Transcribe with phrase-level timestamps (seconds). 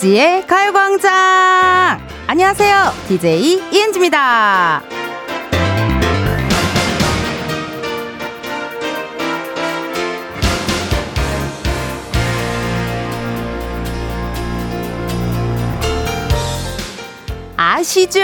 [0.00, 2.00] 이은지의 가요광장!
[2.26, 2.92] 안녕하세요.
[3.08, 4.82] DJ 이은지입니다.
[17.56, 18.20] 아시죠?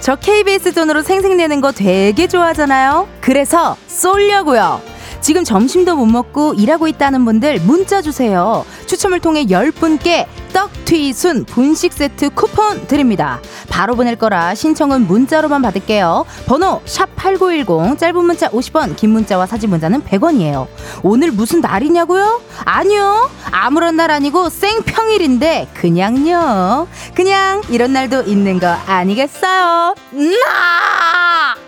[0.00, 3.08] 저 KBS 돈으로 생생내는 거 되게 좋아하잖아요.
[3.20, 4.87] 그래서 쏠려고요.
[5.28, 8.64] 지금 점심도 못 먹고 일하고 있다는 분들 문자 주세요.
[8.86, 13.38] 추첨을 통해 10분께 떡튀순 분식 세트 쿠폰 드립니다.
[13.68, 16.24] 바로 보낼 거라 신청은 문자로만 받을게요.
[16.46, 20.66] 번호 샵 8910 짧은 문자 50원 긴 문자와 사진 문자는 100원이에요.
[21.02, 22.40] 오늘 무슨 날이냐고요?
[22.64, 23.28] 아니요.
[23.50, 26.88] 아무런 날 아니고 생평일인데 그냥요.
[27.14, 29.94] 그냥 이런 날도 있는 거 아니겠어요?
[30.12, 31.67] 나!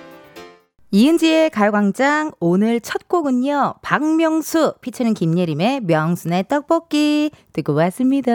[0.92, 8.32] 이은지의 가요광장 오늘 첫 곡은요 박명수 피처는 김예림의 명순의 떡볶이 듣고 왔습니다.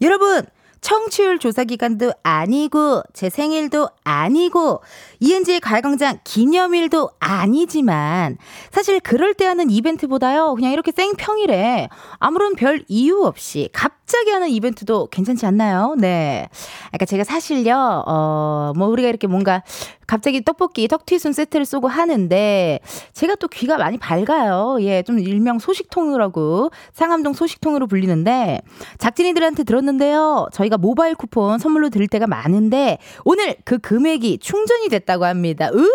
[0.00, 0.44] 여러분
[0.80, 4.80] 청취율 조사 기간도 아니고 제 생일도 아니고
[5.22, 8.38] 이은지의 가요광장 기념일도 아니지만
[8.72, 15.06] 사실 그럴 때 하는 이벤트보다요 그냥 이렇게 생평일에 아무런 별 이유 없이 갑자기 하는 이벤트도
[15.12, 15.94] 괜찮지 않나요?
[15.96, 16.48] 네.
[16.88, 19.62] 그러니까 제가 사실요 어 뭐 우리가 이렇게 뭔가
[20.06, 22.80] 갑자기 떡볶이 떡튀순 세트를 쏘고 하는데
[23.12, 24.78] 제가 또 귀가 많이 밝아요.
[24.80, 28.60] 예, 좀 일명 소식통이라고 상암동 소식통으로 불리는데
[28.98, 30.48] 작진이들한테 들었는데요.
[30.52, 35.70] 저희가 모바일 쿠폰 선물로 드릴 때가 많은데 오늘 그 금액이 충전이 됐다 고 합니다.
[35.72, 35.88] 으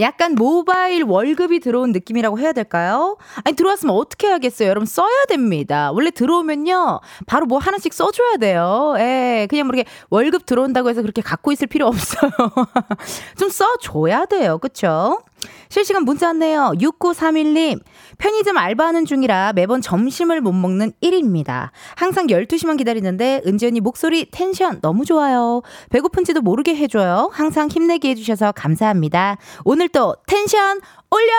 [0.00, 3.16] 약간 모바일 월급이 들어온 느낌이라고 해야 될까요?
[3.44, 4.68] 아니, 들어왔으면 어떻게 해야겠어요?
[4.68, 5.90] 여러분, 써야 됩니다.
[5.92, 8.94] 원래 들어오면요, 바로 뭐 하나씩 써줘야 돼요.
[8.98, 12.30] 예, 그냥 모르게 뭐 월급 들어온다고 해서 그렇게 갖고 있을 필요 없어요.
[13.38, 14.58] 좀 써줘야 돼요.
[14.58, 15.22] 그쵸?
[15.68, 16.72] 실시간 문자 왔네요.
[16.78, 17.80] 6931님.
[18.18, 21.70] 편의점 알바하는 중이라 매번 점심을 못 먹는 1입니다.
[21.96, 25.62] 항상 12시만 기다리는데 은지 언니 목소리 텐션 너무 좋아요.
[25.90, 27.30] 배고픈지도 모르게 해줘요.
[27.32, 29.38] 항상 힘내게 해주셔서 감사합니다.
[29.64, 30.80] 오늘 또 텐션
[31.10, 31.32] 올려!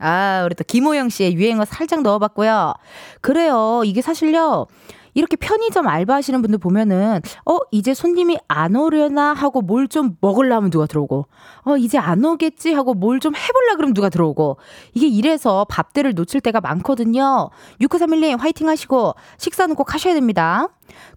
[0.00, 2.74] 아, 우리 또 김호영 씨의 유행어 살짝 넣어봤고요.
[3.20, 3.82] 그래요.
[3.84, 4.66] 이게 사실요.
[5.14, 10.86] 이렇게 편의점 알바하시는 분들 보면은 어 이제 손님이 안 오려나 하고 뭘 좀 먹으려면 누가
[10.86, 11.26] 들어오고
[11.64, 14.58] 어 이제 안 오겠지 하고 뭘 좀 해볼라 그러면 누가 들어오고
[14.94, 17.50] 이게 이래서 밥대를 놓칠 때가 많거든요.
[17.80, 20.68] 6931님 화이팅 하시고 식사는 꼭 하셔야 됩니다.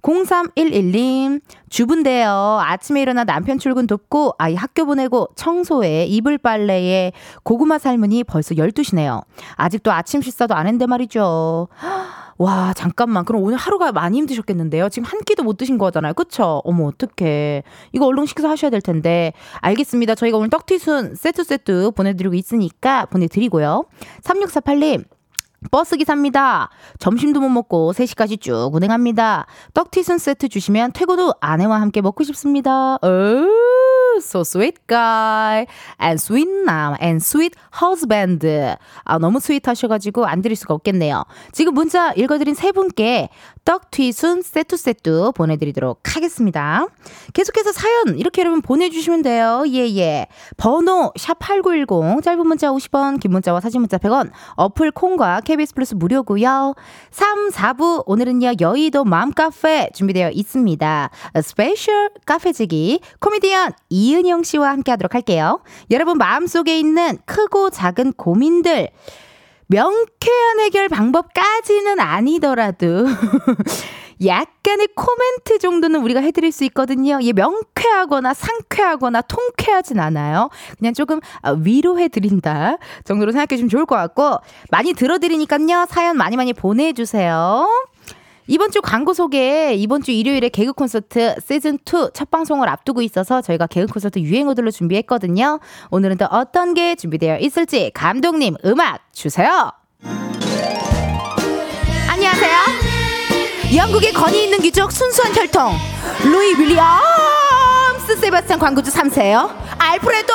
[0.02, 2.60] 0311님, 주부인데요.
[2.62, 7.12] 아침에 일어나 남편 출근 돕고 아이 학교 보내고 청소에 이불 빨래에
[7.44, 9.24] 고구마 삶으니 벌써 12시네요.
[9.56, 11.68] 아직도 아침 식사도 안 했는데 말이죠.
[12.42, 13.24] 와, 잠깐만.
[13.24, 14.90] 그럼 오늘 하루가 많이 힘드셨겠는데요?
[14.90, 16.16] 지금 한 끼도 못 드신 거잖아요.
[16.16, 16.60] 그쵸?
[16.66, 17.62] 어머, 어떡해.
[17.92, 19.34] 이거 얼른 식사 하셔야 될 텐데.
[19.60, 20.16] 알겠습니다.
[20.16, 23.84] 저희가 오늘 떡튀순 세트 세트 보내드리고 있으니까 보내드리고요.
[24.24, 25.04] 3648님.
[25.70, 26.72] 버스 기사입니다.
[26.98, 29.46] 점심도 못 먹고 3시까지 쭉 운행합니다.
[29.76, 32.96] 떡튀순 세트 주시면 퇴고도 아내와 함께 먹고 싶습니다.
[32.96, 33.08] 어
[34.22, 35.66] so sweet guy
[36.00, 38.46] and sweet mom and sweet husband.
[39.04, 41.26] 아, 너무 스윗하셔가지고 안 드릴 수가 없겠네요.
[41.52, 43.30] 지금 문자 읽어드린 세 분께
[43.64, 46.88] 떡튀순 세트 보내드리도록 하겠습니다.
[47.34, 49.64] 계속해서 사연 이렇게 여러분 보내주시면 돼요.
[49.68, 49.98] 예예.
[49.98, 50.28] 예.
[50.58, 56.74] 번호 샵8910 짧은 문자 50원 긴 문자와 사진 문자 100원 어플 콩과 KBS 플러스 무료고요.
[57.12, 61.10] 3, 4부 오늘은요 여의도 맘카페 준비되어 있습니다.
[61.44, 65.62] 스페셜 카페지기 코미디언 이은형 씨와 함께 하도록 할게요.
[65.92, 68.90] 여러분 마음속에 있는 크고 작은 고민들
[69.72, 73.06] 명쾌한 해결 방법까지는 아니더라도
[74.24, 77.18] 약간의 코멘트 정도는 우리가 해드릴 수 있거든요.
[77.24, 80.50] 예, 명쾌하거나 상쾌하거나 통쾌하진 않아요.
[80.78, 84.38] 그냥 조금 아, 위로해드린다 정도로 생각해 주면 좋을 것 같고
[84.70, 85.88] 많이 들어드리니까요.
[85.90, 87.68] 사연 많이 많이 보내주세요.
[88.52, 93.42] 이번 주 광고 소개, 이번 주 일요일에 개그 콘서트 시즌 2 첫 방송을 앞두고 있어서
[93.42, 95.62] 저희가 개그 콘서트 유행어들로 준비했거든요.
[95.90, 99.72] 오늘은 또 어떤 게 준비되어 있을지 감독님 음악 주세요.
[102.10, 102.58] 안녕하세요.
[103.74, 105.74] 영국의 권위 있는 귀족 순수한 혈통
[106.26, 109.50] 루이 윌리엄스 세바스찬 광고주 3세요.
[109.80, 110.34] 알프레도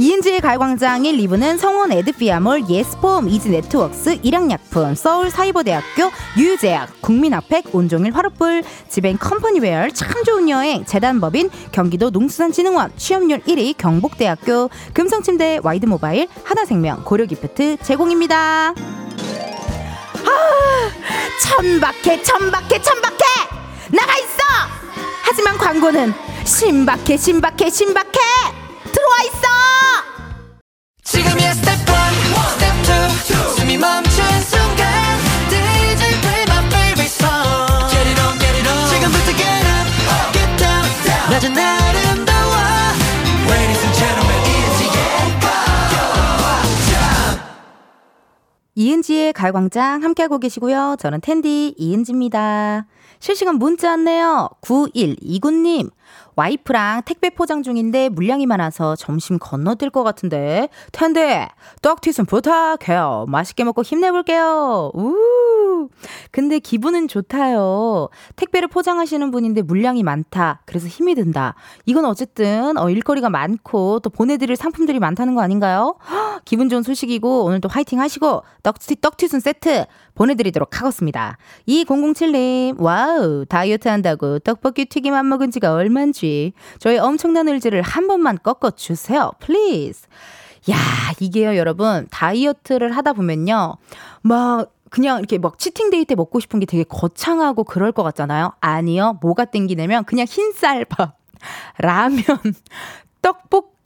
[0.00, 9.18] 이은지의 가요광장 1, 2부는 성원 에드피아몰, 예스폼, 이지네트웍스, 일양약품, 서울사이버대학교, 유유제약, 국민아펙, 온종일 화롯불, 지벤
[9.18, 18.70] 컴퍼니웨어, 참 좋은 여행, 재단법인, 경기도 농수산진흥원, 취업률 1위, 경북대학교, 금성침대, 와이드모바일, 하나생명, 고려기프트 제공입니다.
[18.70, 18.74] 아,
[21.42, 23.24] 천박해, 천박해, 천박해!
[23.90, 24.38] 나가 있어!
[25.24, 26.14] 하지만 광고는
[26.46, 28.59] 신박해, 신박해, 신박해!
[28.92, 29.46] 들어와 있어.
[31.02, 31.84] 지금이야 스텝 1,
[32.52, 32.84] 스텝
[33.24, 38.86] 2, 숨이 멈춘 순간 DJ play my favorite song Get it on, get it on
[38.88, 39.88] 지금부터 get up,
[40.32, 42.54] get down, down 낮은 아름다워
[43.50, 44.92] Ladies and gentlemen, 이은지의
[45.40, 47.00] 가광장
[48.76, 50.94] 이은지의 가광장 함께하고 계시고요.
[51.00, 52.86] 저는 텐디 이은지입니다.
[53.18, 54.48] 실시간 문자 왔네요.
[54.62, 55.90] 9129님.
[56.40, 60.70] 와이프랑 택배 포장 중인데 물량이 많아서 점심 건너뛸 것 같은데.
[60.90, 61.48] 텐데,
[61.82, 63.26] 떡튀순 부탁해요.
[63.28, 64.90] 맛있게 먹고 힘내볼게요.
[64.94, 65.88] 우
[66.30, 68.08] 근데 기분은 좋다요.
[68.36, 70.62] 택배를 포장하시는 분인데 물량이 많다.
[70.64, 71.56] 그래서 힘이 든다.
[71.84, 75.96] 이건 어쨌든, 어, 일거리가 많고 또 보내드릴 상품들이 많다는 거 아닌가요?
[76.10, 79.84] 허, 기분 좋은 소식이고 오늘도 화이팅 하시고 떡튀, 떡튀순 세트
[80.14, 81.36] 보내드리도록 하겠습니다.
[81.68, 86.52] 2007님, wow, 다이어트 한다고 떡볶이 튀김 안 먹은 지가 얼만지.
[86.78, 89.32] 저희 엄청난 의지를 한 번만 꺾어주세요.
[89.40, 90.06] please.
[90.70, 90.76] 야,
[91.20, 92.06] 이게요, 여러분.
[92.10, 93.76] 다이어트를 하다 보면요.
[94.22, 98.52] 막, 그냥 이렇게 막 치팅데이 때 먹고 싶은 게 되게 거창하고 그럴 것 같잖아요.
[98.60, 99.18] 아니요.
[99.22, 101.16] 뭐가 땡기냐면 그냥 흰쌀밥,
[101.78, 102.24] 라면,
[103.22, 103.79] 떡볶이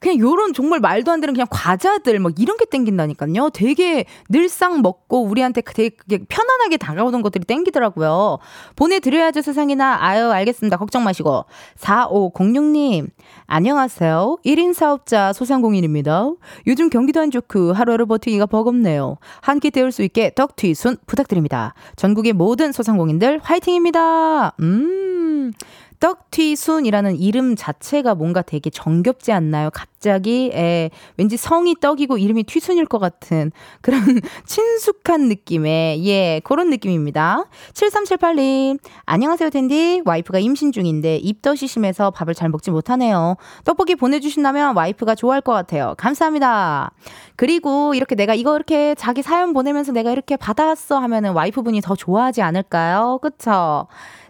[0.00, 3.50] 그냥 요런 정말 말도 안 되는 그냥 과자들 뭐 이런 게 땡긴다니까요.
[3.52, 5.90] 되게 늘상 먹고 우리한테 되게
[6.28, 8.38] 편안하게 다가오는 것들이 땡기더라고요.
[8.76, 9.98] 보내드려야죠 세상에나.
[10.00, 10.76] 아유 알겠습니다.
[10.78, 11.44] 걱정 마시고.
[11.78, 13.08] 4506님
[13.46, 14.38] 안녕하세요.
[14.44, 16.30] 1인 사업자 소상공인입니다.
[16.66, 19.18] 요즘 경기도 안 좋고 하루하루 버티기가 버겁네요.
[19.40, 21.74] 한 끼 때울 수 있게 떡튀순 부탁드립니다.
[21.96, 24.52] 전국의 모든 소상공인들 화이팅입니다.
[24.60, 25.52] 음.
[26.00, 29.70] 떡튀순이라는 이름 자체가 뭔가 되게 정겹지 않나요?
[29.72, 33.50] 갑자기 에, 왠지 성이 떡이고 이름이 튀순일 것 같은
[33.80, 34.00] 그런
[34.46, 37.44] 친숙한 느낌의 예 그런 느낌입니다.
[37.72, 43.36] 7378님 안녕하세요 텐디 와이프가 임신 중인데 입덧이 심해서 밥을 잘 먹지 못하네요.
[43.64, 45.94] 떡볶이 보내주신다면 와이프가 좋아할 것 같아요.
[45.98, 46.92] 감사합니다.
[47.36, 52.42] 그리고 이렇게 내가 이거 이렇게 자기 사연 보내면서 내가 이렇게 받아왔어 하면은 와이프분이 더 좋아하지
[52.42, 53.18] 않을까요?
[53.22, 53.86] 그쵸?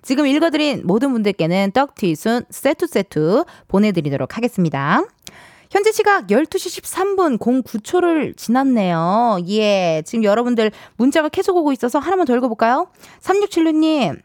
[0.09, 5.05] 지금 읽어드린 모든 분들께는 떡튀순 세트 세트 보내드리도록 하겠습니다.
[5.71, 9.37] 현재 시각 12시 13분 09초를 지났네요.
[9.49, 10.03] 예.
[10.07, 12.87] 지금 여러분들 문자가 계속 오고 있어서 하나만 더 읽어볼까요?
[13.21, 14.23] 3676님.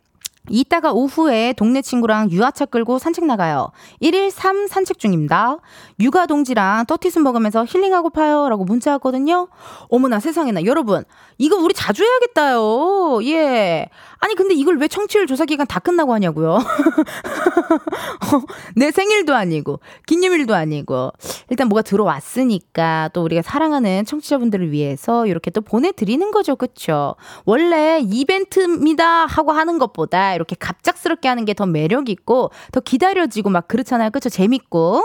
[0.49, 3.71] 이따가 오후에 동네 친구랑 유아차 끌고 산책 나가요.
[4.01, 5.57] 1일 3 산책 중입니다.
[6.01, 8.49] 육아 동지랑 떡티순 먹으면서 힐링하고 파요.
[8.49, 9.47] 라고 문자 왔거든요.
[9.89, 10.65] 어머나 세상에나.
[10.65, 11.05] 여러분,
[11.37, 13.23] 이거 우리 자주 해야겠다요.
[13.23, 13.87] 예.
[14.23, 16.59] 아니, 근데 이걸 왜 청취율 조사 기간 다 끝나고 하냐고요.
[18.77, 21.11] 내 생일도 아니고, 기념일도 아니고.
[21.49, 26.55] 일단 뭐가 들어왔으니까 또 우리가 사랑하는 청취자분들을 위해서 이렇게 또 보내드리는 거죠.
[26.55, 27.15] 그쵸?
[27.43, 29.25] 원래 이벤트입니다.
[29.25, 34.09] 하고 하는 것보다 이렇게 갑작스럽게 하는 게 더 매력 있고, 더 기다려지고 막 그렇잖아요.
[34.11, 34.29] 그쵸?
[34.29, 35.03] 재밌고.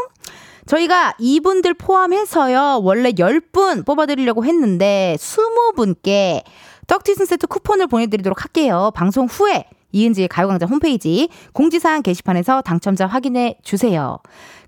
[0.67, 6.43] 저희가 이분들 포함해서요, 원래 10분 뽑아드리려고 했는데, 20분께
[6.88, 8.90] 떡튀순 세트 쿠폰을 보내드리도록 할게요.
[8.94, 14.19] 방송 후에 이은지의 가요광장 홈페이지 공지사항 게시판에서 당첨자 확인해 주세요.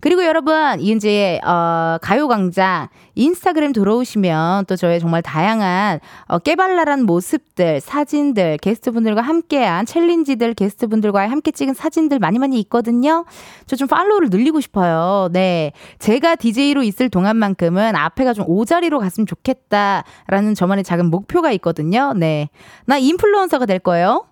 [0.00, 8.56] 그리고 여러분, 이은지의, 어, 가요광장 인스타그램 들어오시면 또 저의 정말 다양한, 어, 깨발랄한 모습들, 사진들,
[8.62, 13.26] 게스트분들과 함께한 챌린지들, 게스트분들과 함께 찍은 사진들 많이 많이 있거든요.
[13.66, 15.30] 저 좀 팔로우를 늘리고 싶어요.
[15.32, 15.72] 네.
[15.98, 22.12] 제가 DJ로 있을 동안만큼은 앞에가 좀 오자리로 갔으면 좋겠다라는 저만의 작은 목표가 있거든요.
[22.14, 22.50] 네.
[22.84, 24.26] 나 인플루언서가 될 거예요.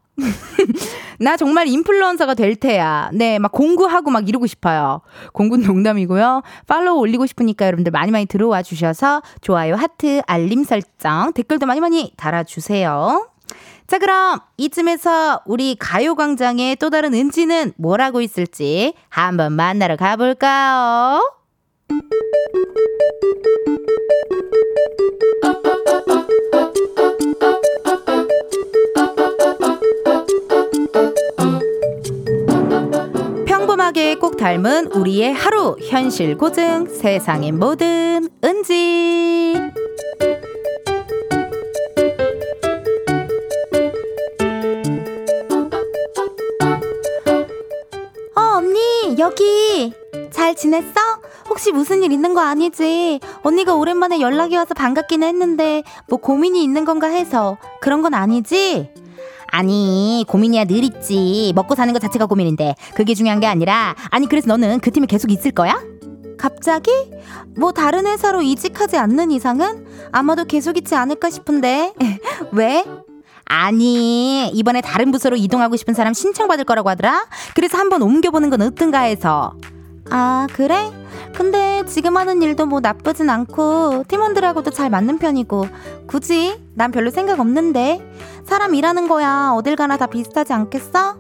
[1.19, 3.11] 나 정말 인플루언서가 될 테야.
[3.13, 5.01] 네, 막 공구하고 막 이러고 싶어요.
[5.33, 6.43] 공군 농담이고요.
[6.67, 12.13] 팔로우 올리고 싶으니까 여러분들 많이 많이 들어와 주셔서 좋아요, 하트, 알림 설정, 댓글도 많이 많이
[12.17, 13.29] 달아주세요.
[13.87, 21.23] 자, 그럼 이쯤에서 우리 가요광장의 또 다른 은지는 뭘 하고 있을지 한번 만나러 가볼까요?
[34.39, 39.55] 닮은 우리의 하루 현실 고증 세상의 모든 은지
[48.37, 49.93] 어 언니 여기
[50.31, 50.87] 잘 지냈어?
[51.49, 53.19] 혹시 무슨 일 있는 거 아니지?
[53.43, 58.89] 언니가 오랜만에 연락이 와서 반갑긴 했는데 뭐 고민이 있는 건가 해서 그런 건 아니지?
[59.51, 64.49] 아니 고민이야 늘 있지 먹고 사는 것 자체가 고민인데 그게 중요한 게 아니라 아니 그래서
[64.49, 65.81] 너는 그 팀에 계속 있을 거야?
[66.37, 66.91] 갑자기?
[67.57, 71.93] 뭐 다른 회사로 이직하지 않는 이상은 아마도 계속 있지 않을까 싶은데
[72.53, 72.85] 왜?
[73.45, 79.01] 아니 이번에 다른 부서로 이동하고 싶은 사람 신청받을 거라고 하더라 그래서 한번 옮겨보는 건 어떤가
[79.01, 79.55] 해서
[80.11, 80.91] 아 그래?
[81.35, 85.67] 근데 지금 하는 일도 뭐 나쁘진 않고 팀원들하고도 잘 맞는 편이고
[86.07, 88.01] 굳이 난 별로 생각 없는데
[88.47, 91.17] 사람 일하는 거야 어딜 가나 다 비슷하지 않겠어?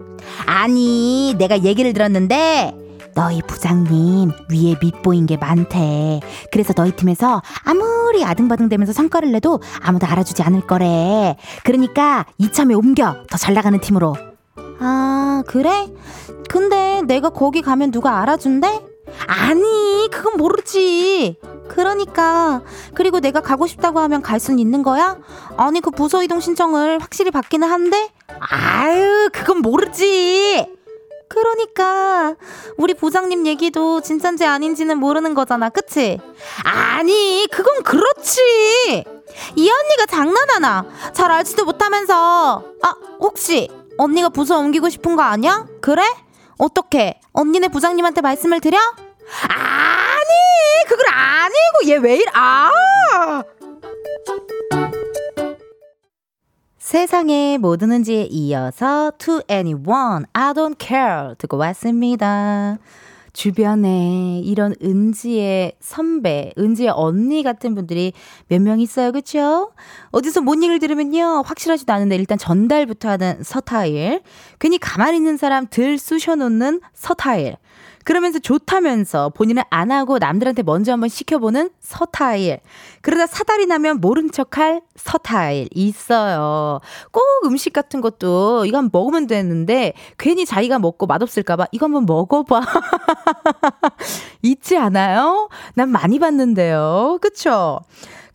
[0.47, 2.75] 아니 내가 얘기를 들었는데
[3.15, 6.21] 너희 부장님 위에 밑보인 게 많대.
[6.53, 11.37] 그래서 너희 팀에서 아무리 아등바등대면서 성과를 내도 아무도 알아주지 않을 거래.
[11.65, 13.17] 그러니까 이참에 옮겨.
[13.29, 14.15] 더 잘 나가는 팀으로.
[14.79, 15.89] 아, 그래?
[16.49, 18.81] 근데 내가 거기 가면 누가 알아준대?
[19.27, 21.37] 아니, 그건 모르지.
[21.69, 22.63] 그러니까.
[22.95, 25.19] 그리고 내가 가고 싶다고 하면 갈 수는 있는 거야?
[25.57, 28.11] 아니, 그 부서 이동 신청을 확실히 받기는 한데?
[28.39, 30.67] 아유, 그건 모르지.
[31.29, 32.37] 그러니까
[32.79, 36.19] 우리 부장님 얘기도 진짠지 아닌지는 모르는 거잖아 그치?
[36.65, 38.41] 아니 그건 그렇지
[39.57, 45.67] 이 언니가 장난하나 잘 알지도 못하면서 아 혹시 언니가 부서 옮기고 싶은 거 아니야?
[45.81, 46.03] 그래?
[46.57, 47.21] 어떻게?
[47.33, 48.79] 언니네 부장님한테 말씀을 드려?
[48.79, 53.43] 아니 그걸 아니고 얘 왜 이래 아
[56.79, 62.79] 세상의 모든 은지에 이어서 To Anyone, I Don't Care 듣고 왔습니다.
[63.33, 68.13] 주변에 이런 은지의 선배, 은지의 언니 같은 분들이
[68.49, 69.13] 몇 명 있어요.
[69.13, 69.73] 그쵸?
[70.11, 71.43] 어디서 뭔 얘기를 들으면요.
[71.47, 74.21] 확실하지도 않은데 일단 전달부터 하는 서타일.
[74.59, 77.57] 괜히 가만히 있는 사람 들 쑤셔놓는 서타일.
[78.09, 82.61] 그러면서 좋다면서 본인은 안 하고 남들한테 먼저 한번 시켜보는 서타일.
[83.03, 86.81] 그러다 사달이 나면 모른 척할 서타일 있어요.
[87.13, 92.63] 꼭 음식 같은 것도 한번 먹으면 되는데 괜히 자기가 먹고 맛없을까봐 이거 한번 먹어봐.
[94.41, 95.51] 있지 않아요?
[95.75, 97.19] 난 많이 봤는데요.
[97.21, 97.81] 그쵸?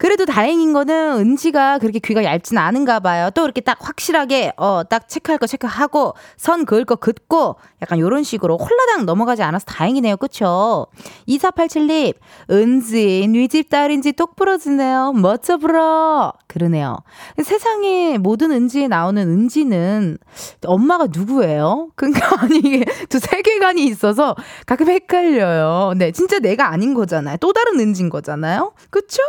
[0.04, 3.30] 그래도 다행인 거는 은지가 그렇게 귀가 얇진 않은가 봐요.
[3.34, 8.24] 또 이렇게 딱 확실하게 어 딱 체크할 거 체크하고 선 그을 거 긋고 약간 요런
[8.24, 10.18] 식으로 홀라당 넘어가지 않아서 다행이네요.
[10.18, 10.88] 그쵸?
[11.30, 12.16] 2487님
[12.52, 15.14] 은지 뉘집 딸인지 똑 부러지네요.
[15.14, 16.34] 멋져 불어.
[16.48, 16.98] 그러네요.
[17.42, 20.18] 세상에 모든 은지에 나오는 은지는
[20.66, 21.92] 엄마가 누구예요?
[21.96, 25.94] 그러니까 아니 이게 두 세계관이 있어서 가끔 헷갈려요.
[25.96, 27.38] 네, 진짜 내가 아닌 거잖아요.
[27.38, 28.74] 또 다른 은지인 거잖아요.
[28.90, 29.24] 그쵸?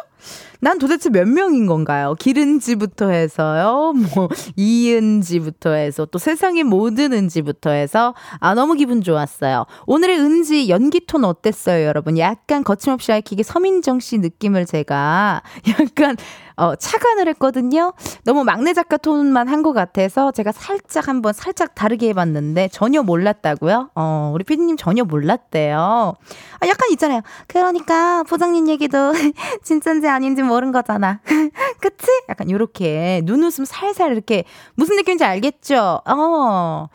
[0.65, 2.15] 난 도대체 몇 명인 건가요?
[2.19, 9.67] 기른지부터 해서요, 뭐, 이은지부터 해서, 또 세상의 모든 은지부터 해서, 아, 너무 기분 좋았어요.
[9.87, 12.17] 오늘의 은지 연기 톤 어땠어요, 여러분?
[12.17, 15.43] 약간 거침없이 알키기 서민정 씨 느낌을 제가
[15.79, 16.17] 약간
[16.57, 17.93] 어, 착안을 했거든요.
[18.25, 23.91] 너무 막내 작가 톤만 한 것 같아서 제가 살짝 한번 살짝 다르게 해봤는데 전혀 몰랐다고요?
[23.97, 26.15] 어, 우리 피디님 전혀 몰랐대요.
[26.61, 27.23] 아, 약간 있잖아요.
[27.49, 29.13] 그러니까 부장님 얘기도
[29.65, 31.21] 진짠지 아닌지 모른 거잖아.
[31.81, 32.07] 그치?
[32.29, 34.45] 약간 요렇게 눈웃음 살살 이렇게
[34.75, 36.01] 무슨 느낌인지 알겠죠?
[36.07, 36.89] 어,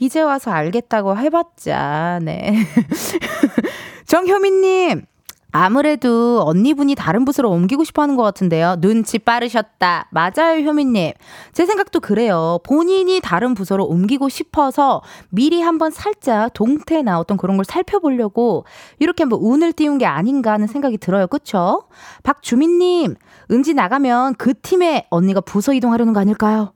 [0.00, 2.54] 이제 와서 알겠다고 해봤자, 네.
[4.06, 5.06] 정효민님,
[5.52, 8.76] 아무래도 언니분이 다른 부서로 옮기고 싶어 하는 것 같은데요.
[8.80, 10.08] 눈치 빠르셨다.
[10.10, 11.12] 맞아요, 효민님.
[11.52, 12.58] 제 생각도 그래요.
[12.64, 18.64] 본인이 다른 부서로 옮기고 싶어서 미리 한번 살짝 동태나 어떤 그런 걸 살펴보려고
[18.98, 21.26] 이렇게 한번 운을 띄운 게 아닌가 하는 생각이 들어요.
[21.26, 21.84] 그쵸?
[22.22, 23.14] 박주민님,
[23.50, 26.72] 은지 나가면 그 팀에 언니가 부서 이동하려는 거 아닐까요?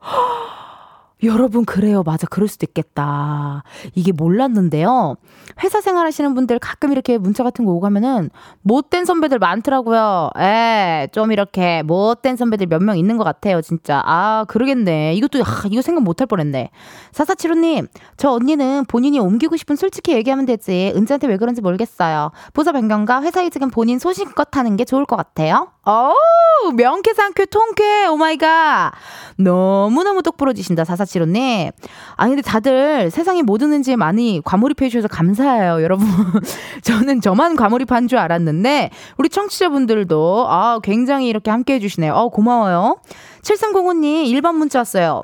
[1.25, 2.03] 여러분, 그래요.
[2.03, 2.27] 맞아.
[2.27, 3.63] 그럴 수도 있겠다.
[3.95, 5.17] 이게 몰랐는데요.
[5.65, 8.29] 회사 생활 하시는 분들 가끔 이렇게 문자 같은 거 오고 가면은
[8.61, 10.29] 못된 선배들 많더라고요.
[10.39, 13.63] 에, 좀 이렇게 못된 선배들 몇 명 있는 것 같아요.
[13.63, 14.03] 진짜.
[14.05, 15.15] 아, 그러겠네.
[15.15, 16.69] 이것도, 아, 이거 생각 못 할 뻔 했네.
[17.13, 17.87] 사사치로님,
[18.19, 20.93] 저 언니는 본인이 옮기고 싶은 솔직히 얘기하면 되지.
[20.95, 22.31] 은지한테 왜 그런지 모르겠어요.
[22.53, 25.69] 부서 변경과 회사 이직은 본인 소신껏 하는 게 좋을 것 같아요.
[25.87, 28.07] 어우, 명쾌 상쾌 통쾌.
[28.07, 28.93] oh my god.
[29.37, 31.71] 너무너무 똑부러지신다, 사사치로님.
[32.17, 36.07] 아니, 근데 다들 세상에 뭐 드는지 많이 과몰입해 주셔서 감사해요, 여러분.
[36.83, 42.13] 저는 저만 과몰입한 줄 알았는데, 우리 청취자분들도, 아, 굉장히 이렇게 함께 해주시네요.
[42.15, 42.97] 어, 고마워요.
[43.43, 45.23] 7305님, 1번 문자 왔어요.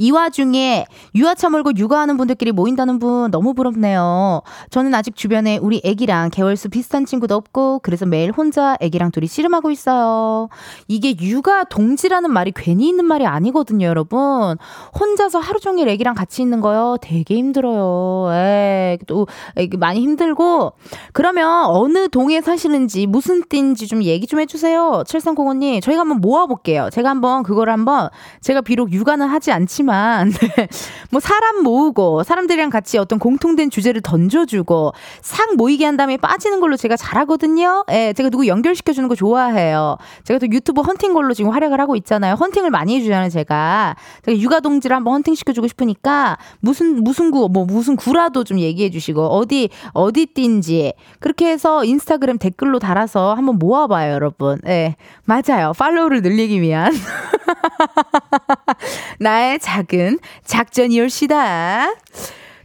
[0.00, 4.40] 이 와중에 유아차 몰고 육아하는 분들끼리 모인다는 분 너무 부럽네요.
[4.70, 9.70] 저는 아직 주변에 우리 애기랑 개월수 비슷한 친구도 없고 그래서 매일 혼자 애기랑 둘이 씨름하고
[9.70, 10.48] 있어요.
[10.88, 14.56] 이게 육아 동지라는 말이 괜히 있는 말이 아니거든요, 여러분.
[14.98, 16.96] 혼자서 하루 종일 애기랑 같이 있는 거요.
[17.02, 18.32] 되게 힘들어요.
[18.32, 19.26] 에, 또
[19.78, 20.72] 많이 힘들고
[21.12, 25.02] 그러면 어느 동에 사시는지 무슨 띠인지 좀 얘기 좀 해주세요.
[25.06, 26.88] 7305님 저희가 한번 모아볼게요.
[26.90, 28.08] 제가 한번 그걸 한번
[28.40, 30.68] 제가 비록 육아는 하지 않지만 하지만 네.
[31.10, 36.76] 뭐 사람 모으고 사람들이랑 같이 어떤 공통된 주제를 던져주고 상 모이게 한 다음에 빠지는 걸로
[36.76, 37.84] 제가 잘하거든요.
[37.90, 39.96] 예, 제가 누구 연결시켜 주는 거 좋아해요.
[40.24, 42.34] 제가 또 유튜브 헌팅 걸로 지금 활약을 하고 있잖아요.
[42.34, 43.96] 헌팅을 많이 해주잖아요, 제가.
[44.24, 48.90] 제가 육아 동지를 한번 헌팅 시켜주고 싶으니까 무슨 무슨 구 뭐 무슨 구라도 좀 얘기해
[48.90, 54.60] 주시고 어디 어디 뛴지 그렇게 해서 인스타그램 댓글로 달아서 한번 모아봐요, 여러분.
[54.66, 54.94] 예,
[55.24, 55.72] 맞아요.
[55.76, 56.92] 팔로우를 늘리기 위한
[59.18, 61.94] 나의 작은 작전이올시다.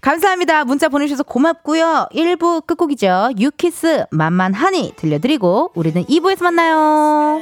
[0.01, 0.65] 감사합니다.
[0.65, 2.09] 문자 보내주셔서 고맙고요.
[2.13, 3.31] 1부 끝곡이죠.
[3.39, 7.41] 유키스 만만하니 들려드리고 우리는 2부에서 만나요.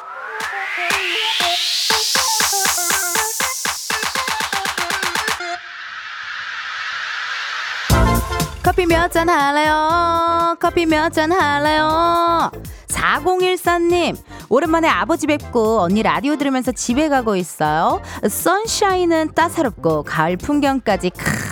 [8.81, 10.55] 커피 몇 잔 할래요?
[10.59, 12.49] 커피 몇 잔 할래요?
[12.87, 14.17] 4014님,
[14.49, 18.01] 오랜만에 아버지 뵙고 언니 라디오 들으면서 집에 가고 있어요.
[18.27, 21.50] sunshine은 따사롭고 가을 풍경까지 크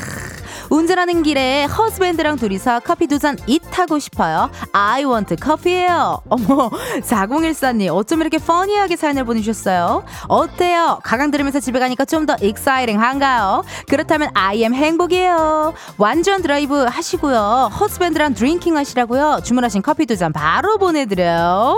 [0.70, 4.50] 운전하는 길에 husband랑 둘이서 커피 두잔 eat하고 싶어요.
[4.72, 6.22] I want 커피예요.
[6.30, 6.70] 어머,
[7.02, 10.04] 4014님 어쩜 이렇게 funny하게 사연을 보내주셨어요?
[10.28, 11.00] 어때요?
[11.04, 13.64] 가강 들으면서 집에 가니까 좀 더 exciting한가요?
[13.88, 15.74] 그렇다면 I am 행복이에요.
[15.98, 17.72] 안전 드라이브 하시고요.
[17.80, 19.40] husband랑 drinking 하시라고요.
[19.44, 21.78] 주문하신 커피 두 잔 바로 보내드려요.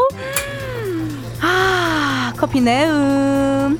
[1.42, 3.80] 아, 커피 내음.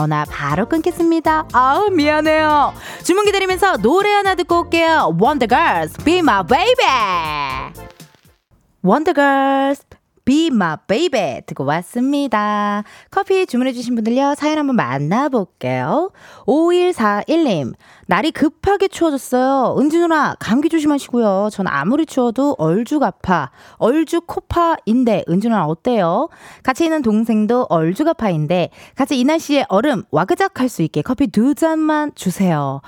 [0.09, 1.47] 화 바로 끊겠습니다.
[1.53, 2.73] 아우 미안해요.
[3.03, 5.15] 주문 기다리면서 노래 하나 듣고 올게요.
[5.47, 6.85] Girls, Be My Baby.
[9.13, 9.90] Girls.
[10.31, 12.85] Be My Baby 듣고 왔습니다.
[13.09, 16.11] 커피 주문해주신 분들요, 사연 한번 만나볼게요.
[16.47, 17.73] 5141님,
[18.07, 19.75] 날이 급하게 추워졌어요.
[19.77, 21.49] 은지 누나, 감기 조심하시고요.
[21.51, 23.51] 전 아무리 추워도 얼죽 아파.
[23.75, 26.29] 얼죽 코파인데, 은지 누나 어때요?
[26.63, 31.53] 같이 있는 동생도 얼죽 아파인데, 같이 이 날씨에 얼음 와그작 할 수 있게 커피 두
[31.55, 32.79] 잔만 주세요.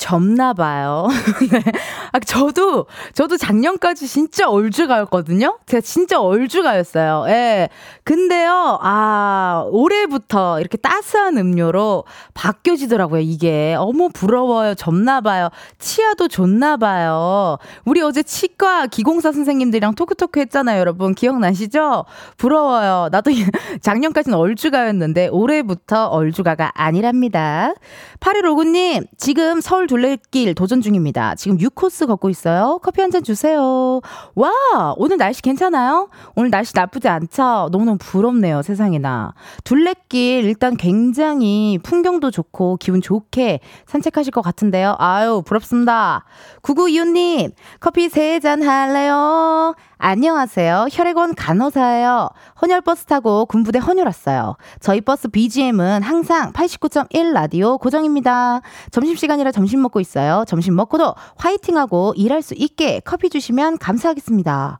[0.00, 1.08] 접나 봐요.
[1.52, 1.62] 네.
[2.10, 5.58] 아, 저도, 저도 작년까지 진짜 얼주가였거든요?
[5.66, 7.26] 제가 진짜 얼주가였어요.
[7.28, 7.68] 예.
[8.04, 13.76] 근데요, 아, 올해부터 이렇게 따스한 음료로 바뀌어지더라고요, 이게.
[13.78, 14.74] 어머, 부러워요.
[14.74, 15.50] 접나 봐요.
[15.78, 17.58] 치아도 좋나 봐요.
[17.84, 21.14] 우리 어제 치과 기공사 선생님들이랑 토크토크 했잖아요, 여러분.
[21.14, 22.06] 기억나시죠?
[22.38, 23.10] 부러워요.
[23.12, 23.30] 나도
[23.82, 27.74] 작년까지는 얼주가였는데, 올해부터 얼주가가 아니랍니다.
[28.20, 31.34] 8159님, 지금 서울 둘레길 도전 중입니다.
[31.34, 32.78] 지금 6코스 걷고 있어요.
[32.80, 34.00] 커피 한 잔 주세요.
[34.36, 36.10] 와, 오늘 날씨 괜찮아요?
[36.36, 37.70] 오늘 날씨 나쁘지 않죠?
[37.72, 39.34] 너무너무 부럽네요, 세상에나.
[39.64, 44.94] 둘레길 일단 굉장히 풍경도 좋고 기분 좋게 산책하실 것 같은데요.
[45.00, 46.24] 아유, 부럽습니다.
[46.62, 47.50] 9925님,
[47.80, 49.74] 커피 세 잔 할래요?
[50.02, 50.86] 안녕하세요.
[50.90, 52.30] 혈액원 간호사예요.
[52.62, 54.56] 헌혈버스 타고 군부대 헌혈 왔어요.
[54.80, 58.62] 저희 버스 BGM은 항상 89.1 라디오 고정입니다.
[58.92, 60.44] 점심시간이라 점심 먹고 있어요.
[60.48, 64.78] 점심 먹고도 화이팅하고 일할 수 있게 커피 주시면 감사하겠습니다.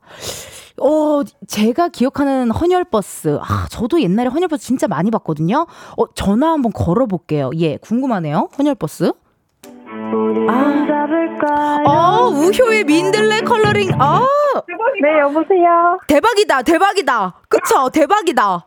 [0.81, 3.37] 어, 제가 기억하는 헌혈버스.
[3.43, 5.67] 아, 저도 옛날에 헌혈버스 진짜 많이 봤거든요.
[5.97, 7.51] 어, 전화 한번 걸어볼게요.
[7.57, 8.49] 예, 궁금하네요.
[8.57, 9.13] 헌혈버스.
[10.49, 13.91] 아, 어, 우효의 민들레 컬러링.
[13.99, 14.25] 아,
[15.01, 15.97] 네, 여보세요.
[16.07, 17.33] 대박이다, 대박이다.
[17.47, 18.65] 그쵸, 대박이다.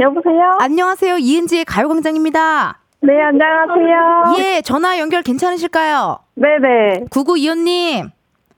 [0.00, 0.56] 여보세요?
[0.60, 1.18] 안녕하세요.
[1.18, 2.78] 이은지의 가요광장입니다.
[3.02, 4.34] 네, 안녕하세요.
[4.38, 6.18] 예, 전화 연결 괜찮으실까요?
[6.36, 7.04] 네네.
[7.10, 8.10] 9925님,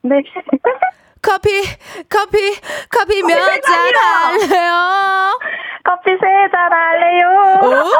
[0.03, 0.17] 네.
[1.27, 1.51] 커피,
[2.09, 2.55] 커피,
[2.91, 5.39] 커피 몇 잔 할래요?
[5.85, 7.61] 커피 세 잔 할래요?
[7.63, 7.97] 오!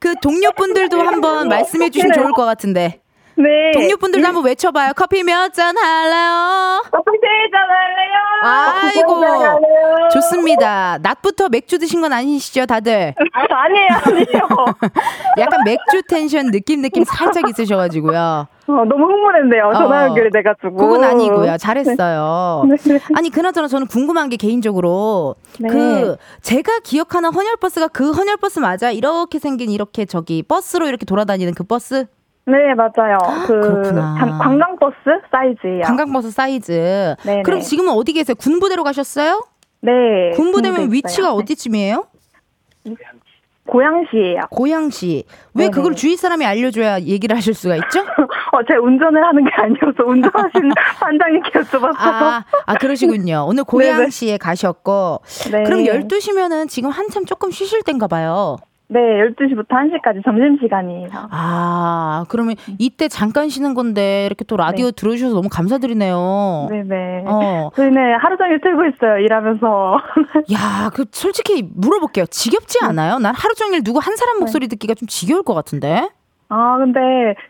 [0.00, 3.00] 그 동료분들도 한번 말씀해 주시면 좋을 것 같은데.
[3.38, 3.72] 네.
[3.74, 4.92] 동료분들도 한번 외쳐봐요.
[4.96, 6.82] 커피 몇 잔 할래요?
[6.90, 8.16] 커피 세잔 할래요?
[8.42, 9.20] 아이고.
[9.20, 10.08] 세잔 할래요?
[10.12, 10.98] 좋습니다.
[11.02, 13.14] 낮부터 맥주 드신 건 아니시죠, 다들?
[13.32, 14.48] 아, 아니에요, 아니에요.
[15.38, 18.46] 약간 맥주 텐션 느낌 느낌 살짝 있으셔가지고요.
[18.68, 19.72] 어, 너무 흥분했네요.
[19.74, 20.74] 전화 어, 연결이 돼가지고.
[20.76, 21.56] 그건 아니고요.
[21.58, 22.64] 잘했어요.
[22.68, 22.98] 네.
[23.14, 25.68] 아니 그나저나 저는 궁금한 게 개인적으로 네.
[25.68, 28.90] 그 제가 기억하는 헌혈버스가 그 헌혈버스 맞아?
[28.90, 32.06] 이렇게 생긴 이렇게 저기 버스로 이렇게 돌아다니는 그 버스?
[32.48, 33.18] 네, 맞아요.
[33.46, 34.14] 그 그렇구나.
[34.18, 34.94] 관- 관광버스
[35.32, 35.82] 사이즈예요.
[35.82, 37.14] 관광버스 사이즈.
[37.24, 37.42] 네네.
[37.42, 38.36] 그럼 지금은 어디 계세요?
[38.38, 39.44] 군부대로 가셨어요?
[39.80, 40.30] 네.
[40.34, 41.34] 군부대면 군부대 위치가 있어요.
[41.38, 42.06] 어디쯤이에요?
[43.66, 44.42] 고양시예요.
[44.50, 45.24] 고양시.
[45.54, 45.70] 왜 네네.
[45.72, 47.98] 그걸 주위 사람이 알려줘야 얘기를 하실 수가 있죠?
[48.52, 51.96] 어, 제가 운전을 하는 게 아니어서 운전하시는 반장님께 여쭤봤어요.
[51.98, 53.44] 아, 아 그러시군요.
[53.48, 53.64] 오늘
[54.14, 55.20] 고양시에 가셨고.
[55.50, 55.64] 네.
[55.64, 58.56] 그럼 12시면은 지금 한참 조금 쉬실 땐가 봐요.
[58.88, 61.08] 네, 12시부터 1시까지 점심시간이에요.
[61.30, 66.68] 아, 그러면 이때 잠깐 쉬는 건데 이렇게 또 라디오 들어주셔서 너무 감사드리네요.
[66.70, 67.24] 네네.
[67.26, 67.70] 어.
[67.74, 69.98] 저희는 하루 종일 틀고 있어요, 일하면서.
[70.54, 72.26] 야, 그 솔직히 물어볼게요.
[72.26, 72.86] 지겹지 네.
[72.86, 73.18] 않아요?
[73.18, 76.08] 난 하루 종일 누구 한 사람 목소리 듣기가 좀 지겨울 것 같은데.
[76.48, 77.00] 아, 근데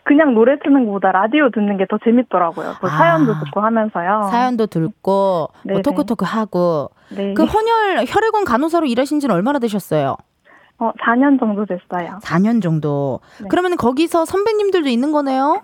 [0.05, 2.73] 그냥 노래 트는 것보다 라디오 듣는 게 더 재밌더라고요.
[2.81, 2.97] 뭐 아.
[2.97, 4.29] 사연도 듣고 하면서요.
[4.31, 5.81] 사연도 듣고 뭐.
[5.83, 7.35] 토크토크 하고 네.
[7.35, 10.15] 그 헌혈 혈액원 간호사로 일하신 지는 얼마나 되셨어요?
[10.79, 12.19] 어, 4년 정도 됐어요.
[12.21, 13.19] 4년 정도.
[13.41, 13.47] 네.
[13.49, 15.63] 그러면 거기서 선배님들도 있는 거네요?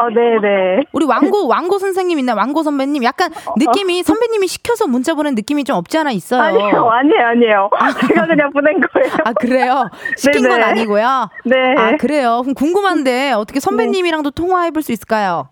[0.00, 0.84] 어, 네네.
[0.92, 5.76] 우리 왕고 왕고 선생님 있나 왕고 선배님 약간 느낌이 선배님이 시켜서 문자 보낸 느낌이 좀
[5.76, 6.40] 없지 않아 있어요.
[6.40, 7.70] 아니요, 아니에요, 아니에요.
[8.08, 9.12] 제가 그냥 보낸 거예요.
[9.26, 9.90] 아 그래요?
[10.16, 10.62] 시킨 건 네네.
[10.64, 11.28] 아니고요.
[11.44, 11.74] 네.
[11.76, 12.40] 아 그래요.
[12.42, 15.48] 그럼 궁금한데 어떻게 선배님이랑도 통화해 볼 수 있을까요?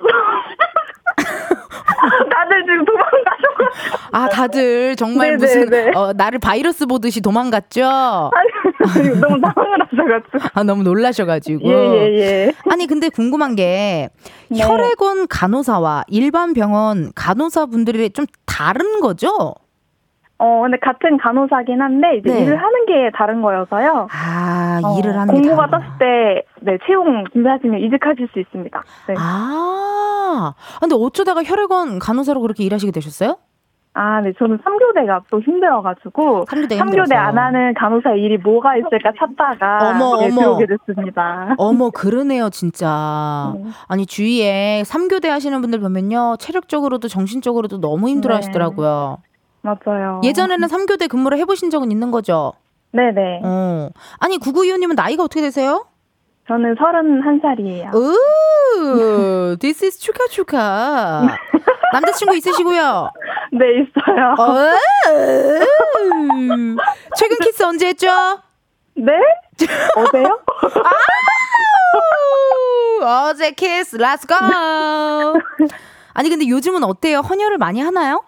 [2.32, 3.29] 다들 지금 도망가셔가지고.
[4.12, 5.90] 아 다들 정말 네네, 무슨 네.
[5.94, 7.84] 어, 나를 바이러스 보듯이 도망갔죠?
[7.84, 10.38] 아니, 너무 당황을 하셔가지고.
[10.54, 11.68] 아 너무 놀라셔가지고.
[11.68, 12.52] 예, 예, 예.
[12.70, 14.08] 아니 근데 궁금한 게
[14.48, 14.62] 네.
[14.62, 19.54] 혈액원 간호사와 일반 병원 간호사 분들이 좀 다른 거죠?
[20.42, 22.40] 어, 근데 같은 간호사긴 한데, 이제 네.
[22.40, 24.08] 일을 하는 게 다른 거여서요.
[24.10, 25.66] 아 어, 일을 하는 게 공고가.
[25.68, 28.82] 떴을 때, 네, 채용 준비하시면 이직하실 수 있습니다.
[29.08, 29.14] 네.
[29.18, 33.36] 아 근데 어쩌다가 혈액원 간호사로 그렇게 일하시게 되셨어요?
[33.92, 37.14] 아, 네, 저는 3교대가 또 힘들어가지고, 삼교대 3교대 힘들어서.
[37.16, 40.40] 안 하는 간호사 일이 뭐가 있을까 찾다가, 어머, 네, 어머.
[40.40, 41.54] 들어오게 됐습니다.
[41.58, 43.52] 어머 그러네요 진짜.
[43.56, 43.64] 네.
[43.88, 48.36] 아니 주위에 삼교대 하시는 분들 보면요 체력적으로도 정신적으로도 너무 힘들어 네.
[48.36, 49.18] 하시더라고요.
[49.62, 50.20] 맞아요.
[50.22, 52.52] 예전에는 삼교대 근무를 해보신 적은 있는 거죠?
[52.92, 53.40] 네네.
[53.44, 53.90] 어.
[54.20, 55.84] 아니 구구이호님은 나이가 어떻게 되세요?
[56.50, 57.94] 저는 31살이에요.
[57.94, 61.28] 오, this is 축하 축하.
[61.92, 63.12] 남자친구 있으시고요.
[63.52, 64.34] 네, 있어요.
[64.36, 64.72] 어,
[67.16, 68.08] 최근 키스 언제 했죠?
[68.96, 69.12] 네?
[69.96, 70.40] 어제요?
[73.30, 74.34] 어제 키스, let's go.
[76.14, 77.20] 아니 근데 요즘은 어때요?
[77.20, 78.24] 헌혈을 많이 하나요?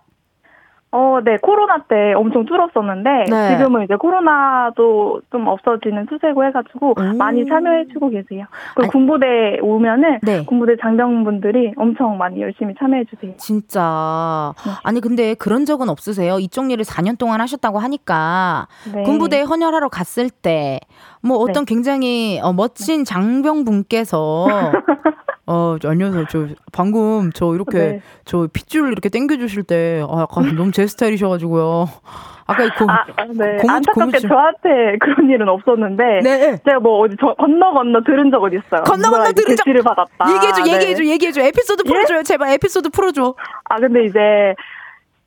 [0.95, 3.57] 어, 네, 코로나 때 엄청 줄었었는데, 네.
[3.57, 7.17] 지금은 이제 코로나도 좀 없어지는 추세고 해가지고, 오.
[7.17, 8.45] 많이 참여해주고 계세요.
[8.75, 10.45] 그리고 아니- 군부대 오면은, 네.
[10.45, 13.33] 군부대 장병분들이 엄청 많이 열심히 참여해주세요.
[13.39, 14.53] 진짜.
[14.67, 14.73] 네.
[14.85, 16.39] 아니 근데 그런 적은 없으세요?
[16.39, 19.03] 이쪽 일을 4년 동안 하셨다고 하니까 네.
[19.05, 20.79] 군부대에 헌혈하러 갔을 때
[21.25, 24.47] 뭐 어떤 굉장히 어, 멋진 장병분께서
[25.47, 26.27] 어, 저 안녕하세요.
[26.31, 28.01] 저 방금 저 이렇게 네.
[28.25, 31.89] 저 핏줄 이렇게 당겨 주실 때 아, 약간 너무 제 스타일이셔 가지고요.
[32.47, 33.57] 아까 이거 아, 네.
[33.59, 34.29] 고무- 안타깝게 고무줄.
[34.29, 36.59] 저한테 그런 일은 없었는데, 네.
[36.65, 38.83] 제가 뭐 어디 저 건너 건너 들은 적은 있어요.
[38.85, 40.33] 건너 건너 들은 적- 받았다.
[40.35, 40.73] 얘기해줘, 네.
[40.75, 41.41] 얘기해 줘, 얘기해 줘.
[41.41, 43.35] 에피소드 풀어 줘요, 제발 에피소드 풀어 줘.
[43.65, 44.19] 아 근데 이제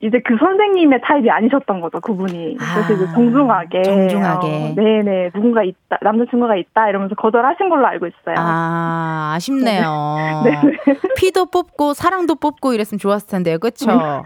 [0.02, 4.48] 이제 그 선생님의 타입이 아니셨던 거죠 그분이 그래서 아, 이제 정중하게 정중하게.
[4.48, 8.36] 어, 네네 누군가 있다 남자친구가 있다 이러면서 거절하신 걸로 알고 있어요.
[8.38, 10.42] 아, 아쉽네요.
[10.46, 10.60] 네.
[11.16, 13.58] 피도 뽑고 사랑도 뽑고 이랬으면 좋았을 텐데요.
[13.58, 13.90] 그쵸?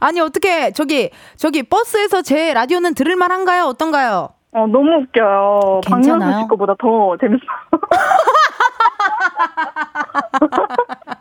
[0.00, 3.64] 아니, 어떻게, 저기, 저기, 버스에서 제 라디오는 들을 만한가요?
[3.64, 4.28] 어떤가요?
[4.54, 5.80] 어 너무 웃겨요.
[5.86, 6.18] 괜찮아요?
[6.20, 7.40] 박명수 씨 거보다 더 재밌어.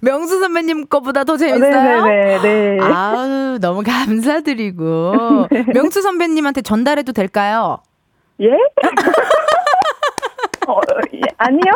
[0.00, 2.04] 명수 선배님 거보다 더 재밌어요?
[2.04, 2.78] 네네네 네.
[2.80, 5.46] 아우, 너무 감사드리고.
[5.74, 7.78] 명수 선배님한테 전달해도 될까요?
[8.40, 8.50] 예?
[10.68, 10.80] 어,
[11.14, 11.72] 예, 아니요.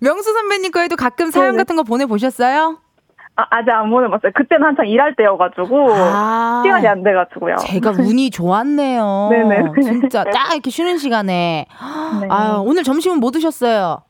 [0.00, 1.58] 명수 선배님 거에도 가끔 사연 네네.
[1.58, 2.78] 같은 거 보내보셨어요?
[3.36, 4.32] 아, 아직 안 보내봤어요.
[4.34, 6.62] 그때는 한창 일할 때여가지고 아.
[6.64, 7.56] 시간이 안 돼가지고요.
[7.56, 9.28] 제가 운이 좋았네요.
[9.30, 9.62] 네네.
[9.82, 11.66] 진짜 딱 이렇게 쉬는 시간에.
[12.20, 12.28] 네.
[12.30, 14.02] 아 오늘 점심은 뭐 드셨어요?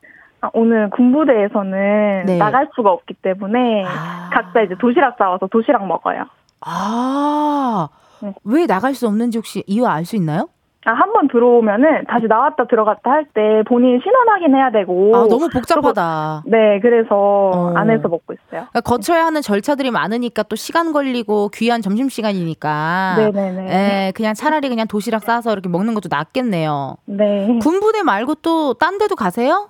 [0.43, 2.37] 아, 오늘 군부대에서는 네.
[2.37, 4.29] 나갈 수가 없기 때문에 아.
[4.33, 6.25] 각자 이제 도시락 싸와서 도시락 먹어요.
[6.59, 7.87] 아,
[8.21, 8.33] 네.
[8.43, 10.49] 왜 나갈 수 없는지 혹시 이유 알 수 있나요?
[10.85, 15.15] 아, 한 번 들어오면은 다시 나왔다 들어갔다 할 때 본인 신원 확인해야 되고.
[15.15, 16.43] 아, 너무 복잡하다.
[16.45, 17.73] 네, 그래서 어.
[17.77, 18.67] 안에서 먹고 있어요.
[18.69, 23.15] 그러니까 거쳐야 하는 절차들이 많으니까 또 시간 걸리고 귀한 점심 시간이니까.
[23.17, 23.67] 네네네.
[24.07, 26.97] 예, 그냥 차라리 그냥 도시락 싸서 이렇게 먹는 것도 낫겠네요.
[27.05, 27.59] 네.
[27.61, 29.69] 군부대 말고 또 딴 데도 가세요?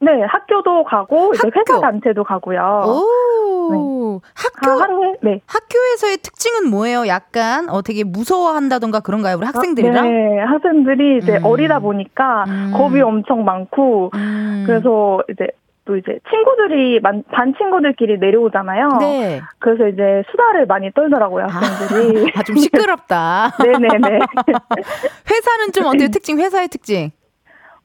[0.00, 1.60] 네, 학교도 가고, 이제 학교.
[1.74, 2.82] 회사 단체도 가고요.
[2.86, 3.04] 오.
[3.72, 5.40] 오, 학교 하- 하루에 네.
[5.46, 7.06] 학교에서의 특징은 뭐예요?
[7.06, 9.36] 약간 어 되게 무서워한다던가 그런가요?
[9.38, 10.06] 우리 학생들이랑?
[10.06, 11.44] 네, 학생들이 이제 음.
[11.46, 12.72] 어리다 보니까 음.
[12.76, 14.64] 겁이 엄청 많고 음.
[14.66, 15.46] 그래서 이제
[15.86, 18.88] 또 이제 친구들이 만- 반 친구들끼리 내려오잖아요.
[19.00, 19.40] 네.
[19.60, 22.32] 그래서 이제 수다를 많이 떨더라고요 학생들이.
[22.36, 23.50] 아, 좀 시끄럽다.
[23.64, 24.18] 네네네.
[25.30, 26.08] 회사는 좀 어때요?
[26.08, 27.12] 특징, 회사의 특징.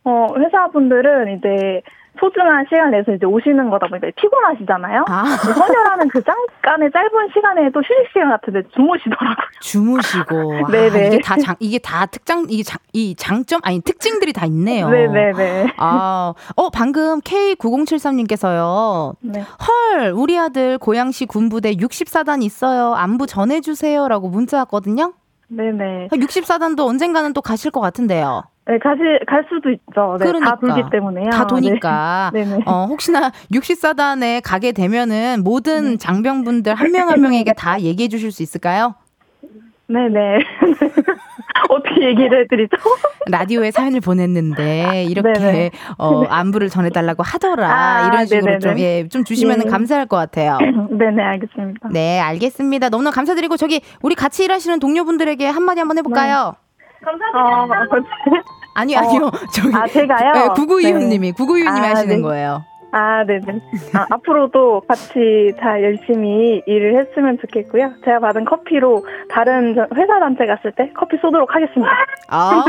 [0.04, 1.82] 어 회사 분들은 이제
[2.20, 5.06] 소중한 시간 내서 이제 오시는 거다 보니까 피곤하시잖아요.
[5.08, 9.36] 아, 헌혈하는 그 잠깐의 짧은 시간에 또 휴식 시간 같은데 주무시더라고요.
[9.62, 10.54] 주무시고.
[10.66, 11.08] 아, 네네.
[11.08, 14.90] 이게 다 장, 이게 다 특장, 이게 장, 이 장점, 아니, 특징들이 다 있네요.
[14.90, 15.74] 네네네.
[15.78, 19.16] 아, 어, 방금 K9073님께서요.
[19.22, 19.42] 네.
[19.42, 22.94] 헐, 우리 아들 고양시 군부대 64단 있어요.
[22.94, 24.08] 안부 전해주세요.
[24.08, 25.14] 라고 문자 왔거든요.
[25.48, 26.10] 네네.
[26.12, 28.44] 64단도 언젠가는 또 가실 것 같은데요.
[28.70, 30.18] 네, 가실, 갈 수도 있죠.
[30.20, 30.52] 네, 그러니까.
[30.52, 31.30] 다 돌기 때문에요.
[31.32, 32.30] 다 도니까.
[32.36, 32.46] 네.
[32.68, 38.94] 어, 혹시나 64단에 가게 되면은 모든 장병분들 한명한 명에게 다 얘기해 주실 수 있을까요?
[39.88, 40.38] 네네.
[41.70, 42.78] 어떻게 얘기를 해드리죠?
[43.32, 45.72] 라디오에 사연을 보냈는데 이렇게 네네.
[45.98, 48.60] 어, 안부를 전해달라고 하더라 아, 이런 식으로 네네네.
[48.60, 49.70] 좀, 예, 좀 주시면 예.
[49.70, 50.60] 감사할 것 같아요.
[50.92, 51.90] 네네, 알겠습니다.
[51.92, 52.90] 네, 알겠습니다.
[52.90, 56.54] 너무너무 감사드리고 저기 우리 같이 일하시는 동료분들에게 한마디 한번 해볼까요?
[57.04, 58.59] 감사합니다.
[58.80, 59.32] 아니요, 아니요.
[59.54, 60.32] 저기 아, 제가요?
[60.34, 61.32] 네, 구구이웃님이 네.
[61.34, 62.22] 구구이웃님이 아, 하시는 네.
[62.22, 62.64] 거예요.
[62.92, 63.60] 아, 네네.
[63.94, 67.92] 아, 앞으로도 같이 다 열심히 일을 했으면 좋겠고요.
[68.04, 71.92] 제가 받은 커피로 다른 저- 회사 단체 갔을 때 커피 쏘도록 하겠습니다.
[72.30, 72.66] 아,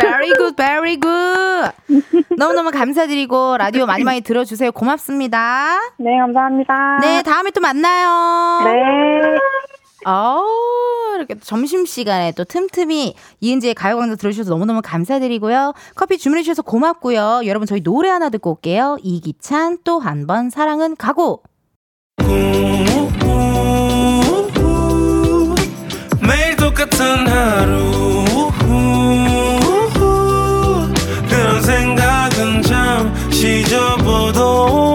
[0.00, 1.70] very good, very good.
[2.36, 4.72] 너무너무 감사드리고 라디오 많이 많이 들어주세요.
[4.72, 5.76] 고맙습니다.
[5.98, 6.98] 네, 감사합니다.
[7.02, 8.64] 네, 다음에 또 만나요.
[8.64, 9.38] 네.
[10.08, 10.42] 어,
[11.16, 15.72] 이렇게 점심시간에 또 틈틈이 이은지의 가요광장 들어주셔서 너무너무 감사드리고요.
[15.96, 17.42] 커피 주문해주셔서 고맙고요.
[17.46, 18.98] 여러분, 저희 노래 하나 듣고 올게요.
[19.02, 21.42] 이기찬 또 한 번 사랑은 가고.
[26.20, 28.24] 매일 똑같은 하루
[31.28, 34.85] 그런 생각은 잠시 접어도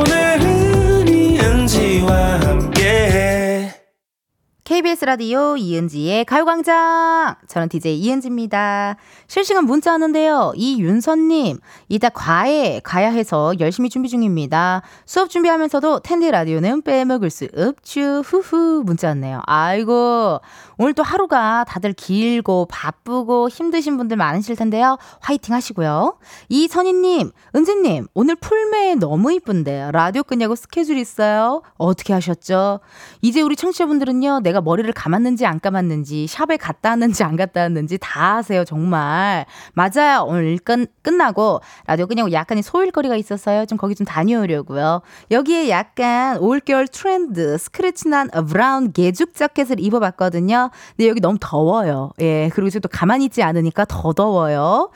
[4.82, 7.36] KBS 라디오 이은지의 가요광장.
[7.48, 8.96] 저는 DJ 이은지입니다.
[9.28, 10.54] 실시간 문자 왔는데요.
[10.56, 14.82] 이윤선님, 이따 과외 가야 해서 열심히 준비 중입니다.
[15.06, 18.22] 수업 준비하면서도 텐디 라디오는 빼먹을 수 없쥬.
[18.26, 18.82] 후후.
[18.84, 19.42] 문자 왔네요.
[19.46, 20.42] 아이고.
[20.82, 24.98] 오늘 또 하루가 다들 길고 바쁘고 힘드신 분들 많으실 텐데요.
[25.20, 26.18] 화이팅 하시고요.
[26.50, 31.62] 이선희님, 은지님, 오늘 풀메 너무 이쁜데 라디오 끄냐고 스케줄 있어요?
[31.78, 32.80] 어떻게 하셨죠?
[33.22, 38.38] 이제 우리 청취자분들은요, 내가 머리를 감았는지 안 감았는지, 샵에 갔다 왔는지 안 갔다 왔는지 다
[38.38, 39.46] 아세요, 정말.
[39.74, 40.26] 맞아요.
[40.28, 43.68] 오늘 일 끝, 끝나고 라디오 끝나고 약간의 소일거리가 있었어요.
[43.68, 45.04] 좀 거기 좀 다녀오려고요.
[45.30, 50.71] 여기에 약간 올겨울 트렌드 스크래치 난 브라운 가죽 자켓을 입어봤거든요.
[50.96, 52.12] 근데 여기 너무 더워요.
[52.22, 52.50] 예.
[52.54, 54.90] 그리고 이제 또 가만히 있지 않으니까 더 더워요.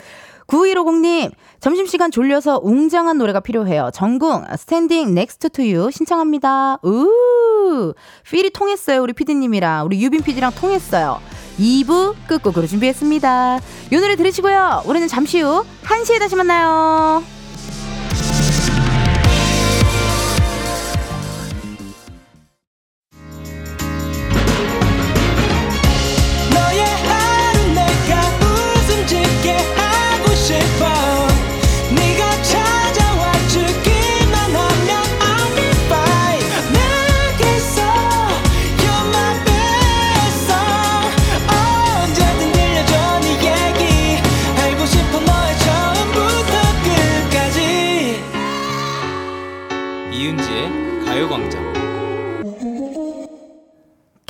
[0.48, 3.90] 9150님, 점심시간 졸려서 웅장한 노래가 필요해요.
[3.94, 6.78] 정국, Standing Next to You 신청합니다.
[6.84, 7.94] 우!
[8.30, 9.02] 필이 통했어요.
[9.02, 9.86] 우리 피디님이랑.
[9.86, 11.20] 우리 유빈 피디랑 통했어요.
[11.60, 13.60] 2부 끝곡으로 준비했습니다.
[13.92, 14.84] 이 노래 들으시고요.
[14.86, 17.24] 우리는 잠시 후 1시에 다시 만나요.
[29.48, 29.75] 웃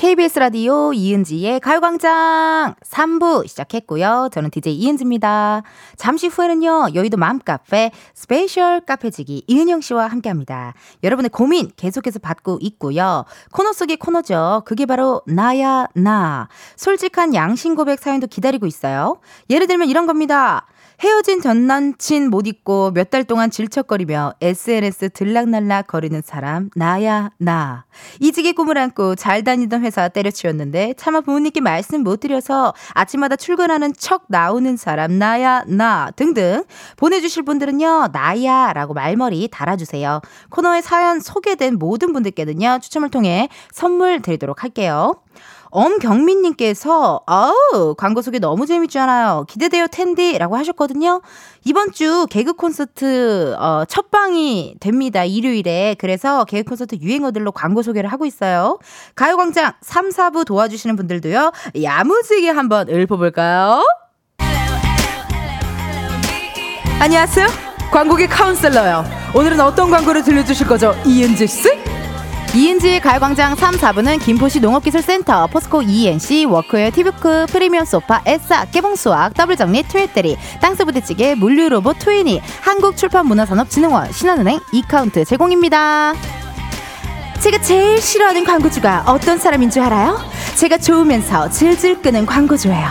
[0.06, 4.30] KBS 라디오 이은지의 가요광장 3부 시작했고요.
[4.32, 5.63] 저는 DJ 이은지입니다.
[5.98, 10.76] 잠시 후에는요, 여의도 맘카페 special 카페지기 이은형 씨와 함께 합니다.
[11.04, 13.26] 여러분의 고민 계속해서 받고 있고요.
[13.52, 14.62] 코너 속의 코너죠.
[14.65, 16.50] 그게 바로 나야, 나.
[16.76, 19.18] 솔직한 양심 고백 사연도 기다리고 있어요.
[19.50, 20.68] 예를 들면 이런 겁니다.
[21.01, 27.86] 헤어진 전 남친 못 잊고 몇 달 동안 질척거리며 SNS 들락날락 거리는 사람 나야 나.
[28.19, 34.25] 이직의 꿈을 안고 잘 다니던 회사 때려치웠는데 차마 부모님께 말씀 못 드려서 아침마다 출근하는 척
[34.29, 36.63] 나오는 사람 나야 나 등등
[36.97, 40.21] 보내주실 분들은요 나야 라고 말머리 달아주세요.
[40.49, 45.13] 코너에 사연 소개된 모든 분들께는요 추첨을 통해 선물 드리도록 할게요
[45.76, 49.46] 엄경민님께서, 아우, 광고 소개 너무 재밌잖아요.
[49.50, 50.38] 기대돼요, 텐디.
[50.38, 51.22] 라고 하셨거든요.
[51.66, 55.26] 이번 주 개그 콘서트, 어, 첫 방이 됩니다.
[55.26, 55.96] 일요일에.
[56.00, 58.80] 그래서 개그 콘서트 유행어들로 광고 소개를 하고 있어요.
[59.16, 61.52] 가요광장 3, 4부 도와주시는 분들도요,
[61.84, 63.84] 야무지게 한번 읊어볼까요?
[67.02, 67.48] 안녕하세요.
[67.92, 69.04] 광고계 카운셀러요.
[69.36, 70.96] 오늘은 어떤 광고를 들려주실 거죠?
[71.06, 71.94] 이은지 씨?
[72.56, 79.84] 이은지의 가요광장 3, 4부는 김포시 농업기술센터, 포스코 E&C, 워크웨어 티브크, 프리미엄 소파, 에싸, 깨봉수학, 더블정리,
[79.84, 86.13] 트웨테리, 땅스부대찌개, 물류로봇 트위니, 한국출판문화산업진흥원, 신한은행, 이카운트 제공입니다.
[87.41, 90.18] 제가 제일 싫어하는 광고주가 어떤 사람인 줄 알아요?
[90.56, 92.88] 제가 좋으면서 질질 끄는 광고주예요.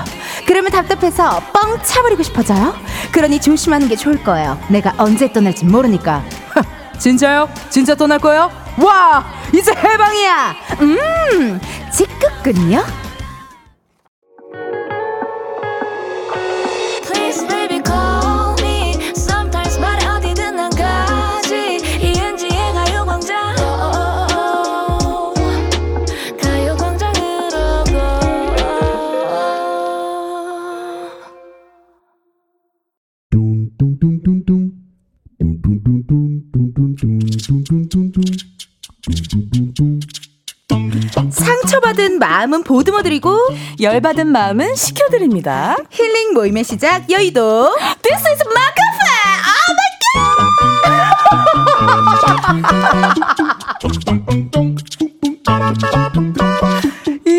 [0.47, 2.75] 그러면 답답해서 뻥 차버리고 싶어져요.
[3.13, 4.59] 그러니 조심하는 게 좋을 거예요.
[4.69, 6.23] 내가 언제 떠날지 모르니까.
[6.99, 7.49] 진짜요?
[7.71, 8.51] 진짜 떠날 거예요?
[8.79, 10.55] 와, 이제 해방이야.
[10.81, 11.61] 음,
[11.93, 12.85] 직급군요.
[42.45, 43.39] 마음은 보듬어 드리고
[43.81, 45.77] 열받은 마음은 식혀 드립니다.
[45.89, 47.75] 힐링 모임의 시작 여의도.
[48.03, 48.95] This is 맘카페.
[56.45, 56.54] 이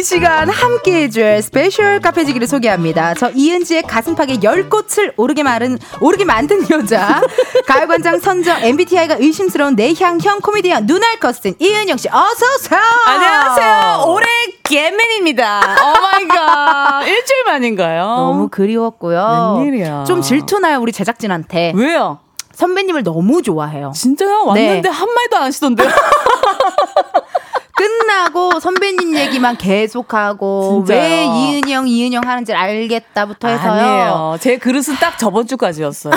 [0.05, 3.15] 시간 함께 해줄 special 카페지기를 소개합니다.
[3.15, 7.21] 저 이은지의 가슴팍에 열 꽃을 오르게 마른, 오르게 만든 여자.
[7.65, 12.79] 가요광장 선정 MBTI가 의심스러운 내향형 코미디언 눈알 커스틴 이은형 씨 어서오세요.
[13.07, 14.03] 안녕하세요.
[14.07, 14.27] 올해
[14.61, 15.59] 개맨입니다.
[15.81, 17.01] oh my god.
[17.07, 18.05] 일주일 만인가요?
[18.05, 19.55] 너무 그리웠고요.
[19.57, 20.03] 웬일이야.
[20.03, 21.73] 좀 질투나요, 우리 제작진한테.
[21.75, 22.19] 왜요?
[22.53, 23.91] 선배님을 너무 좋아해요.
[23.95, 24.45] 진짜요?
[24.45, 24.89] 왔는데 네.
[24.89, 25.89] 한마디도 안 하시던데요?
[27.75, 30.99] 끝나고 선배님 얘기만 계속하고 진짜요?
[30.99, 33.71] 왜 이은형 이은형 하는지 알겠다부터 해서요.
[33.71, 34.37] 아니에요.
[34.39, 36.13] 제 그릇은 딱 저번 주까지였어요.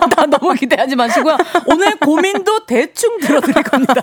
[0.16, 1.36] 나 너무 기대하지 마시고요.
[1.66, 3.94] 오늘 고민도 대충 들어드릴 겁니다.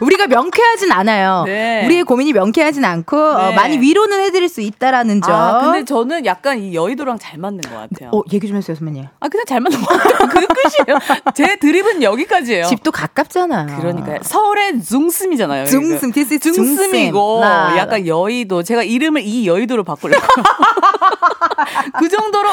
[0.00, 1.44] 우리가 명쾌하진 않아요.
[1.46, 1.84] 네.
[1.86, 3.54] 우리의 고민이 명쾌하진 않고 어, 네.
[3.54, 5.34] 많이 위로는 해드릴 수 있다라는 점.
[5.34, 8.10] 아, 근데 저는 약간 이 여의도랑 잘 맞는 것 같아요.
[8.12, 9.04] 어, 얘기 좀 해주세요, 선배님.
[9.20, 10.28] 아, 그냥 잘 맞는 것 같아요.
[10.28, 10.98] 그 끝이에요.
[11.34, 12.66] 제 드립은 여기까지예요.
[12.66, 13.78] 집도 가깝잖아.
[13.78, 15.66] 그러니까 서울의 중심이잖아요.
[15.66, 17.78] 중심, is 중심이고 중심.
[17.78, 20.24] 약간 여의도 제가 이름을 이 여의도로 바꾸려고.
[21.98, 22.48] 그 정도로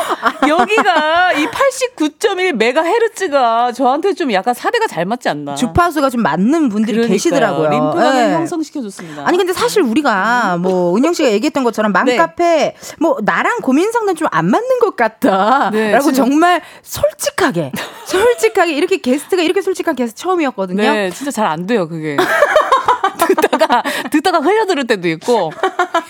[0.48, 5.56] 여기가 이 89.1 메가헤르츠가 저한테 좀 약간 사대가 잘 맞지 않나.
[5.56, 7.13] 주파수가 좀 맞는 분들이 그러니까요.
[7.13, 7.70] 계시더라고요.
[7.70, 8.34] 림프관을 예.
[8.34, 9.28] 형성시켜줬습니다.
[9.28, 12.17] 아니 근데 사실 우리가 뭐 은영 씨가 얘기했던 것처럼 네.
[12.17, 16.12] 맘카페 뭐 나랑 고민 상담 좀 안 맞는 것 같다라고 네.
[16.13, 17.72] 정말 솔직하게
[18.06, 20.82] 솔직하게 이렇게 게스트가 이렇게 솔직한 게스트 처음이었거든요.
[20.82, 22.17] 네, 진짜 잘 안 돼요, 그게.
[23.17, 25.51] 듣다가, 듣다가 흘려들을 때도 있고.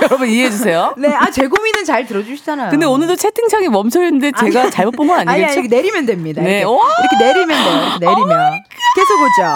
[0.02, 0.94] 여러분 이해해 주세요.
[0.98, 2.70] 네, 아 제 고민은 잘 들어주시잖아요.
[2.70, 5.60] 근데 오늘도 채팅창이 멈춰 있는데 제가 아니, 잘못 본 건 아니, 아니, 아니겠죠?
[5.62, 6.42] 이렇게 내리면 됩니다.
[6.42, 6.60] 네.
[6.60, 6.80] 이렇게, 와!
[7.00, 7.82] 이렇게 내리면 돼요.
[7.88, 8.64] 이렇게 내리면
[8.96, 9.54] 계속 오죠.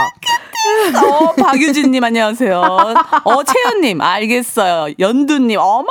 [0.63, 2.61] 어, 박유진님 안녕하세요.
[3.23, 4.93] 어, 채연님 알겠어요.
[4.99, 5.85] 연두님 oh my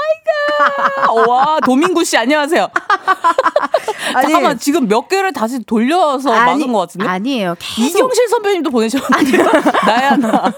[0.58, 1.28] god.
[1.28, 2.68] 와 도민구 씨 안녕하세요.
[4.14, 7.06] 아니, 잠깐만 지금 몇 개를 다시 돌려서 막은 것 같은데.
[7.06, 7.56] 아니에요.
[7.58, 9.38] 계속 이경실 선배님도 보내셨는데
[9.86, 10.52] 나야 나.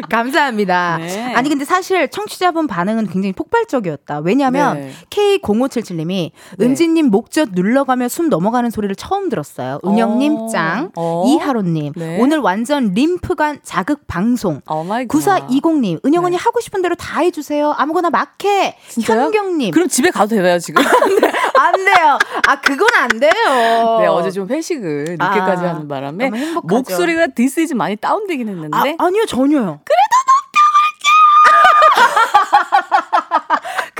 [0.08, 0.98] 감사합니다.
[0.98, 1.34] 네.
[1.34, 4.20] 아니 근데 사실 청취자분 반응은 굉장히 폭발적이었다.
[4.20, 4.92] 왜냐하면 네.
[5.10, 6.64] K0577님이 네.
[6.64, 9.80] 은지님 목젖 눌러가며 숨 넘어가는 소리를 처음 들었어요.
[9.84, 10.48] 은형님 어.
[10.48, 11.24] 짱, 어.
[11.26, 12.18] 이하로님 네.
[12.20, 14.60] 오늘 완전 림프관 자극 방송.
[14.68, 15.18] oh my god.
[15.18, 16.42] 9420님, 은형 언니 네.
[16.42, 17.74] 하고 싶은 대로 다 해주세요.
[17.76, 18.76] 아무거나 막 해.
[18.88, 19.20] 진짜요?
[19.22, 19.70] 현경님.
[19.72, 20.82] 그럼 집에 가도 되나요 지금?
[21.60, 22.18] 안 돼요.
[22.46, 23.98] 아, 그건 안 돼요.
[24.00, 26.30] 네 어제 좀 회식을 늦게까지 아, 하는 바람에.
[26.62, 29.80] 목소리가 this is 많이 다운되긴 했는데 아, 아니요, 전혀요.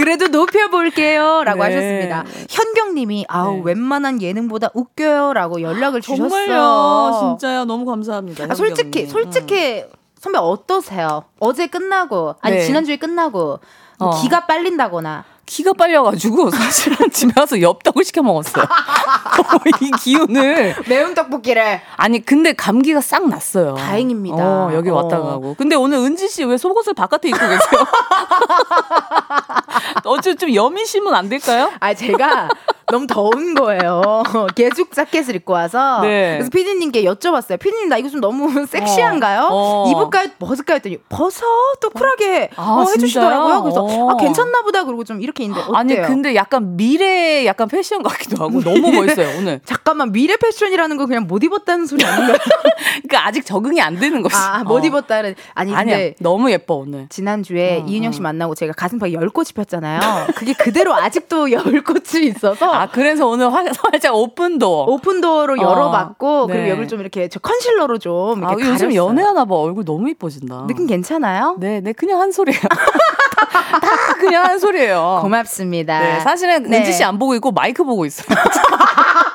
[0.01, 1.45] 그래도 높여볼게요.
[1.45, 1.75] 라고 네.
[1.75, 2.25] 하셨습니다.
[2.49, 3.63] 현경님이, 아우, 네.
[3.65, 5.33] 웬만한 예능보다 웃겨요.
[5.35, 6.29] 라고 연락을 주셨어요.
[6.29, 8.47] 정말요 진짜요 너무 감사합니다.
[8.49, 9.07] 아, 솔직히.
[9.07, 9.85] 솔직히,
[10.19, 11.25] 선배 어떠세요?
[11.39, 12.63] 어제 끝나고, 아니, 네.
[12.65, 13.61] 지난주에 끝나고,
[13.99, 14.21] 뭐 어.
[14.23, 15.25] 기가 빨린다거나.
[15.47, 18.65] 기가 빨려가지고 사실은 집에 가서 엽떡을 시켜 먹었어요.
[19.83, 21.81] 이 기운을 매운 떡볶이를.
[21.97, 23.75] 아니 근데 감기가 싹 났어요.
[23.75, 24.37] 다행입니다.
[24.37, 25.25] 어, 여기 왔다 어.
[25.25, 25.55] 가고.
[25.59, 27.59] 근데 오늘 은지 씨 왜 속옷을 바깥에 입고 계세요?
[30.21, 31.73] 어째 좀 여미시면 안 될까요?
[31.81, 32.49] 아, 제가
[32.91, 34.23] 너무 더운 거예요.
[34.57, 36.35] 개죽 자켓을 입고 와서 네.
[36.35, 37.59] 그래서 피디님께 여쭤봤어요.
[37.59, 39.49] 피디님 나 이거 좀 너무 섹시한가요?
[39.51, 39.91] 어.
[39.91, 40.29] 입을까요?
[40.39, 40.77] 벗을까요?
[40.77, 41.45] 했더니 벗어
[41.81, 43.63] 또 쿨하게 아, 어, 해주시더라고요.
[43.63, 44.11] 그래서 진짜요?
[44.11, 45.77] 아 괜찮나 보다 그러고 좀 이렇게 있는데 어때요?
[45.77, 49.61] 아니 근데 약간 미래 약간 패션 같기도 하고 너무 멋있어요 오늘.
[49.67, 52.37] 잠깐만 미래 패션이라는 거 그냥 못 입었다는 소리 아닌가요?
[53.03, 54.35] 그러니까 아직 적응이 안 되는 거지.
[54.37, 54.87] 아못 어.
[54.87, 57.07] 입었다는 아니 아니야 근데 너무 예뻐 오늘.
[57.09, 58.13] 지난주에 어, 이은영 어.
[58.13, 60.01] 씨 만나고 제가 가슴팍에 열 꽃이 폈잖아요.
[60.37, 64.87] 그게 그대로 아직도 열 꽃이 있어서 아 그래서 오늘 화, 살짝 open door.
[64.89, 66.55] open door로 어, 열어봤고 네.
[66.55, 68.95] 그리고 여기를 좀 이렇게 저 컨실러로 좀 아, 이렇게 요즘 가렸어요.
[68.95, 70.67] 연애하나 봐 얼굴 너무 이뻐진다.
[70.67, 71.57] 느낌 괜찮아요?
[71.61, 72.61] 네, 네 그냥 한 소리예요.
[73.83, 75.19] 다 그냥 한 소리예요.
[75.21, 76.01] 고맙습니다.
[76.01, 76.79] 네, 사실은 네.
[76.79, 78.27] 은지 씨 안 보고 있고 마이크 보고 있어요.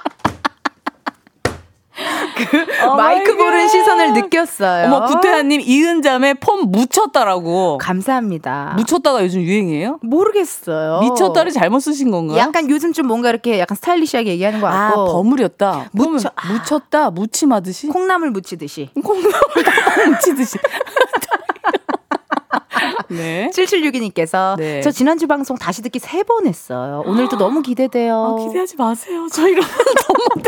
[2.84, 3.44] 어, 마이크 my god.
[3.44, 4.88] 보는 시선을 느꼈어요.
[4.94, 7.78] 어머 구태환님 이은형의 폼 묻혔다라고.
[7.80, 8.74] 감사합니다.
[8.78, 10.00] 묻혔다가 요즘 유행이에요?
[10.02, 11.00] 모르겠어요.
[11.02, 12.38] 미쳤다를 잘못 쓰신 건가요?
[12.38, 15.90] 약간 요즘 좀 뭔가 이렇게 약간 스타일리시하게 얘기하는 것아 같고 버무렸다.
[15.94, 16.52] 묻혀- 아.
[16.54, 18.90] 묻혔다 무침하듯이 콩나물 무치듯이.
[19.04, 19.32] 콩나물
[20.10, 20.58] 묻히듯이.
[23.10, 23.50] 네.
[23.54, 24.82] 7762님께서 네.
[24.82, 27.04] 저 지난주 방송 다시 듣기 세 번 했어요.
[27.06, 28.38] 오늘도 너무 기대돼요.
[28.40, 29.28] 아, 기대하지 마세요.
[29.32, 29.64] 저 이런
[30.08, 30.42] 너무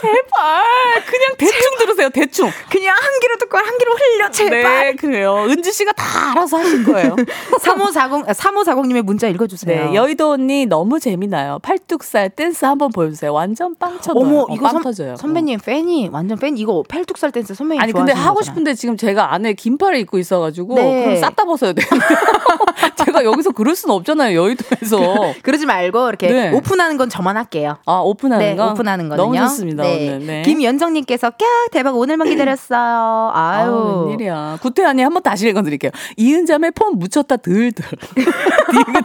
[0.00, 2.10] 제발 그냥 대충 들으세요.
[2.10, 2.50] 대충.
[2.70, 4.62] 그냥 한 귀로 듣고 한 귀로 흘려 제발.
[4.62, 5.44] 네, 그래요.
[5.48, 7.16] 은지 씨가 다 알아서 하실 거예요.
[7.60, 9.90] 3540 3540님의 문자 읽어 주세요.
[9.90, 11.58] 네, 여의도 언니 너무 재미나요.
[11.62, 13.32] 팔뚝살 댄스 한번 보여 주세요.
[13.32, 14.14] 완전 빵 쳐요.
[14.16, 15.16] 어머 이거 빵 선, 터져요.
[15.16, 18.42] 선배님 팬이 완전 팬 이거 팔뚝살 댄스 선배님 아니 근데 하고 거잖아요.
[18.44, 21.04] 싶은데 지금 제가 안에 긴팔을 입고 있어 가지고 네.
[21.04, 21.86] 그럼 싹 다 벗어야 돼요.
[23.04, 25.34] 제가 여기서 그럴 수는 없잖아요 여의도에서.
[25.42, 26.50] 그러지 말고 이렇게 네.
[26.52, 27.76] 오픈하는 건 저만 할게요.
[27.86, 29.26] 아 오픈하는 네, 거 오픈하는 거는요.
[29.58, 30.08] 너무 좋습니다 네.
[30.14, 30.26] 오늘.
[30.26, 30.42] 네.
[30.42, 31.38] 김연정님께서 깍
[31.72, 33.30] 대박 오늘만 기다렸어요.
[33.34, 33.68] 아유.
[33.68, 34.58] 아유, 웬일이야.
[34.62, 35.90] 구태환이 한 번 다시 읽어드릴게요.
[36.16, 37.84] 이은잠에 폼 묻혔다 들들.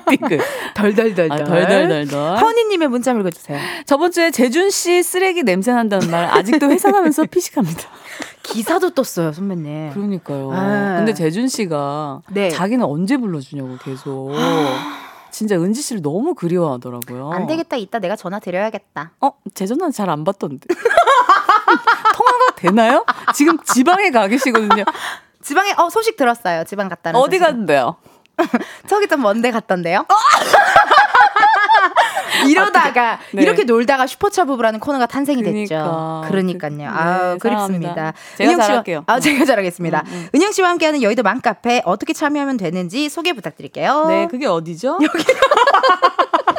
[0.07, 0.39] 디귿디귿.
[0.75, 1.31] 덜덜덜덜.
[1.31, 2.37] 아, 덜덜덜덜.
[2.37, 3.57] 허니님의 문자 읽어주세요.
[3.85, 7.81] 저번 주에 재준 씨 쓰레기 냄새 난다는 말 아직도 회상하면서 피식합니다.
[8.43, 9.91] 기사도 떴어요, 선배님.
[9.93, 10.51] 그러니까요.
[10.53, 10.95] 아.
[10.97, 12.49] 근데 재준 씨가 네.
[12.49, 14.33] 자기는 언제 불러주냐고 계속.
[15.33, 17.31] 진짜 은지 씨를 너무 그리워하더라고요.
[17.31, 19.11] 안 되겠다, 이따 내가 전화 드려야겠다.
[19.19, 20.67] 어, 제 전화는 잘 안 받던데.
[22.15, 23.03] 통화가 되나요?
[23.33, 24.83] 지금 지방에 가 계시거든요.
[25.41, 26.63] 지방에 어 소식 들었어요.
[26.65, 27.45] 지방 갔다는 어디 소식.
[27.51, 27.95] 갔는데요?
[28.87, 30.05] 저기 좀 먼데 갔던데요?
[32.49, 33.41] 이러다가 네.
[33.43, 35.75] 이렇게 놀다가 슈퍼차 부부라는 코너가 탄생이 그러니까.
[35.75, 36.21] 됐죠.
[36.29, 36.77] 그러니까요.
[36.77, 38.13] 그- 아, 네, 그립습니다.
[38.37, 39.03] 제가 은영 씨와- 잘할게요.
[39.07, 40.03] 아, 제가 잘하겠습니다.
[40.07, 40.27] 음, 음.
[40.35, 44.05] 은영 씨와 함께하는 여의도 맘카페 어떻게 참여하면 되는지 소개 부탁드릴게요.
[44.07, 44.99] 네, 그게 어디죠?
[45.01, 45.23] 여기.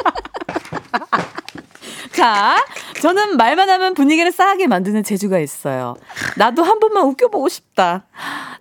[2.15, 2.55] 자,
[3.01, 5.95] 저는 말만 하면 분위기를 싸하게 만드는 재주가 있어요.
[6.37, 8.05] 나도 한 번만 웃겨보고 싶다.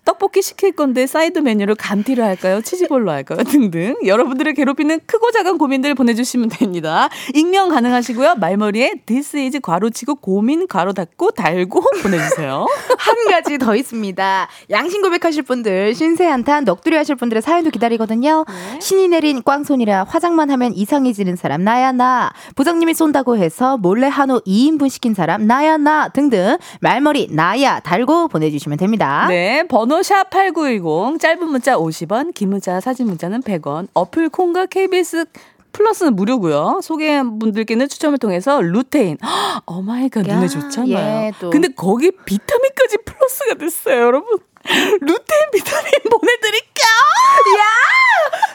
[0.05, 2.61] 떡볶이 시킬 건데 사이드 메뉴를 감튀로 할까요?
[2.61, 3.39] 치즈볼로 할까요?
[3.49, 3.95] 등등.
[4.05, 7.09] 여러분들을 괴롭히는 크고 작은 고민들 보내주시면 됩니다.
[7.33, 8.35] 익명 가능하시고요.
[8.37, 12.67] 말머리에 this is 괄호치고 고민 괄호 닫고 달고 보내주세요.
[12.99, 14.49] 한 가지 더 있습니다.
[14.71, 18.45] 양심 고백하실 분들, 신세 한탄, 넋두리 하실 분들의 사연도 기다리거든요.
[18.49, 18.81] 네.
[18.81, 22.33] 신이 내린 꽝손이라 화장만 하면 이상해지는 사람, 나야, 나.
[22.57, 26.09] 부장님이 쏜다고 해서 몰래 한우 2인분 시킨 사람, 나야, 나.
[26.09, 26.57] 등등.
[26.81, 29.27] 말머리, 나야, 달고 보내주시면 됩니다.
[29.29, 35.27] 네, 번호 샵 8910, 짧은 문자 50원, 긴 문자, 사진 문자는 100원, 어플 콩과 KBS
[35.73, 36.81] 플러스는 무료고요.
[36.83, 39.19] 소개한 분들께는 추첨을 통해서 루테인.
[39.67, 40.93] oh my god 야, 눈에 좋잖아요.
[41.27, 41.51] 예, 또.
[41.51, 44.39] 근데 거기 비타민까지 플러스가 됐어요, 여러분.
[44.67, 46.85] 루테인 비타민 보내드릴게요.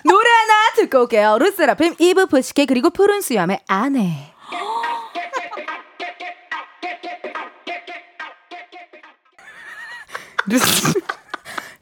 [0.06, 1.38] 노래 하나 듣고 올게요.
[1.40, 4.34] 르세라핌, 이브 푸시케, 그리고 푸른 수염의 아내.
[10.48, 10.94] 르세.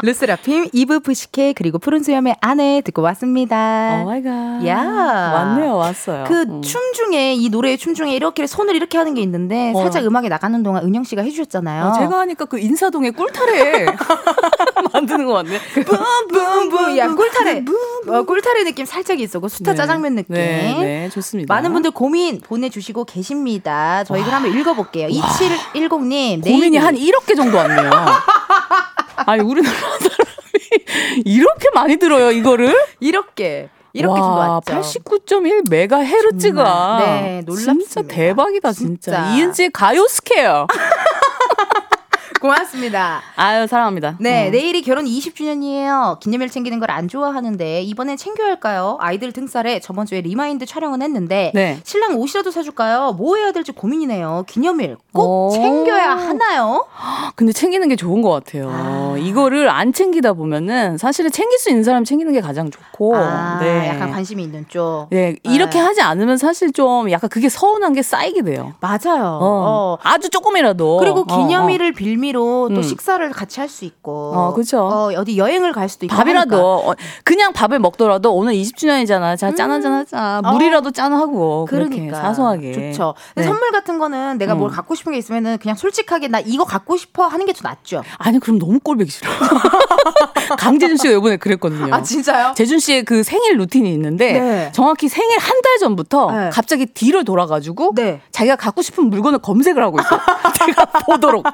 [0.03, 4.03] 르세라핌, 이브 푸시케, 그리고 푸른 수염의 아내 듣고 왔습니다.
[4.03, 4.67] oh my god.
[4.67, 4.77] 야.
[4.83, 6.25] 왔네요, 왔어요.
[6.27, 6.61] 그 음.
[6.61, 9.81] 춤 중에 이 노래의 춤 중에 이렇게 손을 이렇게 하는 게 있는데 어.
[9.81, 11.85] 살짝 음악이 나가는 동안 은형 씨가 해주셨잖아요.
[11.85, 13.87] 어, 제가 하니까 그 인사동에 꿀타래
[14.93, 15.59] 만드는 거 같네.
[15.85, 17.63] 붐붐붐 야 꿀타래
[18.09, 19.77] 어, 꿀타래 느낌 살짝 있었고 수타 네.
[19.77, 20.35] 짜장면 느낌.
[20.35, 21.53] 네, 네, 좋습니다.
[21.53, 24.03] 많은 분들 고민 보내주시고 계십니다.
[24.05, 25.07] 저희 그럼 한번 읽어볼게요.
[25.09, 27.89] 2710님 고민이 한 1억 개 정도 왔네요.
[29.25, 32.75] 아니 우리나라 사람이 이렇게 많이 들어요 이거를?
[32.99, 34.73] 이렇게 이렇게 정도 와, 왔죠.
[35.01, 37.89] 89.1 메가 헤르츠가 네, 놀랍습니다.
[37.89, 39.11] 진짜 대박이다 진짜.
[39.11, 39.35] 진짜.
[39.35, 40.67] 이은지의 가요 square.
[42.39, 43.21] 고맙습니다.
[43.35, 44.15] 아유, 사랑합니다.
[44.19, 44.51] 네, 음.
[44.51, 46.19] 내일이 결혼 20주년이에요.
[46.19, 48.97] 기념일 챙기는 걸 안 좋아하는데 이번엔 챙겨야 할까요?
[49.01, 51.79] 아이들 등살에 저번 주에 remind 촬영은 했는데 네.
[51.83, 53.11] 신랑 옷이라도 사줄까요?
[53.17, 54.45] 뭐 해야 될지 고민이네요.
[54.47, 55.51] 기념일 꼭 오.
[55.51, 56.85] 챙겨야 하나요?
[57.35, 59.15] 근데 챙기는 게 좋은 것 같아요.
[59.19, 63.15] 이거를 안 챙기다 보면은 사실은 챙길 수 있는 사람 챙기는 게 가장 좋고.
[63.17, 63.89] 아, 네.
[63.89, 65.07] 약간 관심이 있는 쪽.
[65.11, 65.85] 네, 이렇게 네.
[65.85, 68.73] 하지 않으면 사실 좀 약간 그게 서운한 게 쌓이게 돼요.
[68.79, 69.37] 맞아요.
[69.39, 69.39] 어.
[69.41, 69.97] 어.
[70.03, 70.97] 아주 조금이라도.
[70.97, 72.81] 그리고 어, 기념일을 빌미 로 또 음.
[72.83, 74.31] 식사를 같이 할 수 있고.
[74.33, 74.79] 어, 그쵸.
[74.79, 76.07] 어, 어디 여행을 갈 수도 어.
[76.07, 76.15] 있고.
[76.15, 76.89] 밥이라도 하니까.
[76.91, 79.37] 어, 그냥 밥을 먹더라도 오늘 20주년이잖아.
[79.37, 80.41] 자, 짠 한잔 하자.
[80.43, 80.51] 어.
[80.53, 82.91] 물이라도 짠 하고 그러니까 사소하게.
[82.91, 83.13] 좋죠.
[83.35, 83.43] 네.
[83.43, 84.75] 선물 같은 거는 내가 뭘 음.
[84.75, 88.03] 갖고 싶은 게 있으면은 그냥 솔직하게 나 이거 갖고 싶어 하는 게 더 낫죠.
[88.19, 89.29] 아니 그럼 너무 꼴보기 싫어.
[90.55, 91.93] 강재준 씨가 이번에 그랬거든요.
[91.93, 92.53] 아 진짜요?
[92.55, 94.69] 재준 씨의 그 생일 루틴이 있는데 네.
[94.73, 96.49] 정확히 생일 한 달 전부터 네.
[96.53, 98.21] 갑자기 뒤를 돌아가지고 네.
[98.31, 100.19] 자기가 갖고 싶은 물건을 검색을 하고 있어.
[100.65, 101.45] 제가 보도록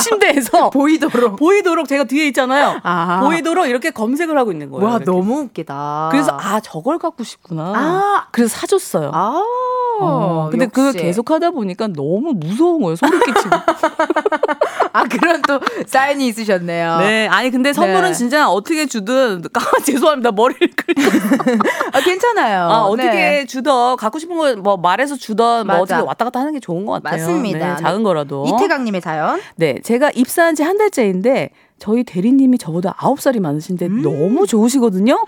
[0.00, 1.36] 침대에서 보이도록.
[1.36, 2.78] 보이도록 제가 뒤에 있잖아요.
[2.82, 3.20] 아.
[3.22, 4.84] 보이도록 이렇게 검색을 하고 있는 거예요.
[4.84, 5.04] 와 이렇게.
[5.06, 6.08] 너무 웃기다.
[6.12, 7.72] 그래서 아 저걸 갖고 싶구나.
[7.74, 8.26] 아.
[8.30, 9.10] 그래서 사줬어요.
[9.12, 9.42] 아.
[10.00, 10.92] 어, 근데 그걸.
[10.92, 12.96] 계속 하다 보니까 너무 무서운 거예요.
[12.96, 13.50] 소름 끼치고.
[14.92, 16.98] 아 그런 또 사연이 있으셨네요.
[16.98, 17.26] 네.
[17.28, 18.14] 아니 근데 선물은 네.
[18.14, 20.32] 진짜 어떻게 주든 아, 죄송합니다.
[20.32, 20.68] 머리를.
[21.92, 22.60] 아, 괜찮아요.
[22.62, 23.46] 아, 어떻게 네.
[23.46, 25.82] 주던 갖고 싶은 거뭐 말해서 주던 뭐 맞아.
[25.96, 27.20] 어떻게 왔다 갔다 하는 게 좋은 것 같아요.
[27.26, 27.74] 맞습니다.
[27.76, 28.44] 네, 작은 거라도.
[28.46, 29.40] 이태강님의 사연.
[29.56, 34.02] 네, 제가 입사한 지 한 달째인데 저희 대리님이 저보다 9살이 많으신데 음.
[34.02, 35.22] 너무 좋으시거든요.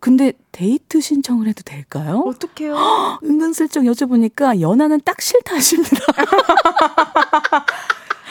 [0.00, 2.22] 근데 데이트 신청을 해도 될까요?
[2.26, 3.18] 어떡해요?
[3.24, 5.96] 은근슬쩍 여쭤보니까 연하는 딱 싫다 하십니다.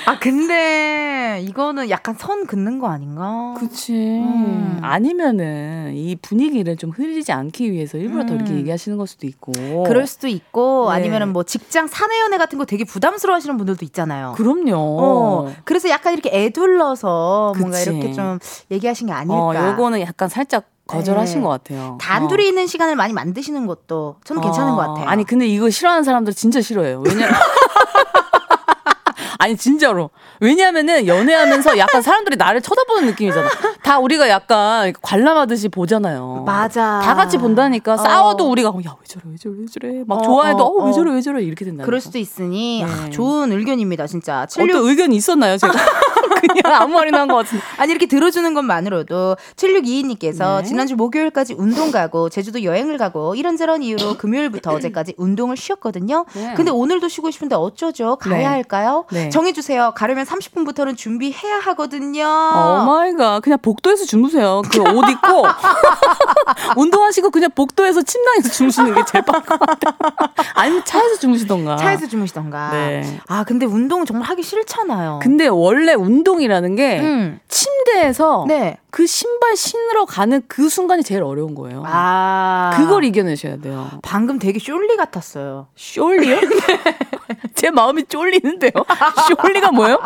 [0.05, 3.55] 아 근데 이거는 약간 선 긋는 거 아닌가?
[3.57, 3.93] 그치.
[3.93, 4.79] 음.
[4.81, 8.57] 아니면은 이 분위기를 좀 흐리지 않기 위해서 일부러 더 이렇게 음.
[8.57, 9.51] 얘기하시는 걸 수도 있고.
[9.83, 10.95] 그럴 수도 있고 네.
[10.95, 14.33] 아니면은 뭐 직장 사내 연애 같은 거 되게 부담스러워하시는 분들도 있잖아요.
[14.37, 14.75] 그럼요.
[14.77, 17.89] 어, 그래서 약간 이렇게 애둘러서 뭔가 그치.
[17.89, 18.39] 이렇게 좀
[18.71, 19.35] 얘기하신 게 아닐까.
[19.35, 21.43] 어, 요거는 약간 살짝 거절하신 네.
[21.43, 21.97] 것 같아요.
[21.99, 22.47] 단둘이 어.
[22.47, 25.07] 있는 시간을 많이 만드시는 것도 저는 괜찮은 것 어, 같아요.
[25.09, 27.03] 아니 근데 이거 싫어하는 사람들 진짜 싫어해요.
[27.05, 27.29] 왜냐면
[29.39, 30.09] 아니 진짜로
[30.39, 33.49] 왜냐하면은 연애하면서 약간 사람들이 나를 쳐다보는 느낌이잖아.
[33.87, 36.43] 다 우리가 약간 관람하듯이 보잖아요.
[36.45, 36.99] 맞아.
[37.01, 37.97] 다 같이 본다니까 어.
[37.97, 40.89] 싸워도 우리가 야 왜 저래 왜 저래 왜 저래 막 어, 좋아해도 어, 어, 왜
[40.89, 40.93] 어.
[40.93, 41.85] 저래 왜 저래 이렇게 된다.
[41.85, 43.09] 그럴 수도 있으니 아, 네.
[43.11, 44.45] 좋은 의견입니다, 진짜.
[44.45, 45.73] 76 어떤 의견이 있었나요 제가?
[46.37, 47.63] 그냥 아무 말이나 한 것 같은데.
[47.77, 50.63] 아니 이렇게 들어주는 것만으로도 7622님께서 네.
[50.63, 56.25] 지난주 목요일까지 운동 가고 제주도 여행을 가고 이런저런 이유로 금요일부터 어제까지 운동을 쉬었거든요.
[56.33, 56.53] 네.
[56.55, 58.17] 근데 오늘도 쉬고 싶은데 어쩌죠?
[58.17, 58.43] 가야 네.
[58.45, 59.05] 할까요?
[59.11, 59.29] 네.
[59.29, 59.93] 정해주세요.
[59.95, 62.23] 가려면 30분부터는 준비해야 하거든요.
[62.25, 63.39] Oh my God.
[63.41, 64.61] 그냥 복 도에서 주무세요.
[64.71, 65.45] 그 옷 입고
[66.77, 69.93] 운동하시고 그냥 복도에서 침낭에서 주무시는 게 제일 빠른 것 같아요.
[70.55, 71.75] 아니면 차에서 주무시던가.
[71.77, 72.69] 차에서 주무시던가.
[72.71, 73.19] 네.
[73.27, 75.19] 아 근데 운동은 정말 하기 싫잖아요.
[75.21, 77.39] 근데 원래 운동이라는 게 음.
[77.47, 78.77] 침대에서 네.
[78.89, 81.83] 그 신발 신으러 가는 그 순간이 제일 어려운 거예요.
[81.85, 83.89] 아 그걸 이겨내셔야 돼요.
[84.01, 85.67] 방금 되게 숀리 같았어요.
[85.77, 86.39] 숀리요?
[87.55, 88.71] 제 마음이 쫄리는데요.
[88.71, 89.99] 숀리가 뭐예요?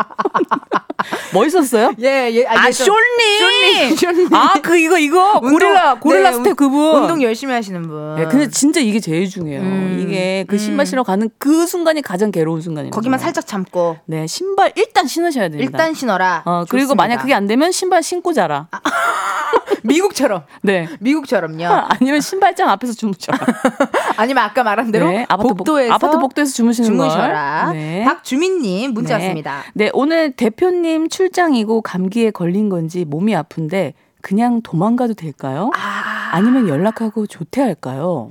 [1.33, 1.93] 멋있었어요?
[1.99, 2.45] 예, 예.
[2.47, 3.39] 아, 좀- 숀리!
[3.41, 3.60] 숀리,
[3.95, 4.33] 숀리.
[4.33, 5.33] 아, 그, 이거, 이거.
[5.41, 7.01] 운동- 고릴라, 고릴라 네, 스텝 운- 그분.
[7.03, 8.15] 운동 열심히 하시는 분.
[8.15, 9.61] 네, 근데 진짜 이게 제일 중요해요.
[9.61, 10.85] 음, 이게 그 신발 음.
[10.85, 12.91] 신으러 가는 그 순간이 가장 괴로운 순간이에요.
[12.91, 15.63] 거기만 살짝 참고 네, 신발 일단 신으셔야 됩니다.
[15.71, 16.43] 일단 신어라.
[16.45, 16.95] 어, 그리고 좋습니다.
[17.03, 18.67] 만약 그게 안 되면 신발 신고 자라.
[19.83, 20.87] 미국처럼 네.
[20.99, 21.65] 미국처럼요.
[21.99, 23.39] 아니면 신발장 앞에서 주무셔라.
[24.17, 27.65] 아니면 아까 말한 대로 네, 아파트 복- 복도에서 아파트 복도에서 주무시는 주무셔라.
[27.67, 27.75] 걸.
[27.75, 28.03] 네.
[28.05, 29.23] 박주민 님 문자 네.
[29.25, 29.63] 왔습니다.
[29.73, 35.71] 네, 오늘 대표님 출장이고 감기에 걸린 건지 몸이 아 픈데 그냥 도망가도 될까요?
[35.75, 38.29] 아, 아니면 연락하고 조퇴할까요?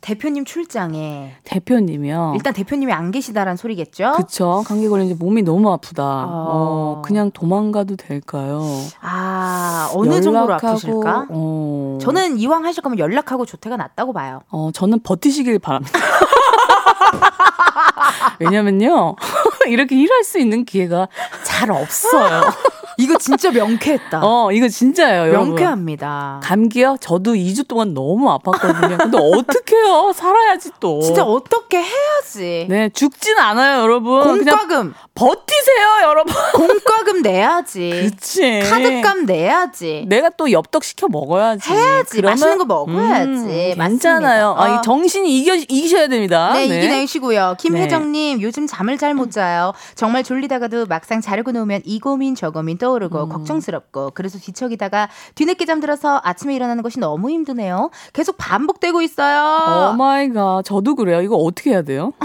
[0.00, 2.32] 대표님 출장에 대표님이요.
[2.34, 4.14] 일단 대표님이 안 계시다란 소리겠죠?
[4.16, 4.64] 그쵸.
[4.66, 6.02] 감기 걸린 지 몸이 너무 아프다.
[6.02, 6.28] 어.
[6.28, 8.62] 어, 그냥 도망가도 될까요?
[9.00, 11.26] 아 어느 정도로 연락하고, 아프실까?
[11.30, 14.40] 어, 저는 이왕 하실 거면 연락하고 조퇴가 낫다고 봐요.
[14.50, 15.96] 어, 저는 버티시길 바랍니다.
[18.40, 19.14] 왜냐면요.
[19.68, 21.06] 이렇게 일할 수 있는 기회가
[21.44, 22.42] 잘 없어요.
[22.98, 24.20] 이거 진짜 명쾌했다.
[24.22, 25.48] 어, 이거 진짜예요, 여러분.
[25.50, 26.40] 명쾌합니다.
[26.42, 26.96] 감기요?
[27.00, 28.98] 저도 2주 동안 너무 아팠거든요.
[28.98, 30.12] 근데 어떡해요?
[30.14, 31.00] 살아야지 또.
[31.00, 32.66] 진짜 어떻게 해야지?
[32.68, 34.22] 네, 죽진 않아요, 여러분.
[34.22, 36.32] 공과금 버티세요, 여러분.
[36.54, 38.10] 공과금 내야지.
[38.10, 38.60] 그치.
[38.60, 40.04] 카드값 내야지.
[40.08, 41.70] 내가 또 엽떡 시켜 먹어야지.
[41.70, 42.10] 해야지.
[42.16, 43.30] 그러면- 맛있는 거 먹어야지.
[43.30, 43.74] 음.
[43.76, 44.54] 괜찮아요.
[44.58, 44.78] 아, 어.
[44.78, 46.52] 이 정신이 이겨, 이기셔야 됩니다.
[46.54, 47.56] 네, 이기내시고요.
[47.58, 48.42] 김혜정님, 네.
[48.42, 49.74] 요즘 잠을 잘 못 자요.
[49.94, 52.78] 정말 졸리다가도 막상 자려고 누우면 이 고민 저 고민 음.
[52.92, 57.90] 떠오르고 걱정스럽고 그래서 뒤척이다가 뒤늦게 잠들어서 아침에 일어나는 것이 너무 힘드네요.
[58.12, 59.92] 계속 반복되고 있어요.
[59.92, 60.62] Oh my God.
[60.64, 61.22] 저도 그래요.
[61.22, 62.12] 이거 어떻게 해야 돼요?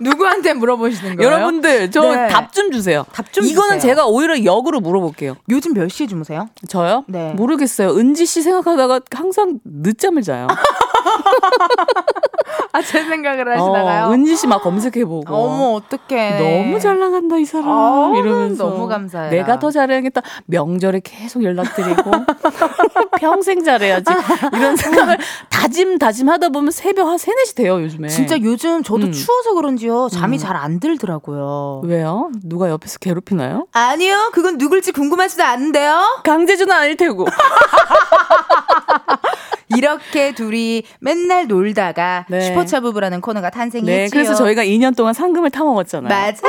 [0.00, 1.30] 누구한테 물어보시는 거예요?
[1.32, 2.28] 여러분들 저 네.
[2.28, 3.04] 답좀 주세요.
[3.12, 3.92] 답 좀 이거는 주세요.
[3.94, 5.36] 제가 오히려 역으로 물어볼게요.
[5.50, 6.48] 요즘 몇 시에 주무세요?
[6.68, 7.04] 저요?
[7.06, 7.32] 네.
[7.34, 7.96] 모르겠어요.
[7.96, 10.46] 은지 씨 생각하다가 항상 늦잠을 자요.
[12.72, 14.06] 아, 제 생각을 하시다가요.
[14.06, 15.34] 어, 은지 씨 막 검색해보고.
[15.34, 16.38] 어머, 어떡해.
[16.38, 19.30] 너무 잘 나간다 이 사람 아, 이러면서 너무 감사해요.
[19.30, 22.10] 내가 더 잘해야겠다 명절에 계속 연락드리고
[23.18, 24.04] 평생 잘해야지
[24.52, 25.18] 이런 생각을
[25.50, 29.12] 다짐 다짐 하다 보면 새벽 한 3, 4시 돼요 요즘에 진짜 요즘 저도 음.
[29.12, 30.08] 추워서 그런지요.
[30.10, 31.82] 잠이 잘안 들더라고요.
[31.84, 32.30] 왜요?
[32.44, 33.66] 누가 옆에서 괴롭히나요?
[33.72, 34.30] 아니요.
[34.32, 36.20] 그건 누굴지 궁금하지도 않은데요.
[36.24, 37.26] 강제주는 아닐 테고
[39.68, 42.40] 이렇게 둘이 맨날 놀다가 네.
[42.40, 43.96] 슈퍼차 부부라는 코너가 탄생했지요.
[43.96, 46.46] 네 그래서 저희가 2년 동안 상금을 타먹었잖아요 맞아.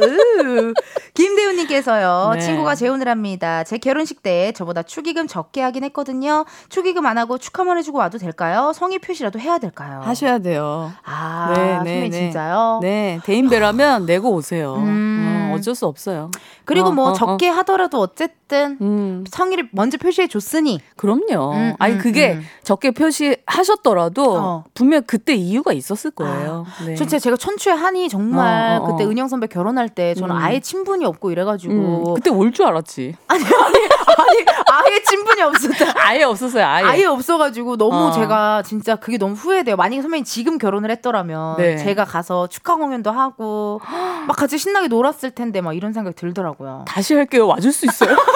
[0.00, 0.72] 으.
[1.14, 2.32] 김대훈님께서요.
[2.34, 2.40] 네.
[2.40, 3.64] 친구가 재혼을 합니다.
[3.64, 6.44] 제 결혼식 때 저보다 축의금 적게 하긴 했거든요.
[6.68, 8.72] 축의금 안 하고 축하만 해주고 와도 될까요?
[8.74, 10.00] 성의 표시라도 해야 될까요?
[10.02, 12.10] 하셔야 돼요 아, 네, 선배 네, 네.
[12.10, 12.80] 진짜요?
[12.82, 15.50] 네 대인배라면 내고 오세요 음.
[15.50, 16.30] 어, 어쩔 수 없어요
[16.64, 21.52] 그리고 어, 뭐 어, 적게 하더라도 어쨌든 음 성의를 먼저 표시해 줬으니 그럼요.
[21.54, 22.42] 음, 아니 음, 그게 음.
[22.62, 24.64] 적게 표시하셨더라도 어.
[24.74, 26.66] 분명 그때 이유가 있었을 거예요.
[26.86, 26.94] 네.
[26.94, 28.92] 진짜 제가 천추의 한이 정말 어, 어, 어.
[28.96, 30.40] 그때 은영 선배 결혼할 때 저는 음.
[30.40, 33.14] 아예 친분이 없고 이래가지고 음, 그때 올 줄 알았지.
[33.28, 35.92] 아니 아니 아니 아예 친분이 없었다.
[35.96, 36.64] 아예 없었어요.
[36.64, 36.84] 아예.
[36.84, 38.12] 아예 없어가지고 너무 어.
[38.12, 39.76] 제가 진짜 그게 너무 후회돼요.
[39.76, 41.76] 만약에 선배님 지금 결혼을 했더라면 네.
[41.76, 43.80] 제가 가서 축하 공연도 하고
[44.26, 46.84] 막 같이 신나게 놀았을 텐데 막 이런 생각이 들더라고요.
[46.86, 47.46] 다시 할게요.
[47.46, 48.16] 와줄 수 있어요?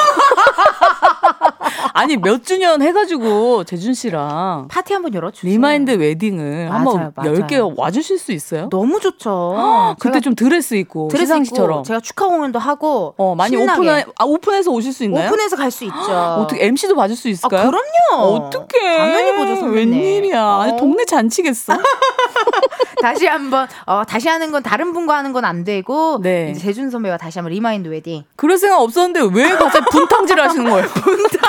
[1.95, 5.51] 아니 몇 주년 해가지고 재준 씨랑 파티 한번 열어주세요.
[5.51, 7.13] remind wedding을 맞아요, 한번.
[7.17, 8.69] 10개 와주실 수 있어요?
[8.71, 9.97] 너무 좋죠.
[10.01, 13.81] 그때 좀 드레스 입고 드레스 시상식처럼 입고 제가 축하 공연도 하고 어 많이 신나게.
[13.81, 15.27] 오픈해 아 오픈해서 오실 수 있나요?
[15.29, 15.95] 오픈해서 갈 수 있죠.
[16.41, 17.71] 어떻게 MC도 봐줄 수 아, 있을까요?
[17.71, 18.35] 그럼요.
[18.35, 18.99] 어떡해.
[18.99, 19.93] 당연히 보죠, 선배님.
[19.95, 20.45] 웬일이야.
[20.61, 20.77] 아니, 어.
[20.77, 21.73] 동네 잔치겠어.
[23.01, 26.51] 다시 한번 어, 다시 하는 건 다른 분과 하는 건 안 되고 네.
[26.53, 28.23] 이제 재준 선배와 다시 한번 remind wedding.
[28.37, 30.87] 그럴 생각 없었는데 왜 갑자기 분탕질 하시는 거예요?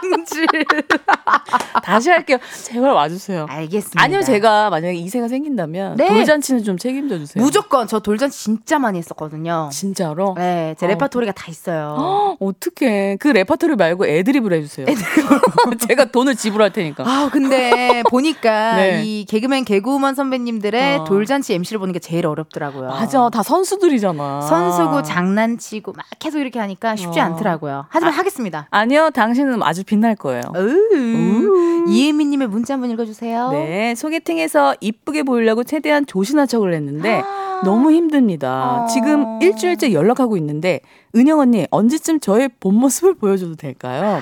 [0.00, 0.46] 당질.
[1.82, 2.38] 다시 할게요.
[2.64, 3.46] 제발 와주세요.
[3.48, 4.02] 알겠습니다.
[4.02, 6.08] 아니면 제가 만약에 이세가 생긴다면 네.
[6.08, 7.42] 돌잔치는 좀 책임져 주세요.
[7.42, 9.68] 무조건 저 돌잔치 진짜 많이 했었거든요.
[9.72, 10.34] 진짜로?
[10.36, 10.88] 네, 제 어.
[10.90, 11.96] 레파토리가 다 있어요.
[11.98, 13.16] 어, 어떡해.
[13.20, 14.86] 그 레파토리 말고 애드립을 해주세요.
[15.88, 17.04] 제가 돈을 지불할 테니까.
[17.06, 19.02] 아, 근데 보니까 네.
[19.04, 21.04] 이 개그맨 개그우먼 선배님들의 어.
[21.04, 22.88] 돌잔치 MC를 보는 게 제일 어렵더라고요.
[22.88, 23.28] 맞아.
[23.30, 24.42] 다 선수들이잖아.
[24.42, 27.24] 선수고 장난치고 막 계속 이렇게 하니까 쉽지 어.
[27.24, 27.86] 않더라고요.
[27.88, 28.66] 하지만 하겠습니다.
[28.70, 29.10] 아니요.
[29.10, 30.42] 당신은 아주 빛날 거예요.
[30.56, 33.50] 으, 이혜미님의 문자 한번 읽어주세요.
[33.52, 33.94] 네.
[33.94, 37.22] 소개팅에서 이쁘게 보이려고 최대한 조신한 척을 했는데
[37.64, 38.82] 너무 힘듭니다.
[38.84, 38.86] 어.
[38.86, 40.80] 지금 일주일째 연락하고 있는데
[41.14, 44.20] 은영 언니 언제쯤 저의 본 모습을 보여줘도 될까요?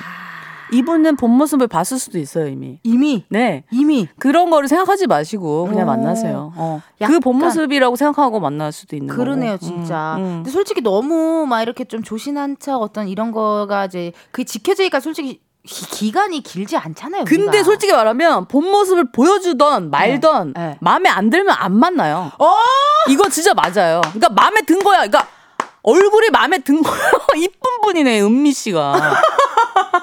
[0.73, 2.79] 이분은 본 모습을 봤을 수도 있어요 이미.
[2.83, 3.63] 이미 네.
[3.71, 5.95] 이미 그런 거를 생각하지 마시고 그냥 어.
[5.95, 6.51] 만나세요.
[6.57, 6.81] 어.
[7.05, 9.65] 그 본 모습이라고 생각하고 만날 수도 있는 그러네요, 거고.
[9.65, 10.15] 진짜.
[10.17, 10.29] 음, 음.
[10.37, 15.39] 근데 솔직히 너무 막 이렇게 좀 조신한 척 어떤 이런 거가 이제 그게 지켜지니까 솔직히
[15.67, 17.25] 기- 기간이 길지 않잖아요.
[17.25, 17.63] 근데 우리가.
[17.63, 20.77] 솔직히 말하면 본 모습을 보여주던 말던 네, 네.
[20.81, 22.31] 마음에 안 들면 안 만나요.
[22.39, 22.53] 어!
[23.09, 24.01] 이거 진짜 맞아요.
[24.01, 24.97] 그러니까 마음에 든 거야.
[25.07, 25.27] 그러니까
[25.83, 26.97] 얼굴이 마음에 든 거야.
[27.37, 29.13] 이쁜 분이네 은미 씨가.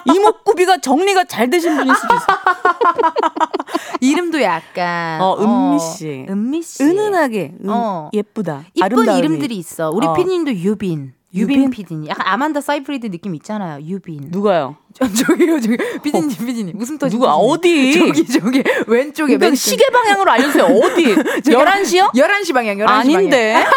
[0.06, 2.26] 이목구비가 정리가 잘 되신 분일 수도 있어.
[4.00, 6.26] 이름도 약간 어, 은미 씨.
[6.28, 6.82] 은미 씨.
[6.82, 8.10] 은은하게 은- 어.
[8.12, 8.64] 예쁘다.
[8.74, 9.16] 이쁜.
[9.18, 9.90] 이름들이 있어.
[9.90, 10.12] 우리 어.
[10.14, 11.14] 피디님도 유빈.
[11.34, 11.70] 유빈, 유빈?
[11.70, 12.08] 피디님.
[12.08, 13.80] 약간 아만다 사이프리드 느낌 있잖아요.
[13.84, 14.28] 유빈.
[14.30, 14.76] 누가요?
[14.94, 15.76] 저, 저기요, 저기.
[16.04, 16.72] 피디님, 피디님.
[16.78, 17.16] 무슨 터지?
[17.16, 17.92] 누가 어디?
[17.98, 18.62] 저기, 저기.
[18.86, 19.36] 왼쪽에.
[19.36, 20.64] 그러니까 맨 시계 방향으로 알려주세요.
[20.64, 21.14] 어디?
[21.50, 22.14] 11시요?
[22.14, 22.88] 11시 방향, 11시 방향.
[22.88, 23.64] 아닌데.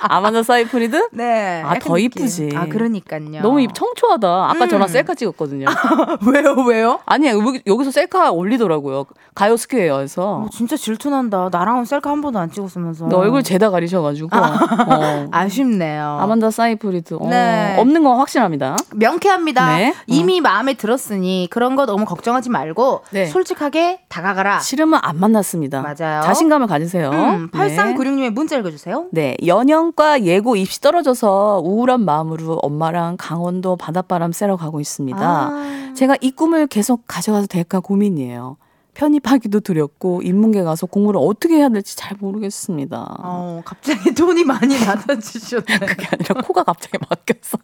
[0.00, 1.08] 아만다 사이프리드?
[1.12, 1.62] 네.
[1.62, 1.98] 아, 더.
[1.98, 2.50] 이쁘지.
[2.54, 3.42] 아, 그러니까요.
[3.42, 4.50] 너무 입 청초하다.
[4.50, 4.68] 아까 음.
[4.68, 5.66] 저랑 셀카 찍었거든요.
[6.26, 6.98] 왜요, 왜요?
[7.04, 9.04] 아니, 여기, 여기서 셀카 올리더라고요.
[9.34, 10.22] 가요 스퀘어에서.
[10.22, 11.50] 어, 진짜 질투난다.
[11.52, 13.04] 나랑은 셀카 한 번도 안 찍었으면서.
[13.04, 14.30] 근데 얼굴 죄다 가리셔가지고.
[14.32, 15.26] 어.
[15.30, 16.18] 아쉽네요.
[16.20, 17.14] 아만다 사이프리드.
[17.20, 17.76] 어, 네.
[17.78, 18.76] 없는 건 확실합니다.
[19.02, 19.76] 명쾌합니다.
[19.76, 19.94] 네.
[20.06, 23.26] 이미 마음에 들었으니 그런 거 너무 걱정하지 말고 네.
[23.26, 24.60] 솔직하게 다가가라.
[24.60, 25.82] 싫으면 안 만났습니다.
[25.82, 26.22] 맞아요.
[26.22, 27.10] 자신감을 가지세요.
[27.10, 27.76] 음, 네.
[27.76, 29.08] 8396님의 문자 읽어주세요.
[29.12, 35.20] 네, 연영과 예고 입시 떨어져서 우울한 마음으로 엄마랑 강원도 바닷바람 쐬러 가고 있습니다.
[35.20, 35.92] 아.
[35.96, 38.56] 제가 이 꿈을 계속 가져가도 될까 고민이에요.
[38.94, 43.16] 편입하기도 두렵고 인문계 가서 공부를 어떻게 해야 될지 잘 모르겠습니다.
[43.20, 45.78] 어, 갑자기 돈이 많이 낮아지셨네.
[45.78, 47.58] 그게 아니라 코가 갑자기 막혔어.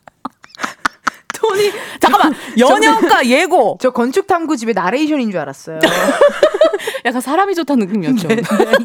[1.41, 1.71] 돈이
[2.01, 3.79] 잠깐만, 연영과 예고.
[3.81, 5.81] 저 건축 탐구 집의 나레이션인 줄 알았어요.
[7.05, 8.29] 약간 사람이 좋다는 느낌이었죠.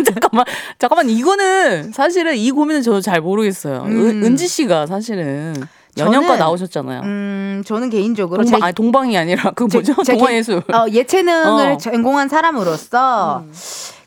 [0.06, 0.46] 잠깐만,
[0.80, 3.84] 잠깐만 이거는 사실은 이 고민은 저도 잘 모르겠어요.
[3.86, 3.92] 음.
[3.92, 5.56] 은, 은지 씨가 사실은
[5.98, 7.02] 연영과 나오셨잖아요.
[7.04, 9.94] 음, 저는 개인적으로 동방, 제- 아니 동방이 아니라 그 제- 뭐죠?
[10.04, 10.58] 동아예술.
[10.74, 11.78] 어, 예체능을 어.
[11.78, 13.44] 전공한 사람으로서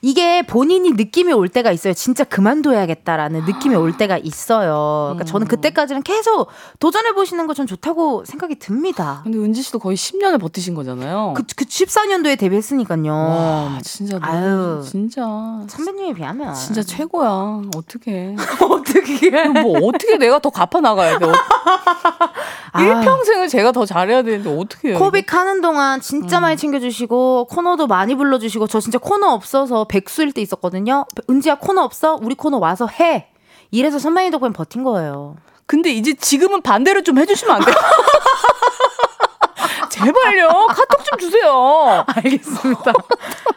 [0.07, 1.93] 이게 본인이 느낌이 올 때가 있어요.
[1.93, 5.15] 진짜 그만둬야겠다라는 느낌이 올 때가 있어요.
[5.15, 6.47] 그러니까 저는 그때까지는 계속
[6.79, 9.23] 도전해 보시는 거 전 좋다고 생각이 듭니다.
[9.25, 11.33] 근데 은지 씨도 거의 10년을 버티신 거잖아요.
[11.35, 13.11] 그, 그 14년도에 데뷔했으니까요.
[13.13, 14.81] 와, 진짜 아유.
[14.85, 15.25] 진짜
[15.67, 17.63] 선배님에 비하면 진짜 최고야.
[17.75, 18.37] 어떻게?
[18.71, 19.31] 어떻게
[19.63, 21.25] 뭐 어떻게 내가 더 갚아 나가야 돼?
[21.25, 21.33] 어,
[22.79, 24.99] 일평생을 제가 더 잘해야 되는데 어떻게 해요?
[24.99, 30.43] 코빅 하는 동안 진짜 많이 챙겨주시고 코너도 많이 불러주시고 저 진짜 코너 없어서 백수일 때
[30.43, 31.07] 있었거든요.
[31.31, 32.19] 은지야 코너 없어?
[32.21, 33.29] 우리 코너 와서 해.
[33.71, 35.37] 이래서 선배님 덕분에 버틴 거예요.
[35.67, 37.75] 근데 이제 지금은 반대로 좀 해주시면 안 돼요?
[39.89, 40.49] 제발요.
[40.69, 42.05] 카톡 좀 주세요.
[42.07, 42.93] 알겠습니다.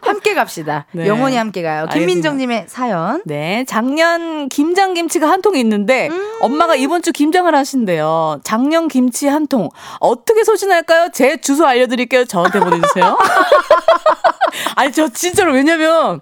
[0.01, 0.85] 함께 갑시다.
[0.93, 1.05] 네.
[1.07, 1.87] 영원히 함께 가요.
[1.91, 3.21] 김민정님의 사연.
[3.25, 6.09] 네, 작년 김장 김치가 한 통 있는데
[6.41, 8.39] 엄마가 이번 주 김장을 하신대요.
[8.43, 9.69] 작년 김치 한 통.
[9.99, 11.09] 어떻게 소진할까요?
[11.13, 12.23] 제 주소 알려드릴게요.
[12.25, 13.17] 저한테 보내주세요.
[14.75, 16.21] 아니 저 진짜로 왜냐면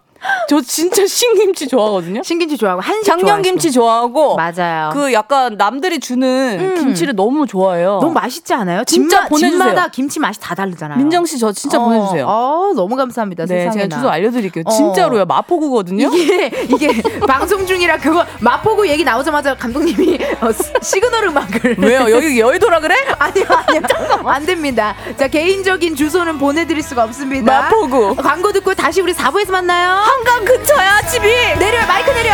[0.49, 2.23] 저 진짜 신김치 좋아하거든요.
[2.23, 3.43] 신김치 좋아하고 한식 작년 좋아하시고.
[3.49, 4.89] 김치 좋아하고 맞아요.
[4.93, 6.75] 그 약간 남들이 주는 음.
[6.75, 7.99] 김치를 너무 좋아해요.
[8.01, 8.83] 너무 맛있지 않아요?
[8.85, 9.51] 진짜 집마, 보내주세요.
[9.59, 10.97] 집마다 김치 맛이 다 다르잖아요.
[10.97, 12.25] 민정 씨 저 진짜 어, 보내주세요.
[12.27, 13.45] 어, 너무 감사합니다.
[13.45, 13.73] 네, 세상에나.
[13.89, 14.63] 제가 주소 알려드릴게요.
[14.65, 14.71] 어.
[14.71, 15.25] 진짜로요.
[15.25, 16.09] 마포구거든요.
[16.15, 22.09] 이게 이게 방송 중이라 그거 마포구 얘기 나오자마자 감독님이 어, 시- 시그널 음악을 왜요?
[22.09, 22.95] 여기 여의도라 그래?
[23.19, 23.81] 아니요 아니요
[24.25, 24.95] 안 됩니다.
[25.17, 27.61] 자 개인적인 주소는 보내드릴 수가 없습니다.
[27.63, 28.15] 마포구.
[28.15, 30.01] 광고 듣고 다시 우리 4부에서 만나요.
[30.17, 31.27] 한강 근처야 집이.
[31.59, 32.33] 내려 마이크 내려.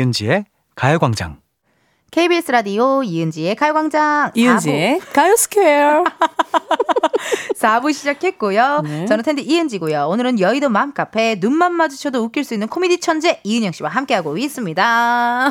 [0.00, 1.40] 이은지의 가요광장.
[2.10, 6.04] KBS 라디오 이은지의 가요광장 이은지의 가요 스퀘어.
[7.58, 8.80] 4부 시작했고요.
[8.84, 9.06] 네.
[9.06, 10.06] 저는 텐데 이은지고요.
[10.08, 15.50] 오늘은 여의도 맘카페 눈만 마주쳐도 웃길 수 있는 코미디 천재 이은형 씨와 함께하고 있습니다.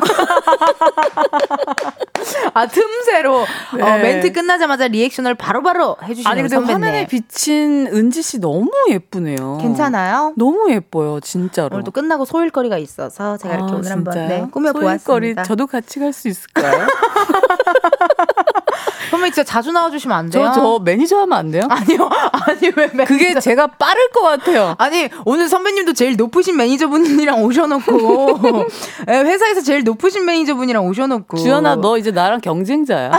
[2.54, 3.82] 아 틈새로 네.
[3.82, 6.74] 어, 멘트 끝나자마자 리액션을 바로바로 해주시는 아니 근데 선배님.
[6.82, 9.58] 화면에 비친 은지 씨 너무 예쁘네요.
[9.60, 10.34] 괜찮아요?
[10.36, 11.68] 너무 예뻐요, 진짜로.
[11.72, 14.28] 오늘 또 끝나고 소일거리가 있어서 제가 이렇게 아, 오늘 한번 진짜요?
[14.28, 14.98] 네, 꾸며 보았습니다.
[15.04, 16.86] 소일거리 저도 같이 갈 수 있을까요?
[19.10, 20.50] 선배님 진짜 자주 나와주시면 안 돼요?
[20.54, 21.62] 저, 저 매니저 하면 안 돼요?
[21.68, 22.08] 아니요.
[22.46, 23.04] 아니 왜 매니저.
[23.04, 24.74] 그게 제가 빠를 것 같아요.
[24.78, 28.66] 아니 오늘 선배님도 제일 높으신 매니저분이랑 오셔놓고
[29.08, 33.10] 예, 회사에서 제일 높으신 매니저분이랑 오셔놓고 주연아, 너 이제 나랑 경쟁자야.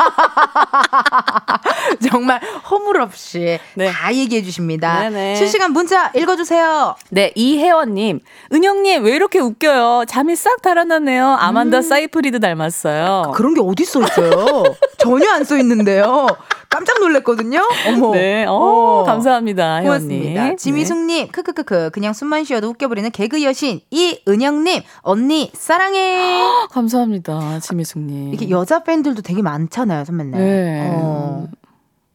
[2.10, 2.40] 정말
[2.70, 3.90] 허물 없이 네.
[3.90, 5.00] 다 얘기해 주십니다.
[5.08, 5.36] 네네.
[5.36, 6.94] 실시간 문자 읽어주세요.
[7.10, 8.20] 네, 이혜원님.
[8.52, 10.04] 은형님, 왜 이렇게 웃겨요?
[10.08, 11.26] 잠이 싹 달아나네요.
[11.26, 13.32] 아만다 사이프리드 닮았어요.
[13.34, 14.64] 그런 게 어디 써 있어요?
[14.98, 16.26] 전혀 안 써 있는데요.
[16.70, 17.60] 깜짝 놀랐거든요.
[17.88, 18.12] 어머.
[18.12, 19.04] 네, 어, 어.
[19.04, 19.82] 감사합니다.
[19.82, 20.44] 고맙습니다.
[20.44, 20.56] 네.
[20.56, 26.40] 지미숙님, 크크크크, 그냥 숨만 쉬어도 웃겨버리는 개그 여신, 이은영님, 언니, 사랑해.
[26.70, 28.28] 감사합니다, 지미숙님.
[28.28, 30.32] 이렇게 여자 팬들도 되게 많잖아요, 선배님.
[30.32, 30.90] 네.
[30.94, 31.48] 어.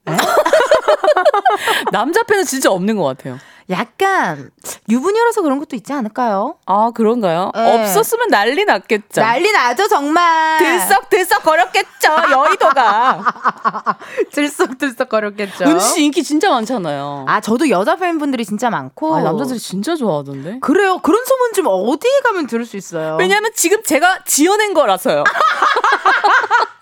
[1.92, 3.38] 남자 팬은 진짜 없는 것 같아요.
[3.70, 4.52] 약간
[4.90, 6.58] 유부녀라서 그런 것도 있지 않을까요?
[6.68, 7.52] 아, 그런가요?
[7.56, 7.74] 네.
[7.74, 9.22] 없었으면 난리 났겠죠.
[9.22, 10.60] 난리 나죠, 정말.
[10.60, 13.98] 들썩 들썩 거렸겠죠, 여의도가.
[14.32, 15.66] 들썩 들썩 거렸겠죠.
[15.66, 17.26] 은씨 인기 진짜 많잖아요.
[17.28, 19.16] 아, 저도 여자 팬분들이 진짜 많고.
[19.16, 20.60] 아, 남자들이 진짜 좋아하던데.
[20.60, 21.00] 그래요.
[21.00, 23.18] 그런 소문 좀 어디에 가면 들을 수 있어요?
[23.20, 25.24] 왜냐면 지금 제가 지어낸 거라서요.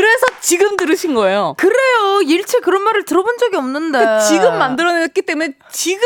[0.00, 1.54] 그래서 지금 들으신 거예요.
[1.58, 2.22] 그래요.
[2.26, 3.98] 일체 그런 말을 들어본 적이 없는데.
[3.98, 6.00] 그 지금 만들어냈기 때문에 지금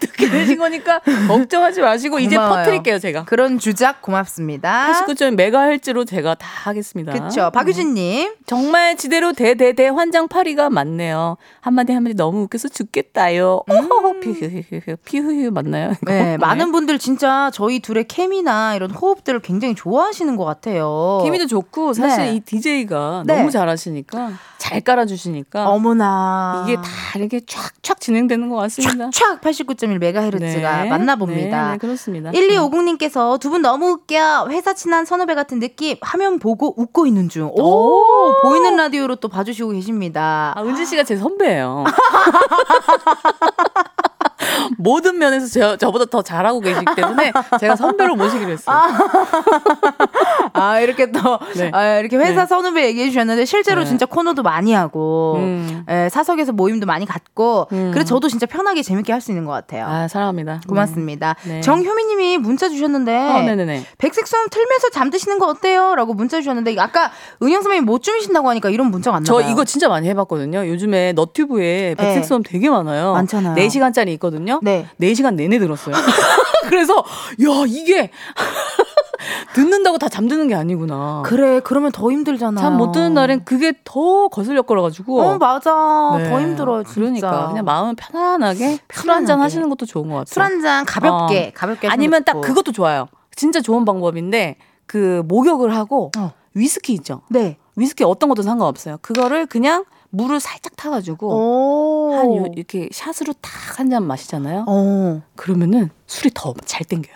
[0.00, 2.58] 듣게 되신 거니까 걱정하지 마시고 이제 고마워요.
[2.58, 3.24] 퍼뜨릴게요 제가.
[3.24, 4.92] 그런 주작 고맙습니다.
[4.92, 7.12] 89점 메가헬즈로 제가 다 하겠습니다.
[7.12, 7.50] 그쵸.
[7.52, 8.34] 박유진님.
[8.46, 11.36] 정말 지대로 대대대 환장파리가 많네요.
[11.60, 13.62] 한마디 한마디 너무 웃겨서 죽겠다요.
[13.68, 15.94] 어허허 피흐흐흐 피흐흐 맞나요?
[16.00, 16.12] 이거?
[16.12, 21.22] 네, 많은 분들 진짜 저희 둘의 케미나 이런 호흡들을 굉장히 좋아하시는 것 같아요.
[21.24, 22.34] 케미도 좋고 사실 네.
[22.36, 23.36] 이 DJ가 네.
[23.36, 26.64] 너무 잘하시니까 잘 깔아주시니까 어머나.
[26.66, 26.82] 이게 다
[27.16, 29.10] 이렇게 촥촥 진행되는 것 같습니다.
[29.10, 30.88] 촥 89.1MHz가 네.
[30.88, 31.66] 만나봅니다.
[31.66, 32.30] 네, 네, 그렇습니다.
[32.32, 34.48] 1250님께서 두 분 너무 웃겨.
[34.50, 35.96] 회사 친한 선후배 같은 느낌.
[36.00, 37.50] 화면 보고 웃고 있는 중.
[37.54, 38.36] 오, 오.
[38.42, 40.52] 보이는 라디오로 또 봐주시고 계십니다.
[40.56, 41.84] 아, 은지 씨가 제 선배예요.
[44.78, 48.76] 모든 면에서 저, 저보다 더 잘하고 계시기 때문에 제가 선배로 모시기로 했어요.
[50.52, 51.70] 아, 이렇게 또, 네.
[51.72, 52.46] 아, 이렇게 회사 네.
[52.46, 53.86] 선후배 얘기해 주셨는데, 실제로 네.
[53.86, 55.84] 진짜 코너도 많이 하고, 음.
[55.90, 57.90] 예, 사석에서 모임도 많이 갖고, 음.
[57.92, 59.86] 그래서 저도 진짜 편하게 재밌게 할 수 있는 것 같아요.
[59.88, 60.60] 아, 사랑합니다.
[60.68, 61.34] 고맙습니다.
[61.44, 61.60] 네.
[61.62, 63.84] 정효미 님이 문자 주셨는데, 어, 네네네.
[63.98, 65.94] 백색소음 틀면서 잠드시는 거 어때요?
[65.96, 67.10] 라고 문자 주셨는데, 아까
[67.42, 69.50] 은영 선배님 못 주무신다고 하니까 이런 문자가 안저 나와요.
[69.50, 70.68] 이거 진짜 많이 해봤거든요.
[70.68, 73.14] 요즘에 너튜브에 백색 소음 되게 많아요.
[73.14, 73.54] 많잖아요.
[73.56, 74.60] 4시간짜리 있거든요.
[74.62, 74.86] 네.
[75.00, 75.94] 4시간 내내 들었어요.
[76.68, 78.10] 그래서, 야, 이게,
[79.54, 81.22] 듣는다고 다 잠드는 게 아니구나.
[81.24, 82.60] 그래, 그러면 더 힘들잖아.
[82.60, 85.20] 잠 못 드는 날엔 그게 더 거슬려 걸어가지고.
[85.22, 85.72] 어, 맞아.
[86.18, 86.28] 네.
[86.28, 86.94] 더 힘들어요, 진짜.
[86.94, 89.42] 그러니까 그냥 마음 편안하게 술 한잔 편안하게.
[89.42, 90.26] 하시는 것도 좋은 것 같아요.
[90.26, 91.58] 술 한잔 가볍게, 어.
[91.58, 91.88] 가볍게.
[91.88, 92.42] 아니면 딱 것도.
[92.48, 93.08] 그것도 좋아요.
[93.34, 94.56] 진짜 좋은 방법인데
[94.86, 96.32] 그 목욕을 하고 어.
[96.54, 97.22] 위스키 있죠.
[97.30, 97.56] 네.
[97.76, 98.98] 위스키 어떤 것도 상관없어요.
[99.00, 99.84] 그거를 그냥
[100.16, 102.12] 물을 살짝 타가지고 오.
[102.14, 104.64] 한 요- 이렇게 샷으로 딱 한 잔 마시잖아요.
[104.66, 105.22] 어.
[105.36, 107.14] 그러면은 술이 더 잘 땡겨요.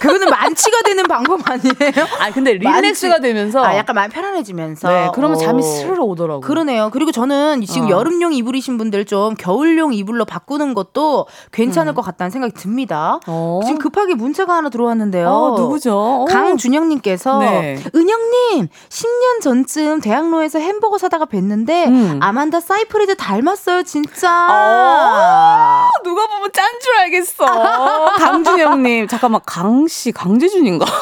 [0.00, 2.06] 그거는 만취가 되는 방법 아니에요?
[2.20, 4.88] 아 근데 릴렉스가 되면서 아, 약간 마음 편안해지면서.
[4.88, 5.66] 네 그러면 잠이 어.
[5.66, 6.40] 스르르 오더라고요.
[6.40, 6.90] 그러네요.
[6.92, 7.90] 그리고 저는 지금 어.
[7.90, 13.20] 여름용 이불이신 분들 좀 겨울용 이불로 바꾸는 것도 괜찮을 것 같다는 생각이 듭니다.
[13.28, 13.28] 음.
[13.28, 13.60] 어.
[13.64, 15.28] 지금 급하게 문자가 하나 들어왔는데요.
[15.28, 15.96] 어, 누구죠?
[15.96, 16.24] 어.
[16.26, 17.78] 강준영 님께서 네.
[17.94, 22.18] 은영 님 10년 전쯤 대학로에서 햄버거 사다가 뵀는데 음.
[22.22, 25.88] 아만다 사이프리드 닮았어요 진짜.
[27.40, 28.12] 어, 알겠어.
[28.16, 30.84] 강준영님 잠깐만 강씨 강재준인가?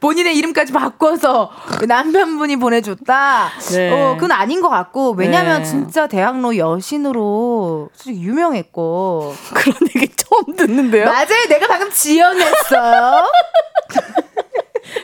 [0.00, 1.50] 본인의 이름까지 바꿔서
[1.86, 3.50] 남편분이 보내줬다.
[3.72, 3.90] 네.
[3.90, 5.68] 어, 그건 아닌 것 같고 왜냐면 네.
[5.68, 11.04] 진짜 대학로 여신으로 솔직히 유명했고 그런 얘기 처음 듣는데요.
[11.04, 11.46] 맞아요.
[11.48, 13.24] 내가 방금 지어냈어요.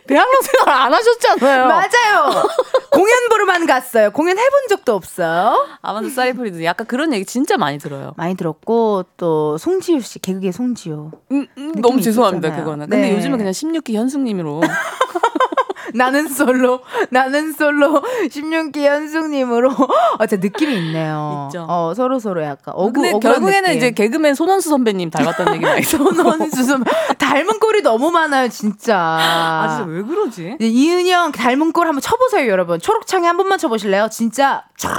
[0.07, 1.66] 대학로 생활 안 하셨잖아요.
[1.68, 2.49] 맞아요.
[2.91, 4.11] 공연 보러만 갔어요.
[4.11, 5.66] 공연 해본 적도 없어요.
[5.82, 8.12] 아만드 사이프리드 약간 그런 얘기 진짜 많이 들어요.
[8.16, 11.11] 많이 들었고 또 송지효 씨 개그계 송지효.
[11.32, 12.64] 음, 음, 너무 죄송합니다 있었잖아요.
[12.64, 12.89] 그거는.
[12.89, 13.16] 근데 네.
[13.16, 14.61] 요즘은 그냥 16기 현숙님으로
[15.97, 16.80] 나는 솔로,
[17.11, 19.70] 나는 솔로, 16기 현숙님으로.
[20.18, 21.49] 어, 진짜 느낌이 있네요.
[21.49, 21.66] 있죠.
[21.68, 23.76] 어, 서로 서로 약간 어구, 근데 결국에는 느낌.
[23.76, 25.99] 이제 개그맨 손원수 선배님 닮았다는 얘기 많이 있어.
[26.12, 26.84] 손원수 선
[27.18, 28.97] 닮은 꼴이 너무 많아요, 진짜.
[28.99, 30.57] 아 진짜 왜 그러지?
[30.61, 32.78] 네, 이은영 닮은 꼴 한번 쳐보세요, 여러분.
[32.80, 34.09] 초록창에 한 번만 쳐보실래요?
[34.11, 34.92] 진짜 쫙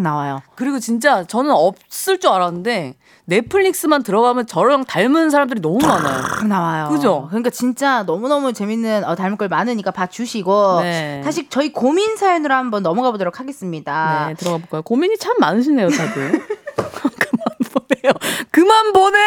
[0.00, 0.40] 나와요.
[0.54, 2.94] 그리고 진짜 저는 없을 줄 알았는데
[3.28, 6.22] 넷플릭스만 들어가면 저랑 닮은 사람들이 너무 많아요.
[6.22, 6.88] 쫙 나와요.
[6.88, 7.26] 그죠?
[7.28, 10.80] 그러니까 진짜 너무너무 재밌는 어, 닮은 꼴 많으니까 봐주시고.
[10.80, 11.20] 네.
[11.22, 14.28] 다시 저희 고민 사연으로 한번 넘어가 보도록 하겠습니다.
[14.28, 14.80] 네, 들어가 볼까요?
[14.82, 16.42] 고민이 참 많으시네요, 다들.
[17.88, 18.12] 그만 보내요.
[18.50, 19.18] 그만 보내!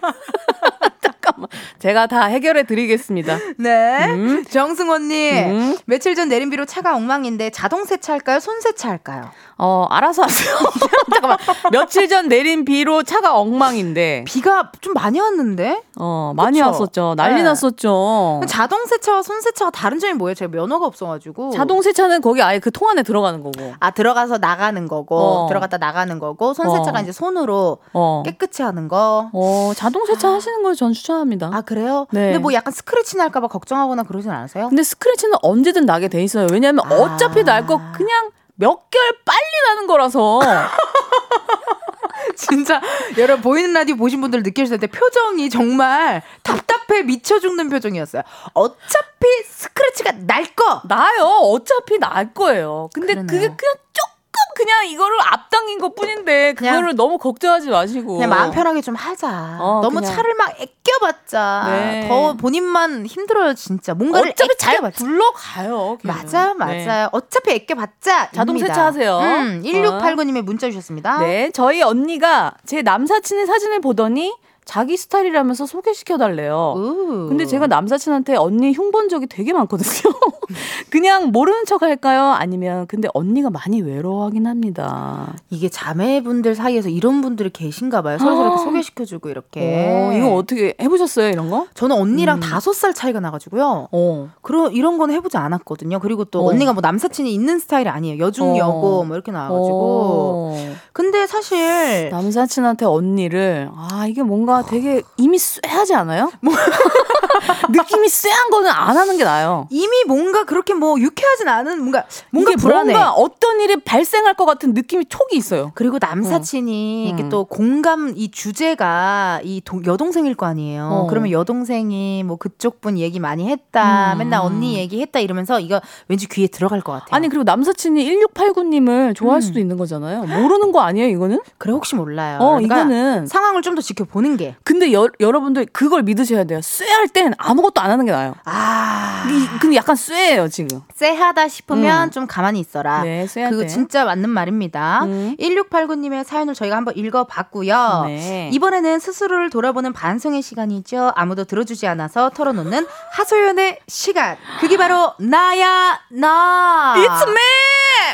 [1.00, 1.48] 잠깐만.
[1.78, 3.38] 제가 다 해결해 드리겠습니다.
[3.58, 4.06] 네.
[4.10, 4.44] 음.
[4.44, 5.78] 정승원님, 음.
[5.86, 8.40] 며칠 전 내린 비로 차가 엉망인데 자동 세차할까요?
[8.40, 9.30] 손 세차할까요?
[9.58, 10.56] 어, 알아서 하세요.
[11.12, 11.38] 잠깐만.
[11.72, 15.82] 며칠 전 내린 비로 차가 엉망인데, 비가 좀 많이 왔는데?
[15.98, 16.66] 어, 많이 그쵸?
[16.70, 17.14] 왔었죠.
[17.16, 17.42] 난리 네.
[17.42, 18.42] 났었죠.
[18.48, 20.34] 자동 세차와 손 세차가 다른 점이 뭐예요?
[20.34, 21.52] 제가 면허가 없어가지고.
[21.52, 23.72] 자동 세차는 거기 아예 그 통 안에 들어가는 거고.
[23.78, 25.46] 아 들어가서 나가는 거고 어.
[25.48, 27.02] 들어갔다 나가는 거고 손 세차가 어.
[27.02, 28.22] 이제 손으로 어.
[28.24, 29.30] 깨끗이 하는 거.
[29.32, 31.50] 어, 자동 세차 하시는 걸 전 추천합니다.
[31.52, 32.06] 아 그래요?
[32.10, 32.26] 네.
[32.32, 34.68] 근데 뭐 약간 스크래치 날까봐 걱정하거나 그러진 않으세요?
[34.68, 36.48] 근데 스크래치는 언제든 나게 돼 있어요.
[36.50, 36.94] 왜냐하면 아.
[36.96, 40.40] 어차피 날 거 그냥 몇 개월 빨리 나는 거라서.
[42.36, 42.80] 진짜
[43.18, 48.22] 여러분 보이는 라디오 보신 분들 느끼실 때 표정이 정말 답답해 미쳐 죽는 표정이었어요.
[48.54, 50.82] 어차피 스크래치가 날 거.
[50.88, 51.24] 나요.
[51.42, 52.88] 어차피 날 거예요.
[52.92, 53.26] 근데 그러네요.
[53.26, 54.13] 그게 그냥 조금
[54.54, 58.14] 그냥 이거를 앞당긴 것 뿐인데 그거를 너무 걱정하지 마시고.
[58.14, 59.58] 그냥 마음 편하게 좀 하자.
[59.60, 60.14] 어, 너무 그냥.
[60.14, 62.08] 차를 막 애껴봤자 네.
[62.08, 63.94] 더 본인만 힘들어요 진짜.
[63.94, 64.80] 뭔가를 어차피 잘.
[64.92, 65.98] 굴러가요.
[66.02, 66.14] 걔는.
[66.14, 66.84] 맞아요, 네.
[66.86, 67.08] 맞아요.
[67.12, 68.30] 어차피 애껴봤자.
[68.32, 68.58] 자동.
[68.58, 69.18] 세차하세요.
[69.18, 71.18] 음, 1689님의 문자 주셨습니다.
[71.18, 74.34] 네, 저희 언니가 제 남사친의 사진을 보더니
[74.64, 76.74] 자기 스타일이라면서 소개시켜 달래요.
[76.76, 77.26] 우.
[77.28, 80.14] 근데 제가 남사친한테 언니 흉본 적이 되게 많거든요.
[80.90, 82.30] 그냥 모르는 척 할까요?
[82.30, 85.34] 아니면 근데 언니가 많이 외로워하긴 합니다.
[85.50, 88.18] 이게 자매분들 사이에서 이런 분들이 계신가 봐요.
[88.18, 89.60] 서로 서로 이렇게 소개시켜주고 이렇게.
[89.60, 91.66] 어, 이거 어떻게 해보셨어요 이런 거?
[91.74, 92.40] 저는 언니랑 음.
[92.40, 93.88] 다섯 살 차이가 나가지고요.
[93.92, 94.30] 어.
[94.40, 95.98] 그런 이런 건 해보지 않았거든요.
[96.00, 96.50] 그리고 또 어.
[96.50, 98.18] 언니가 뭐 남사친이 있는 스타일이 아니에요.
[98.18, 98.58] 여중 어.
[98.58, 99.78] 여고 뭐 이렇게 나와가지고.
[99.78, 100.74] 어.
[100.92, 106.30] 근데 사실 남사친한테 언니를 아 이게 뭔가 되게 이미 쎄하지 않아요?
[107.70, 109.66] 느낌이 쎄한 거는 안 하는 게 나아요.
[109.70, 112.92] 이미 뭔가 그렇게 뭐 유쾌하진 않은 뭔가 뭔가 불안해.
[112.92, 115.72] 뭔가 어떤 일이 발생할 것 같은 느낌이 촉이 있어요.
[115.74, 117.18] 그리고 남사친이 음.
[117.18, 120.88] 이게 또 공감 이 주제가 이 동- 여동생일 거 아니에요.
[120.90, 121.06] 어.
[121.08, 124.12] 그러면 여동생이 뭐 그쪽 분 얘기 많이 했다.
[124.14, 124.18] 음.
[124.18, 127.08] 맨날 언니 얘기했다 이러면서 이거 왠지 귀에 들어갈 것 같아요.
[127.10, 129.42] 아니 그리고 남사친이 1689님을 좋아할 음.
[129.42, 130.22] 수도 있는 거잖아요.
[130.24, 131.40] 모르는 거 아니에요 이거는?
[131.58, 132.38] 그래 혹시 몰라요.
[132.40, 134.56] 어 그러니까 이거는 상황을 좀 더 지켜보는 게 편하게.
[134.64, 136.60] 근데 여, 여러분들 그걸 믿으셔야 돼요.
[136.62, 138.34] 쇠할 땐 아무것도 안 하는 게 나아요.
[138.44, 139.24] 아.
[139.28, 140.82] 이, 근데 약간 쇠예요 지금.
[140.94, 142.10] 쎄하다 싶으면 음.
[142.10, 143.02] 좀 가만히 있어라.
[143.02, 143.68] 네, 쎄할 그거 때.
[143.68, 145.04] 진짜 맞는 말입니다.
[145.04, 145.36] 음.
[145.40, 148.04] 1689님의 사연을 저희가 한번 읽어봤고요.
[148.06, 148.50] 네.
[148.52, 151.12] 이번에는 스스로를 돌아보는 반성의 시간이죠.
[151.14, 154.36] 아무도 들어주지 않아서 털어놓는 하소연의 시간.
[154.60, 156.94] 그게 바로 나야 나.
[156.96, 157.34] It's me.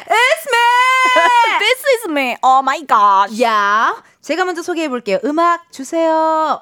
[0.07, 0.61] It's me.
[1.59, 2.37] This is me.
[2.43, 3.43] Oh my god.
[3.43, 3.95] 야,
[4.31, 5.18] 제가 먼저 소개해 볼게요.
[5.24, 6.61] 음악 주세요.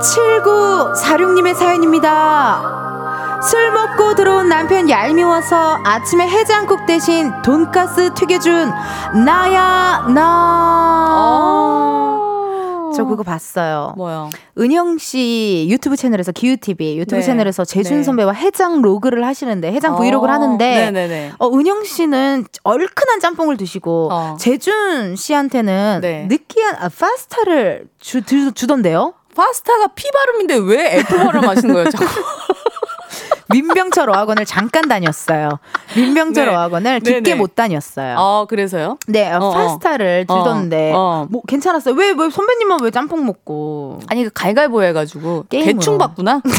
[0.00, 3.40] 7946님의 사연입니다.
[3.42, 8.72] 술 먹고 들어온 남편 얄미워서 아침에 해장국 대신 돈가스 튀겨준
[9.24, 12.09] 나야 나.
[12.94, 13.94] 저 그거 봤어요.
[13.96, 14.30] 뭐요?
[14.58, 17.22] 은형 씨 유튜브 채널에서 기유TV 유튜브 네.
[17.22, 18.02] 채널에서 재준 네.
[18.02, 21.32] 선배와 해장 로그를 하시는데 해장 브이로그를 하는데 네네네.
[21.38, 24.36] 어, 은형 씨는 얼큰한 짬뽕을 드시고 어.
[24.38, 26.26] 재준 씨한테는 네.
[26.28, 29.14] 느끼한 아, 파스타를 주, 주, 주던데요?
[29.34, 31.88] 파스타가 P 발음인데 왜 F 발음 하시는 거예요?
[31.90, 32.04] 자꾸.
[33.52, 35.58] 민병철 어학원을 잠깐 다녔어요.
[35.96, 36.54] 민병철 네.
[36.54, 37.34] 어학원을 깊게 네네.
[37.36, 38.16] 못 다녔어요.
[38.18, 38.98] 아 그래서요?
[39.08, 39.50] 네, 어, 어, 어.
[39.50, 41.26] 파스타를 어, 주던데 어.
[41.30, 41.94] 뭐 괜찮았어요.
[41.94, 44.00] 왜, 왜 선배님은 왜 짬뽕 먹고?
[44.08, 45.72] 아니 그 갈갈보 해가지고 게임으로.
[45.72, 46.40] 대충 봤구나.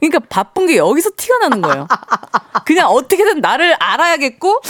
[0.00, 1.86] 그러니까 바쁜 게 여기서 티가 나는 거예요.
[2.64, 4.60] 그냥 어떻게든 나를 알아야겠고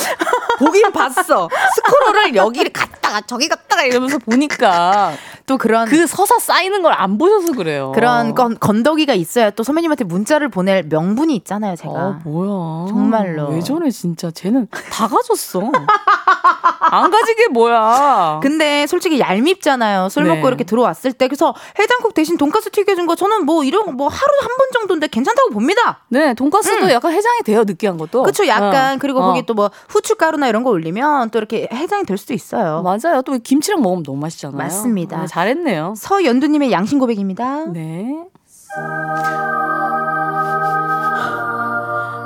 [0.58, 1.48] 보긴 봤어.
[1.76, 5.12] 스크롤을 여기를 갔다가 저기 갔다가 이러면서 보니까
[5.50, 7.92] 또 그런 그 서사 쌓이는 걸 안 보셔서 그래요.
[7.94, 11.92] 그런 건, 건더기가 있어야 또 선배님한테 문자를 보낼 명분이 있잖아요, 제가.
[11.92, 12.86] 어, 뭐야.
[12.88, 13.48] 정말로.
[13.48, 14.30] 왜 저래, 진짜.
[14.30, 15.60] 쟤는 다 가졌어.
[16.92, 18.40] 안 가진 게 뭐야.
[18.42, 20.08] 근데 솔직히 얄밉잖아요.
[20.08, 20.34] 술 네.
[20.34, 21.28] 먹고 이렇게 들어왔을 때.
[21.28, 25.50] 그래서 해장국 대신 돈가스 튀겨준 거 저는 뭐 이런 뭐 하루 한 번 정도인데 괜찮다고
[25.50, 26.00] 봅니다.
[26.08, 28.22] 네, 돈가스도 약간 해장이 돼요, 느끼한 것도.
[28.24, 28.96] 그쵸, 약간.
[28.96, 28.98] 어.
[29.00, 29.26] 그리고 어.
[29.28, 32.82] 거기 또 뭐 후춧가루나 이런 거 올리면 또 이렇게 해장이 될 수도 있어요.
[32.82, 33.22] 맞아요.
[33.22, 34.56] 또 김치랑 먹으면 너무 맛있잖아요.
[34.56, 35.20] 맞습니다.
[35.20, 35.94] 네, 잘했네요.
[35.96, 37.64] 서연두님의 양심 고백입니다.
[37.72, 38.26] 네.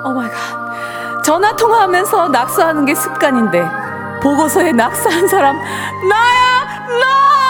[0.05, 1.23] oh my god.
[1.23, 3.65] 전화 통화하면서 낙서하는 게 습관인데
[4.21, 7.44] 보고서에 낙서한 사람 나야 나.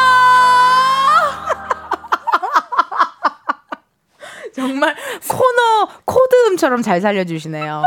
[4.54, 4.94] 정말
[5.28, 7.82] 코너 코드음처럼 잘 살려주시네요.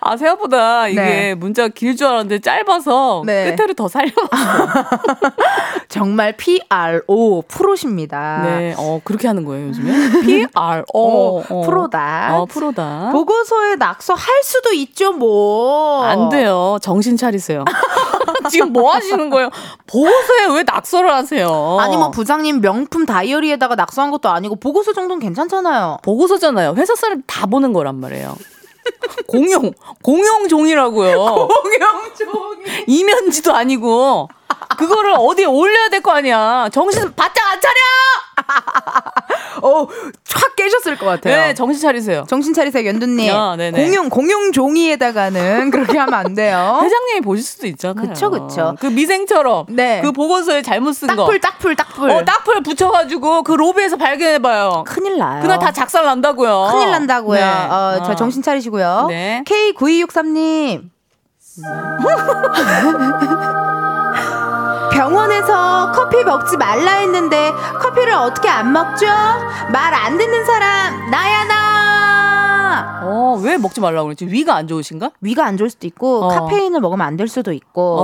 [0.00, 1.34] 아 생각보다 이게 네.
[1.34, 3.54] 문자가 길줄 알았는데 짧아서 네.
[3.54, 4.10] 끝에를 더 살려.
[5.88, 8.42] 정말 PRO 프로십니다.
[8.44, 10.20] 네, 어 그렇게 하는 거예요 요즘에.
[10.24, 12.30] P R O 어, 프로다.
[12.38, 13.10] 어 프로다.
[13.12, 16.04] 보고서에 낙서할 수도 있죠, 뭐.
[16.04, 16.78] 안 돼요.
[16.82, 17.64] 정신 차리세요.
[18.48, 19.50] 지금 뭐 하시는 거예요?
[19.86, 21.76] 보고서에 왜 낙서를 하세요?
[21.80, 25.98] 아니 뭐 부장님 명품 다이어리에다가 낙서한 것도 아니고 보고서 정도는 괜찮잖아요.
[26.02, 26.74] 보고서잖아요.
[26.76, 28.36] 회사 사람 다 보는 거란 말이에요.
[29.26, 29.72] 공용,
[30.02, 31.18] 공용 종이라고요.
[31.48, 32.84] 공영 종이.
[32.86, 34.28] 이면지도 아니고.
[34.76, 36.68] 그거를 어디에 올려야 될 거 아니야.
[36.72, 37.74] 정신 바짝 안 차려!
[39.62, 41.34] 어, 촥 깨셨을 것 같아요.
[41.36, 42.24] 네, 정신 차리세요.
[42.28, 43.26] 정신 차리세요, 연두님.
[43.28, 43.82] 야, 네네.
[43.84, 46.80] 공용 공용 종이에다가는 그렇게 하면 안 돼요.
[46.82, 48.08] 회장님이 보실 수도 있잖아요.
[48.08, 48.74] 그쵸, 그쵸.
[48.78, 49.66] 그 미생처럼.
[49.70, 50.00] 네.
[50.04, 51.16] 그 보고서에 잘못 쓴 거.
[51.16, 52.10] 딱풀 딱풀 딱풀.
[52.10, 54.84] 어, 딱풀 붙여가지고 그 로비에서 발견해봐요.
[54.86, 55.40] 큰일 나요.
[55.42, 56.68] 그날 다 작살 난다고요.
[56.72, 57.40] 큰일 난다고요.
[57.40, 57.44] 네.
[57.44, 58.14] 어, 저 어.
[58.14, 59.06] 정신 차리시고요.
[59.08, 59.42] 네.
[59.46, 60.90] K9263님.
[64.96, 69.06] 병원에서 커피 먹지 말라 했는데 커피를 어떻게 안 먹죠?
[69.72, 73.00] 말 안 듣는 사람 나야 나.
[73.02, 74.26] 어, 왜 먹지 말라고 그랬지?
[74.26, 75.10] 위가 안 좋으신가?
[75.20, 76.28] 위가 안 좋을 수도 있고 어.
[76.28, 78.02] 카페인을 먹으면 안 될 수도 있고 어.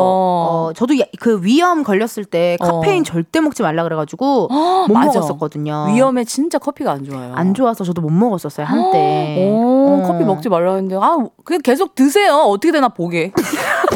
[0.69, 3.05] 어, 저도 야- 그 위염 걸렸을 때 카페인 어.
[3.05, 4.49] 절대 먹지 말라 그래가지고
[4.89, 5.07] 못 맞아.
[5.19, 5.87] 먹었었거든요.
[5.95, 7.33] 위험에 진짜 커피가 안 좋아요.
[7.35, 9.51] 안 좋아서 저도 못 먹었었어요 한때.
[9.51, 10.07] 오, 어.
[10.07, 12.35] 커피 먹지 말라 했는데 아 그냥 계속 드세요.
[12.37, 13.33] 어떻게 되나 보게.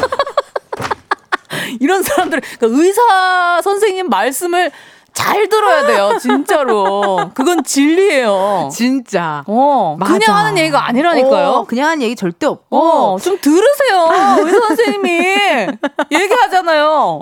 [1.79, 4.71] 이런 사람들 그러니까 의사 선생님 말씀을
[5.17, 6.11] 잘 들어야 돼요.
[6.21, 7.31] 진짜로.
[7.33, 8.69] 그건 진리예요.
[8.71, 9.43] 진짜.
[9.47, 10.13] 어, 맞아.
[10.13, 11.47] 그냥 하는 얘기가 아니라니까요.
[11.47, 12.77] 어, 그냥 하는 얘기 절대 없고.
[12.77, 14.09] 어, 좀 들으세요.
[14.45, 15.09] 의사 선생님이
[16.11, 17.21] 얘기하잖아요.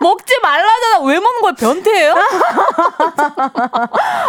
[0.00, 1.04] 먹지 말라잖아.
[1.04, 1.52] 왜 먹는 거야?
[1.52, 2.14] 변태예요?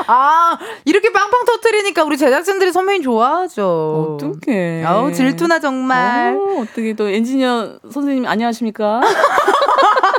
[0.07, 4.17] 아, 이렇게 빵빵 터트리니까 우리 제작진들이 선배님 좋아하죠.
[4.19, 4.83] 어떡해.
[4.85, 6.35] 아우, 질투나 정말.
[6.37, 8.99] 어, 어떻게 또 엔지니어 선생님 안녕하십니까?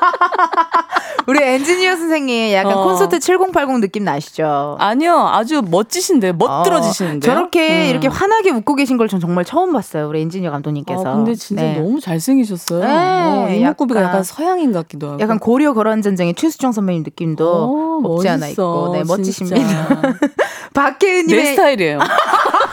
[1.27, 2.85] 우리 엔지니어 선생님 약간 어.
[2.85, 4.77] 콘서트 7080 느낌 나시죠?
[4.81, 7.29] 아니요, 아주 멋지신데, 멋들어지시는데.
[7.31, 10.07] 어, 저렇게 이렇게 환하게 웃고 계신 걸 전 정말 처음 봤어요.
[10.09, 11.01] 우리 엔지니어 감독님께서.
[11.07, 11.79] 아, 근데 진짜 네.
[11.81, 12.81] 너무 잘생기셨어요.
[12.85, 15.21] 네, 어, 이목구비가 약간- 약간, 서양인 같기도 하고.
[15.21, 19.57] 약간 고려 거란 전쟁의 최수정 선배님 느낌도 어, 없지 않아 있고, 네, 멋지십니다.
[20.75, 21.99] 박혜은님의 내 스타일이에요.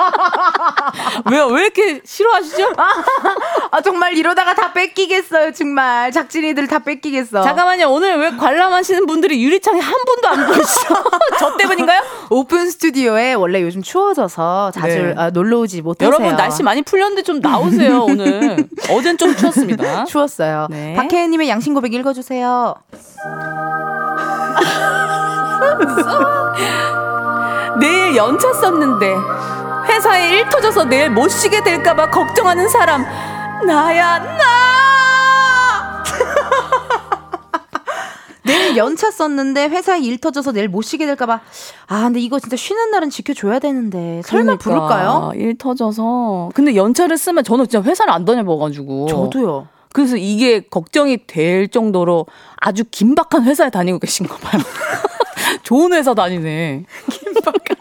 [1.30, 1.46] 왜요?
[1.48, 2.72] 왜 이렇게 싫어하시죠?
[3.70, 7.42] 아 정말 이러다가 다 뺏기겠어요 정말 작진이들 다 뺏기겠어.
[7.42, 7.88] 잠깐만요.
[7.90, 10.94] 오늘 왜 관람하시는 분들이 유리창에 한 분도 안 보이시죠?
[11.38, 12.02] 저 때문인가요?
[12.30, 15.14] 오픈 스튜디오에 원래 요즘 추워져서 자주 네.
[15.16, 16.14] 아, 놀러 오지 못해서요.
[16.14, 18.68] 여러분 날씨 많이 풀렸는데 좀 나오세요 오늘.
[18.90, 20.04] 어젠 좀 추웠습니다.
[20.04, 20.66] 추웠어요.
[20.70, 20.94] 네.
[20.94, 22.74] 박혜은님의 양심 고백 읽어 주세요.
[27.78, 29.14] 내일 연차 썼는데
[29.88, 33.04] 회사에 일 터져서 내일 못 쉬게 될까봐 걱정하는 사람
[33.66, 36.04] 나야 나.
[38.42, 41.40] 내일 연차 썼는데 회사에 일 터져서 내일 못 쉬게 될까봐.
[41.86, 45.30] 아 근데 이거 진짜 쉬는 날은 지켜줘야 되는데 설마 부를까요?
[45.30, 46.50] 그러니까, 일 터져서.
[46.54, 49.06] 근데 연차를 쓰면 저는 진짜 회사를 안 다녀봐가지고.
[49.08, 49.68] 저도요.
[49.92, 52.26] 그래서 이게 걱정이 될 정도로
[52.56, 54.62] 아주 긴박한 회사에 다니고 계신 거 봐요.
[55.64, 56.84] 좋은 회사 다니네.
[57.10, 57.76] 긴박한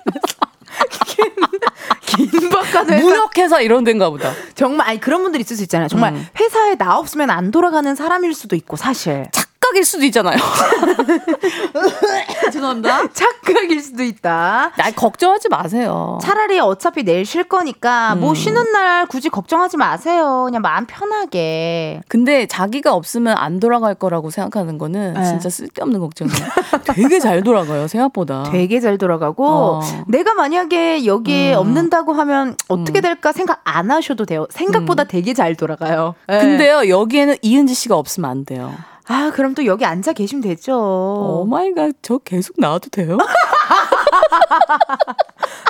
[2.18, 2.84] 회사.
[3.00, 4.32] 무역회사 이런 데인가 보다.
[4.56, 5.88] 정말 아니 그런 분들 있을 수 있잖아요.
[5.88, 6.26] 정말 음.
[6.40, 10.38] 회사에 나 없으면 안 돌아가는 사람일 수도 있고 사실 착 각일 수도 있잖아요.
[12.52, 13.08] 죄송합니다.
[13.14, 14.72] 착각일 수도 있다.
[14.76, 16.18] 날 걱정하지 마세요.
[16.24, 18.36] 차라리 어차피 내일 쉴 거니까 뭐 음.
[18.36, 20.46] 쉬는 날 굳이 걱정하지 마세요.
[20.46, 22.02] 그냥 마음 편하게.
[22.08, 25.24] 근데 자기가 없으면 안 돌아갈 거라고 생각하는 거는 네.
[25.26, 26.48] 진짜 쓸데없는 걱정이에요.
[26.96, 28.44] 되게 잘 돌아가요, 생각보다.
[28.52, 29.82] 되게 잘 돌아가고 어.
[30.08, 31.60] 내가 만약에 여기에 음.
[31.60, 34.48] 없는다고 하면 어떻게 될까 생각 안 하셔도 돼요.
[34.50, 36.16] 생각보다 되게 잘 돌아가요.
[36.28, 36.38] 네.
[36.38, 36.42] 음.
[36.42, 38.74] 근데요, 여기에는 이은지 씨가 없으면 안 돼요.
[39.10, 40.78] 아 그럼 또 여기 앉아 계시면 되죠.
[40.78, 43.18] oh my god, 저 계속 나와도 돼요?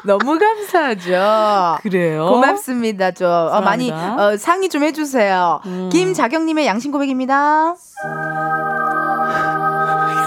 [0.04, 1.80] 너무 감사하죠.
[1.82, 2.26] 그래요?
[2.28, 3.12] 고맙습니다.
[3.12, 3.92] 좀 어, 많이.
[3.92, 5.62] 어, 상의 좀 해주세요.
[5.66, 5.90] 음.
[5.90, 7.76] 김자경님의 양심 고백입니다.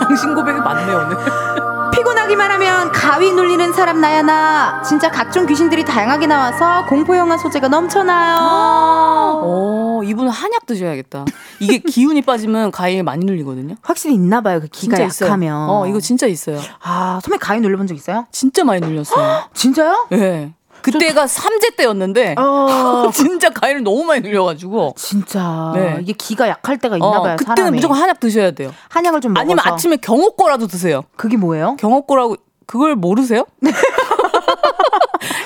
[0.00, 1.51] 당신 고백이 많네, 오늘.
[1.92, 4.82] 피곤하기만 하면 가위 눌리는 사람 나야 나.
[4.82, 9.40] 진짜 각종 귀신들이 다양하게 나와서 공포 영화 소재가 넘쳐나요.
[9.44, 11.24] 오, 이분 한약 드셔야겠다.
[11.60, 13.76] 이게 기운이 빠지면 가위에 많이 눌리거든요.
[13.82, 14.60] 확실히 있나 봐요.
[14.60, 15.26] 그 기가 진짜 있어요.
[15.28, 15.68] 약하면.
[15.70, 16.58] 어, 이거 진짜 있어요.
[16.82, 18.26] 아, 선배 가위 눌려본 적 있어요?
[18.32, 19.44] 진짜 많이 눌렸어요.
[19.54, 20.08] 진짜요?
[20.12, 20.16] 예.
[20.16, 20.54] 네.
[20.82, 23.10] 그때가 삼재 때였는데 어.
[23.14, 25.98] 진짜 가위를 너무 많이 눌려가지고 진짜 네.
[26.00, 27.36] 이게 기가 약할 때가 있나 어, 봐요.
[27.36, 27.76] 그때는 사람이.
[27.76, 28.72] 무조건 한약 드셔야 돼요.
[28.90, 29.42] 한약을 좀 먹어서.
[29.44, 31.02] 아니면 아침에 경옥고라도 드세요.
[31.16, 31.76] 그게 뭐예요?
[31.78, 33.44] 경옥고라고 그걸 모르세요?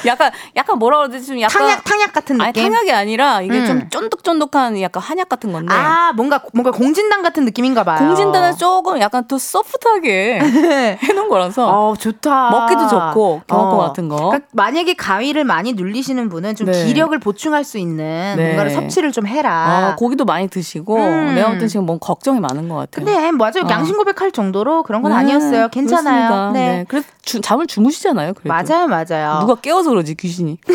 [0.06, 2.64] 약간 약간 뭐라 그러지 좀 약간 탕약 탕약 같은 아니 느낌.
[2.72, 3.66] 탕약이 아니라 이게 음.
[3.66, 7.98] 좀 쫀득쫀득한 약간 한약 같은 건데 아, 뭔가 뭔가 공진당 같은 느낌인가 봐요.
[7.98, 10.38] 공진단은 조금 약간 더 소프트하게
[11.02, 12.50] 해놓은 거라서 어, 좋다.
[12.50, 13.86] 먹기도 좋고 경옥고 어.
[13.88, 14.16] 같은 거.
[14.16, 16.84] 그러니까 만약에 가위를 많이 눌리시는 분은 좀 네.
[16.84, 18.44] 기력을 보충할 수 있는 네.
[18.46, 19.92] 뭔가를 섭취를 좀 해라.
[19.92, 21.34] 어, 고기도 많이 드시고 음.
[21.34, 23.04] 내가 볼땐 지금 뭔 걱정이 많은 것 같아요.
[23.04, 23.64] 근데 맞아요.
[23.64, 23.68] 어.
[23.70, 25.68] 양심 고백할 정도로 그런 건 네, 아니었어요.
[25.68, 26.28] 괜찮아요.
[26.28, 26.50] 그렇습니다.
[26.52, 26.84] 네.
[26.88, 28.34] 그래서 주- 잠을 주무시잖아요.
[28.34, 28.48] 그래도.
[28.48, 29.40] 맞아요, 맞아요.
[29.40, 30.58] 누가 깨워서 그러지 귀신이.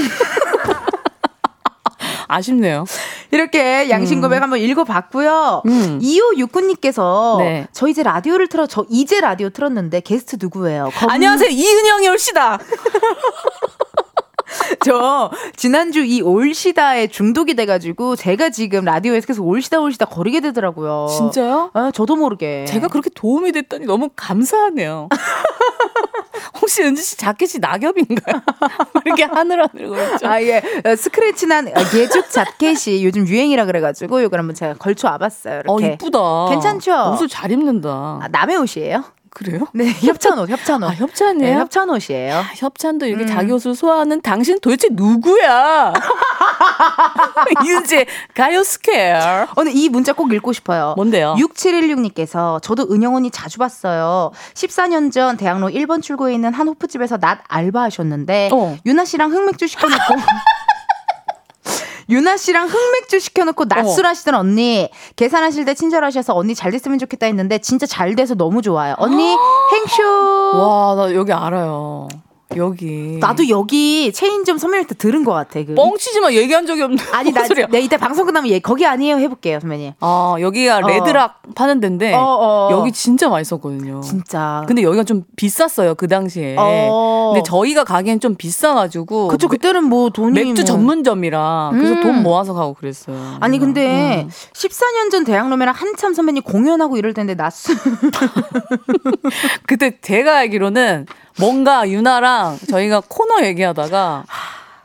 [2.28, 2.86] 아쉽네요.
[3.32, 4.22] 이렇게 양심 음.
[4.24, 5.61] 고백 한번 읽어봤고요.
[5.67, 5.99] 음.
[6.01, 7.67] 2569님께서 네.
[7.72, 10.89] 저 이제 라디오를 틀어 저 이제 라디오 틀었는데 게스트 누구예요?
[10.95, 12.57] 검- 안녕하세요 이은영이 올시다.
[14.84, 21.07] 저 지난주 이 올시다에 중독이 돼가지고 제가 지금 라디오에서 계속 올시다 올시다 거리게 되더라고요.
[21.09, 21.69] 진짜요?
[21.74, 22.65] 아, 저도 모르게.
[22.67, 25.09] 제가 그렇게 도움이 됐다니 너무 감사하네요.
[26.72, 28.41] 혹시 은지 씨 자켓이 낙엽인가요?
[29.05, 30.26] 이렇게 하늘하늘 그랬죠.
[30.26, 30.61] 아, 예.
[30.86, 35.63] 어, 스크래치난 어, 가죽 자켓이 요즘 유행이라 그래가지고 이걸 한번 제가 걸쳐 와봤어요.
[35.67, 35.95] 어 이렇게.
[35.95, 36.19] 이쁘다.
[36.49, 37.11] 괜찮죠?
[37.13, 37.89] 옷을 잘 입는다.
[38.22, 39.03] 아, 남의 옷이에요?
[39.34, 39.65] 그래요?
[39.73, 40.89] 네, 협찬옷, 협찬옷.
[40.89, 41.53] 아 협찬이에요?
[41.53, 42.36] 네, 협찬옷이에요.
[42.36, 43.27] 아, 협찬도 이렇게 음.
[43.27, 45.93] 자기 옷을 소화하는 당신 도대체 누구야?
[47.65, 48.05] 이은지
[48.36, 49.47] 가요 Square.
[49.55, 50.93] 오늘 이 문자 꼭 읽고 싶어요.
[50.97, 51.36] 뭔데요?
[51.39, 54.32] 6716님께서 저도 은형 언니 자주 봤어요.
[54.53, 58.77] 14년 전 대학로 1번 출구에 있는 한 호프집에서 낮 알바하셨는데 어.
[58.86, 60.15] 유나 씨랑 흑맥주 시켜놓고
[62.12, 67.57] 유나 씨랑 흑맥주 시켜놓고 낮술 하시던 언니 계산하실 때 친절하셔서 언니 잘 됐으면 좋겠다 했는데
[67.59, 68.95] 진짜 잘 돼서 너무 좋아요.
[68.97, 69.34] 언니
[69.74, 70.03] 행쇼.
[70.57, 72.09] 와, 나 여기 알아요.
[72.56, 73.18] 여기.
[73.20, 75.64] 나도 여기 체인점 선배님 때 들은 것 같아.
[75.64, 77.04] 그 뻥치지만 얘기한 적이 없는데.
[77.12, 77.67] 아니 나뭔 소리야?
[77.70, 79.93] 네, 이따 방송 끝나면 얘 거기 아니에요 해볼게요 선배님.
[80.00, 80.88] 아, 여기가 어.
[80.88, 82.70] 레드락 파는 데인데 어, 어.
[82.71, 84.01] 여기 진짜 맛있었거든요.
[84.01, 84.63] 진짜.
[84.67, 86.55] 근데 여기가 좀 비쌌어요 그 당시에.
[86.58, 87.32] 어.
[87.34, 89.28] 근데 저희가 가기엔 좀 비싸가지고.
[89.30, 90.63] 그쵸 그때는 뭐 돈이 맥주 뭐.
[90.63, 92.01] 전문점이라 그래서 음.
[92.01, 93.38] 돈 모아서 가고 그랬어요.
[93.39, 94.30] 아니 근데 음.
[94.54, 97.75] 14년 전 대학로면 한참 선배님 공연하고 이럴 텐데 낮술
[99.67, 101.05] 그때 제가 알기로는
[101.39, 104.24] 뭔가 유나랑 저희가 코너 얘기하다가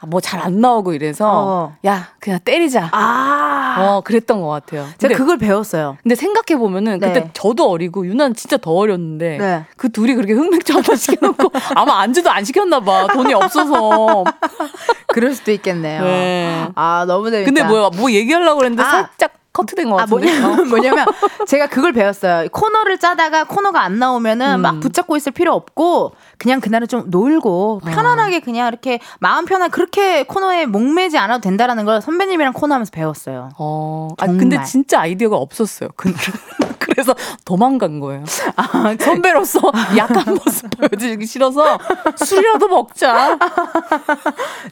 [0.08, 1.76] 뭐 잘 안 나오고 이래서 어.
[1.86, 2.90] 야 그냥 때리자.
[2.92, 3.76] 아.
[3.78, 4.82] 어 그랬던 것 같아요.
[4.98, 5.96] 제가 근데, 그걸 배웠어요.
[6.02, 7.08] 근데 생각해 보면은 네.
[7.08, 9.64] 그때 저도 어리고 유나는 진짜 더 어렸는데 네.
[9.76, 14.24] 그 둘이 그렇게 흑맥주 하나 시켜놓고 아마 안주도 안 시켰나 봐 돈이 없어서.
[15.08, 16.02] 그럴 수도 있겠네요.
[16.04, 16.68] 네.
[16.74, 17.46] 아, 너무 재밌다.
[17.46, 18.90] 근데 뭐야 뭐 얘기하려고 그랬는데 아.
[18.90, 20.38] 살짝 커트된 것 아, 같은데.
[20.38, 21.06] 뭐냐면, 뭐냐면,
[21.46, 22.46] 제가 그걸 배웠어요.
[22.52, 24.60] 코너를 짜다가 코너가 안 나오면은 음.
[24.60, 27.90] 막 붙잡고 있을 필요 없고, 그냥 그날은 좀 놀고, 아.
[27.90, 33.50] 편안하게 그냥 이렇게 마음 편하게 그렇게 코너에 목매지 않아도 된다라는 걸 선배님이랑 코너 하면서 배웠어요.
[33.58, 34.26] 어, 아.
[34.26, 35.90] 근데 진짜 아이디어가 없었어요.
[35.96, 36.20] 그날은.
[36.78, 37.14] 그래서
[37.44, 38.24] 도망간 거예요.
[38.54, 39.60] 아, 선배로서
[39.98, 41.78] 약한 모습 보여주기 싫어서
[42.16, 43.36] 술이라도 먹자.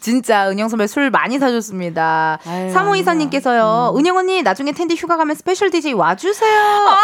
[0.01, 2.39] 진짜 은형 선배 술 많이 사줬습니다.
[2.47, 2.71] 음.
[2.73, 6.61] 사모 이사님께서요, 은형 언니 나중에 은디 휴가 가면 special DJ 와주세요.
[6.61, 6.99] 아!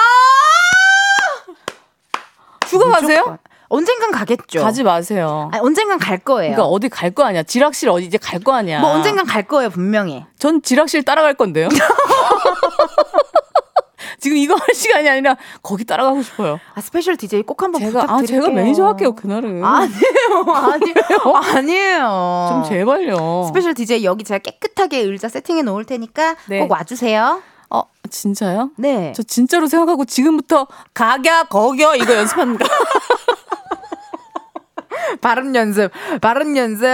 [2.67, 3.39] 휴가 가세요?
[3.71, 4.61] 언젠간 가겠죠.
[4.63, 5.49] 가지 마세요.
[5.53, 6.55] 아니, 언젠간 갈 거예요.
[6.55, 7.43] 그러니까 어디 갈 거 아니야.
[7.45, 8.81] 지락실 어디 이제 갈 거 아니야.
[8.81, 10.25] 뭐 언젠간 갈 거예요, 분명히.
[10.39, 11.69] 전 지락실 따라갈 건데요.
[14.19, 16.59] 지금 이거 할 시간이 아니라 거기 따라가고 싶어요.
[16.75, 18.43] 아, special DJ 꼭 한번 제가 아 부탁드릴게요.
[18.43, 19.63] 제가 매니저 할게요 그날은.
[19.65, 22.49] 아니에요, 아니에요, 아니에요.
[22.51, 23.45] 좀 제발요.
[23.49, 26.61] special DJ 여기 제가 깨끗하게 의자 세팅해 놓을 테니까 네.
[26.61, 27.43] 꼭 와주세요.
[27.71, 28.71] 어 진짜요?
[28.77, 29.13] 네.
[29.15, 32.67] 저 진짜로 생각하고 지금부터 가갸 거겨 이거 연습합니다.
[35.21, 36.87] 발음 연습, 발음 연습.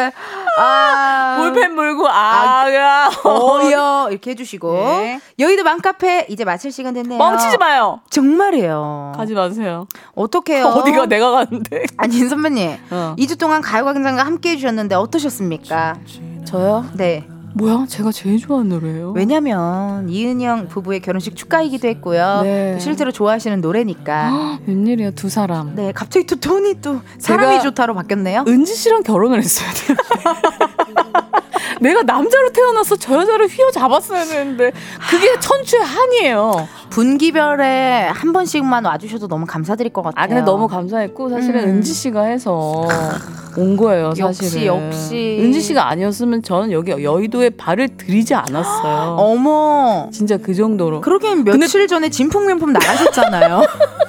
[0.58, 1.36] 아.
[1.38, 5.20] 볼펜 물고 아야 어여 이렇게 해주시고 네.
[5.38, 7.18] 여의도 맘카페 이제 마칠 시간 됐네요.
[7.18, 8.00] 멍치지 마요.
[8.10, 9.12] 정말이에요.
[9.16, 9.86] 가지 마세요.
[10.14, 10.64] 어떡해요?
[10.66, 11.84] 어디가 내가 가는데?
[11.98, 13.14] 아니 선배님 어.
[13.18, 15.96] 2주 동안 가요광장과 함께 해 주셨는데 어떠셨습니까?
[16.46, 16.86] 저요?
[16.94, 17.28] 네.
[17.56, 17.86] 뭐야?
[17.88, 19.12] 제가 제일 좋아하는 노래예요.
[19.12, 22.40] 왜냐면 이은영 부부의 결혼식 축가이기도 했고요.
[22.42, 22.74] 네.
[22.74, 24.58] 또 실제로 좋아하시는 노래니까.
[24.66, 25.74] 웬일이야 두 사람.
[25.74, 28.44] 네, 갑자기 또 톤이 또 사람이 좋다로 바뀌었네요.
[28.46, 29.94] 은지 씨랑 결혼을 했어야 돼.
[31.80, 34.72] 내가 남자로 태어나서 저 여자를 휘어잡았어야 되는데
[35.10, 36.68] 그게 천추의 한이에요.
[36.90, 40.24] 분기별에 한 번씩만 와주셔도 너무 감사드릴 것 같아요.
[40.24, 41.68] 아 근데 너무 감사했고 사실은 음.
[41.68, 42.86] 은지 씨가 해서
[43.56, 44.66] 온 거예요 역시, 사실은.
[44.66, 45.38] 역시.
[45.40, 49.16] 은지 씨가 아니었으면 저는 여기 여의도에 발을 들이지 않았어요.
[49.20, 50.08] 어머.
[50.12, 51.00] 진짜 그 정도로.
[51.00, 53.62] 그러기엔 며칠 전에 진품명품 나가셨잖아요.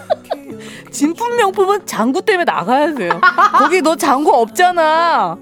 [0.91, 3.11] 진품 명품은 장구 때문에 나가야 돼요.
[3.59, 5.37] 거기 너 장구 없잖아.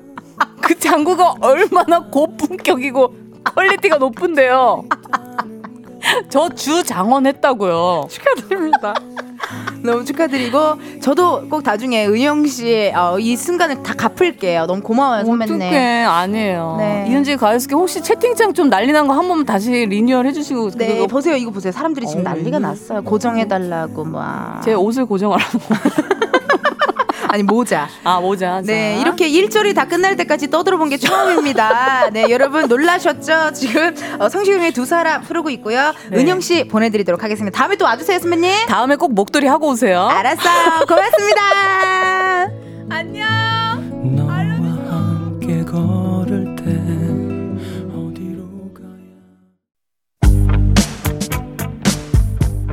[0.62, 3.14] 그 장구가 얼마나 고품격이고
[3.56, 4.84] quality가 높은데요.
[6.30, 8.08] 저 주 장원 했다고요.
[8.10, 8.94] 축하드립니다.
[9.84, 10.60] 너무 축하드리고
[11.02, 14.66] 저도 꼭 나중에 은영 씨 어, 이 순간을 다 갚을게요.
[14.66, 15.56] 너무 고마워요 선배님.
[15.56, 16.76] 어떡해 아니에요.
[16.80, 17.06] 네.
[17.10, 21.08] 이은지 가요스케 혹시 채팅창 좀 난리 난 거 한 번만 다시 리뉴얼 해주시고 네 그거
[21.08, 22.62] 보세요 이거 보세요 사람들이 지금 어, 난리가 웬일.
[22.62, 25.60] 났어요 고정해달라고 뭐제 옷을 고정하라고.
[27.28, 27.88] 아니 모자.
[28.04, 28.62] 아 모자.
[28.62, 29.02] 네 자.
[29.02, 32.10] 이렇게 일절이 다 끝날 때까지 떠들어본 게 처음입니다.
[32.12, 33.54] 네 여러분 놀라셨죠?
[33.54, 35.94] 지금 어, 성시경의 두 사람 흐르고 있고요.
[36.10, 36.18] 네.
[36.20, 37.58] 은영 씨 보내드리도록 하겠습니다.
[37.58, 38.68] 다음에 또 와주세요 선배님.
[38.68, 40.08] 다음에 꼭 목도리 하고 오세요.
[40.08, 40.86] 알았어요.
[40.88, 41.42] 고맙습니다.
[44.04, 44.46] 너와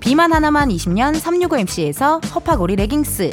[0.00, 3.30] 비만 하나만 20년 365MC에서 허파고리 레깅스.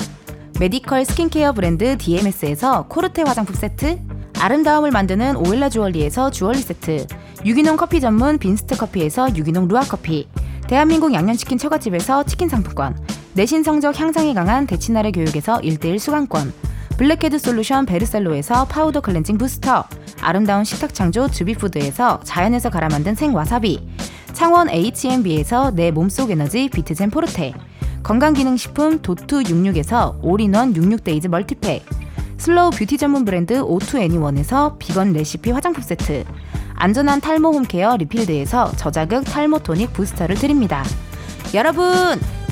[0.60, 4.00] medical skincare 브랜드 DMS에서 코르테 화장품 세트.
[4.40, 7.08] 아름다움을 만드는 오엘라 주얼리에서 주얼리 세트.
[7.46, 10.28] 유기농 커피 전문 빈스트 커피에서 유기농 루아 커피.
[10.68, 12.98] 대한민국 양념치킨 처갓집에서 치킨 상품권.
[13.34, 16.54] 내신 성적 향상에 강한 대치나래 교육에서 1대1 수강권
[16.98, 19.84] blackhead solution 베르셀로에서 파우더 cleansing booster
[20.22, 23.86] 아름다운 식탁 창조 주비푸드에서 자연에서 갈아 만든 생와사비
[24.34, 27.54] 창원 H&B에서 내 몸속 에너지 비트젠 포르테
[28.04, 31.86] 건강기능식품 도투 66에서 all-in-one 66 days multipack
[32.38, 36.24] slow beauty 전문 브랜드 오투 애니원에서 비건 레시피 화장품 세트
[36.76, 40.84] 안전한 탈모 home care 리필드에서 저자극 탈모 tonic booster를 드립니다.
[41.54, 41.86] 여러분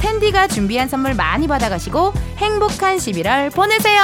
[0.03, 4.03] 텐디가 준비한 선물 많이 받아가시고 행복한 11월 보내세요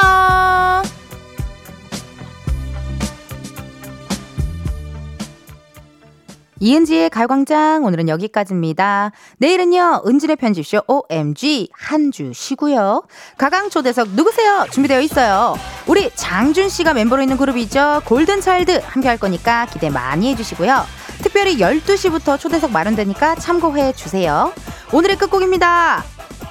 [6.62, 9.12] 이은지의 가요광장 오늘은 여기까지입니다.
[9.38, 13.04] 내일은요 은진의 편집쇼 OMG 한 주 쉬고요.
[13.38, 14.66] 가강 초대석 누구세요?
[14.72, 15.56] 준비되어 있어요.
[15.88, 18.02] 우리 장준 씨가 멤버로 있는 그룹이죠.
[18.06, 20.84] 골든 차일드 함께 할 거니까 기대 많이 해주시고요.
[21.22, 24.54] 특별히 12시부터 초대석 마련되니까 참고해 주세요.
[24.92, 26.04] 오늘의 끝곡입니다.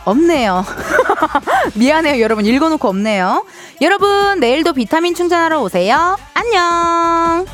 [0.05, 0.65] 없네요.
[1.74, 2.47] 미안해요, 여러분.
[2.47, 3.45] 읽어놓고 없네요.
[3.82, 6.16] 여러분, 내일도 비타민 충전하러 오세요.
[6.35, 7.47] 안녕!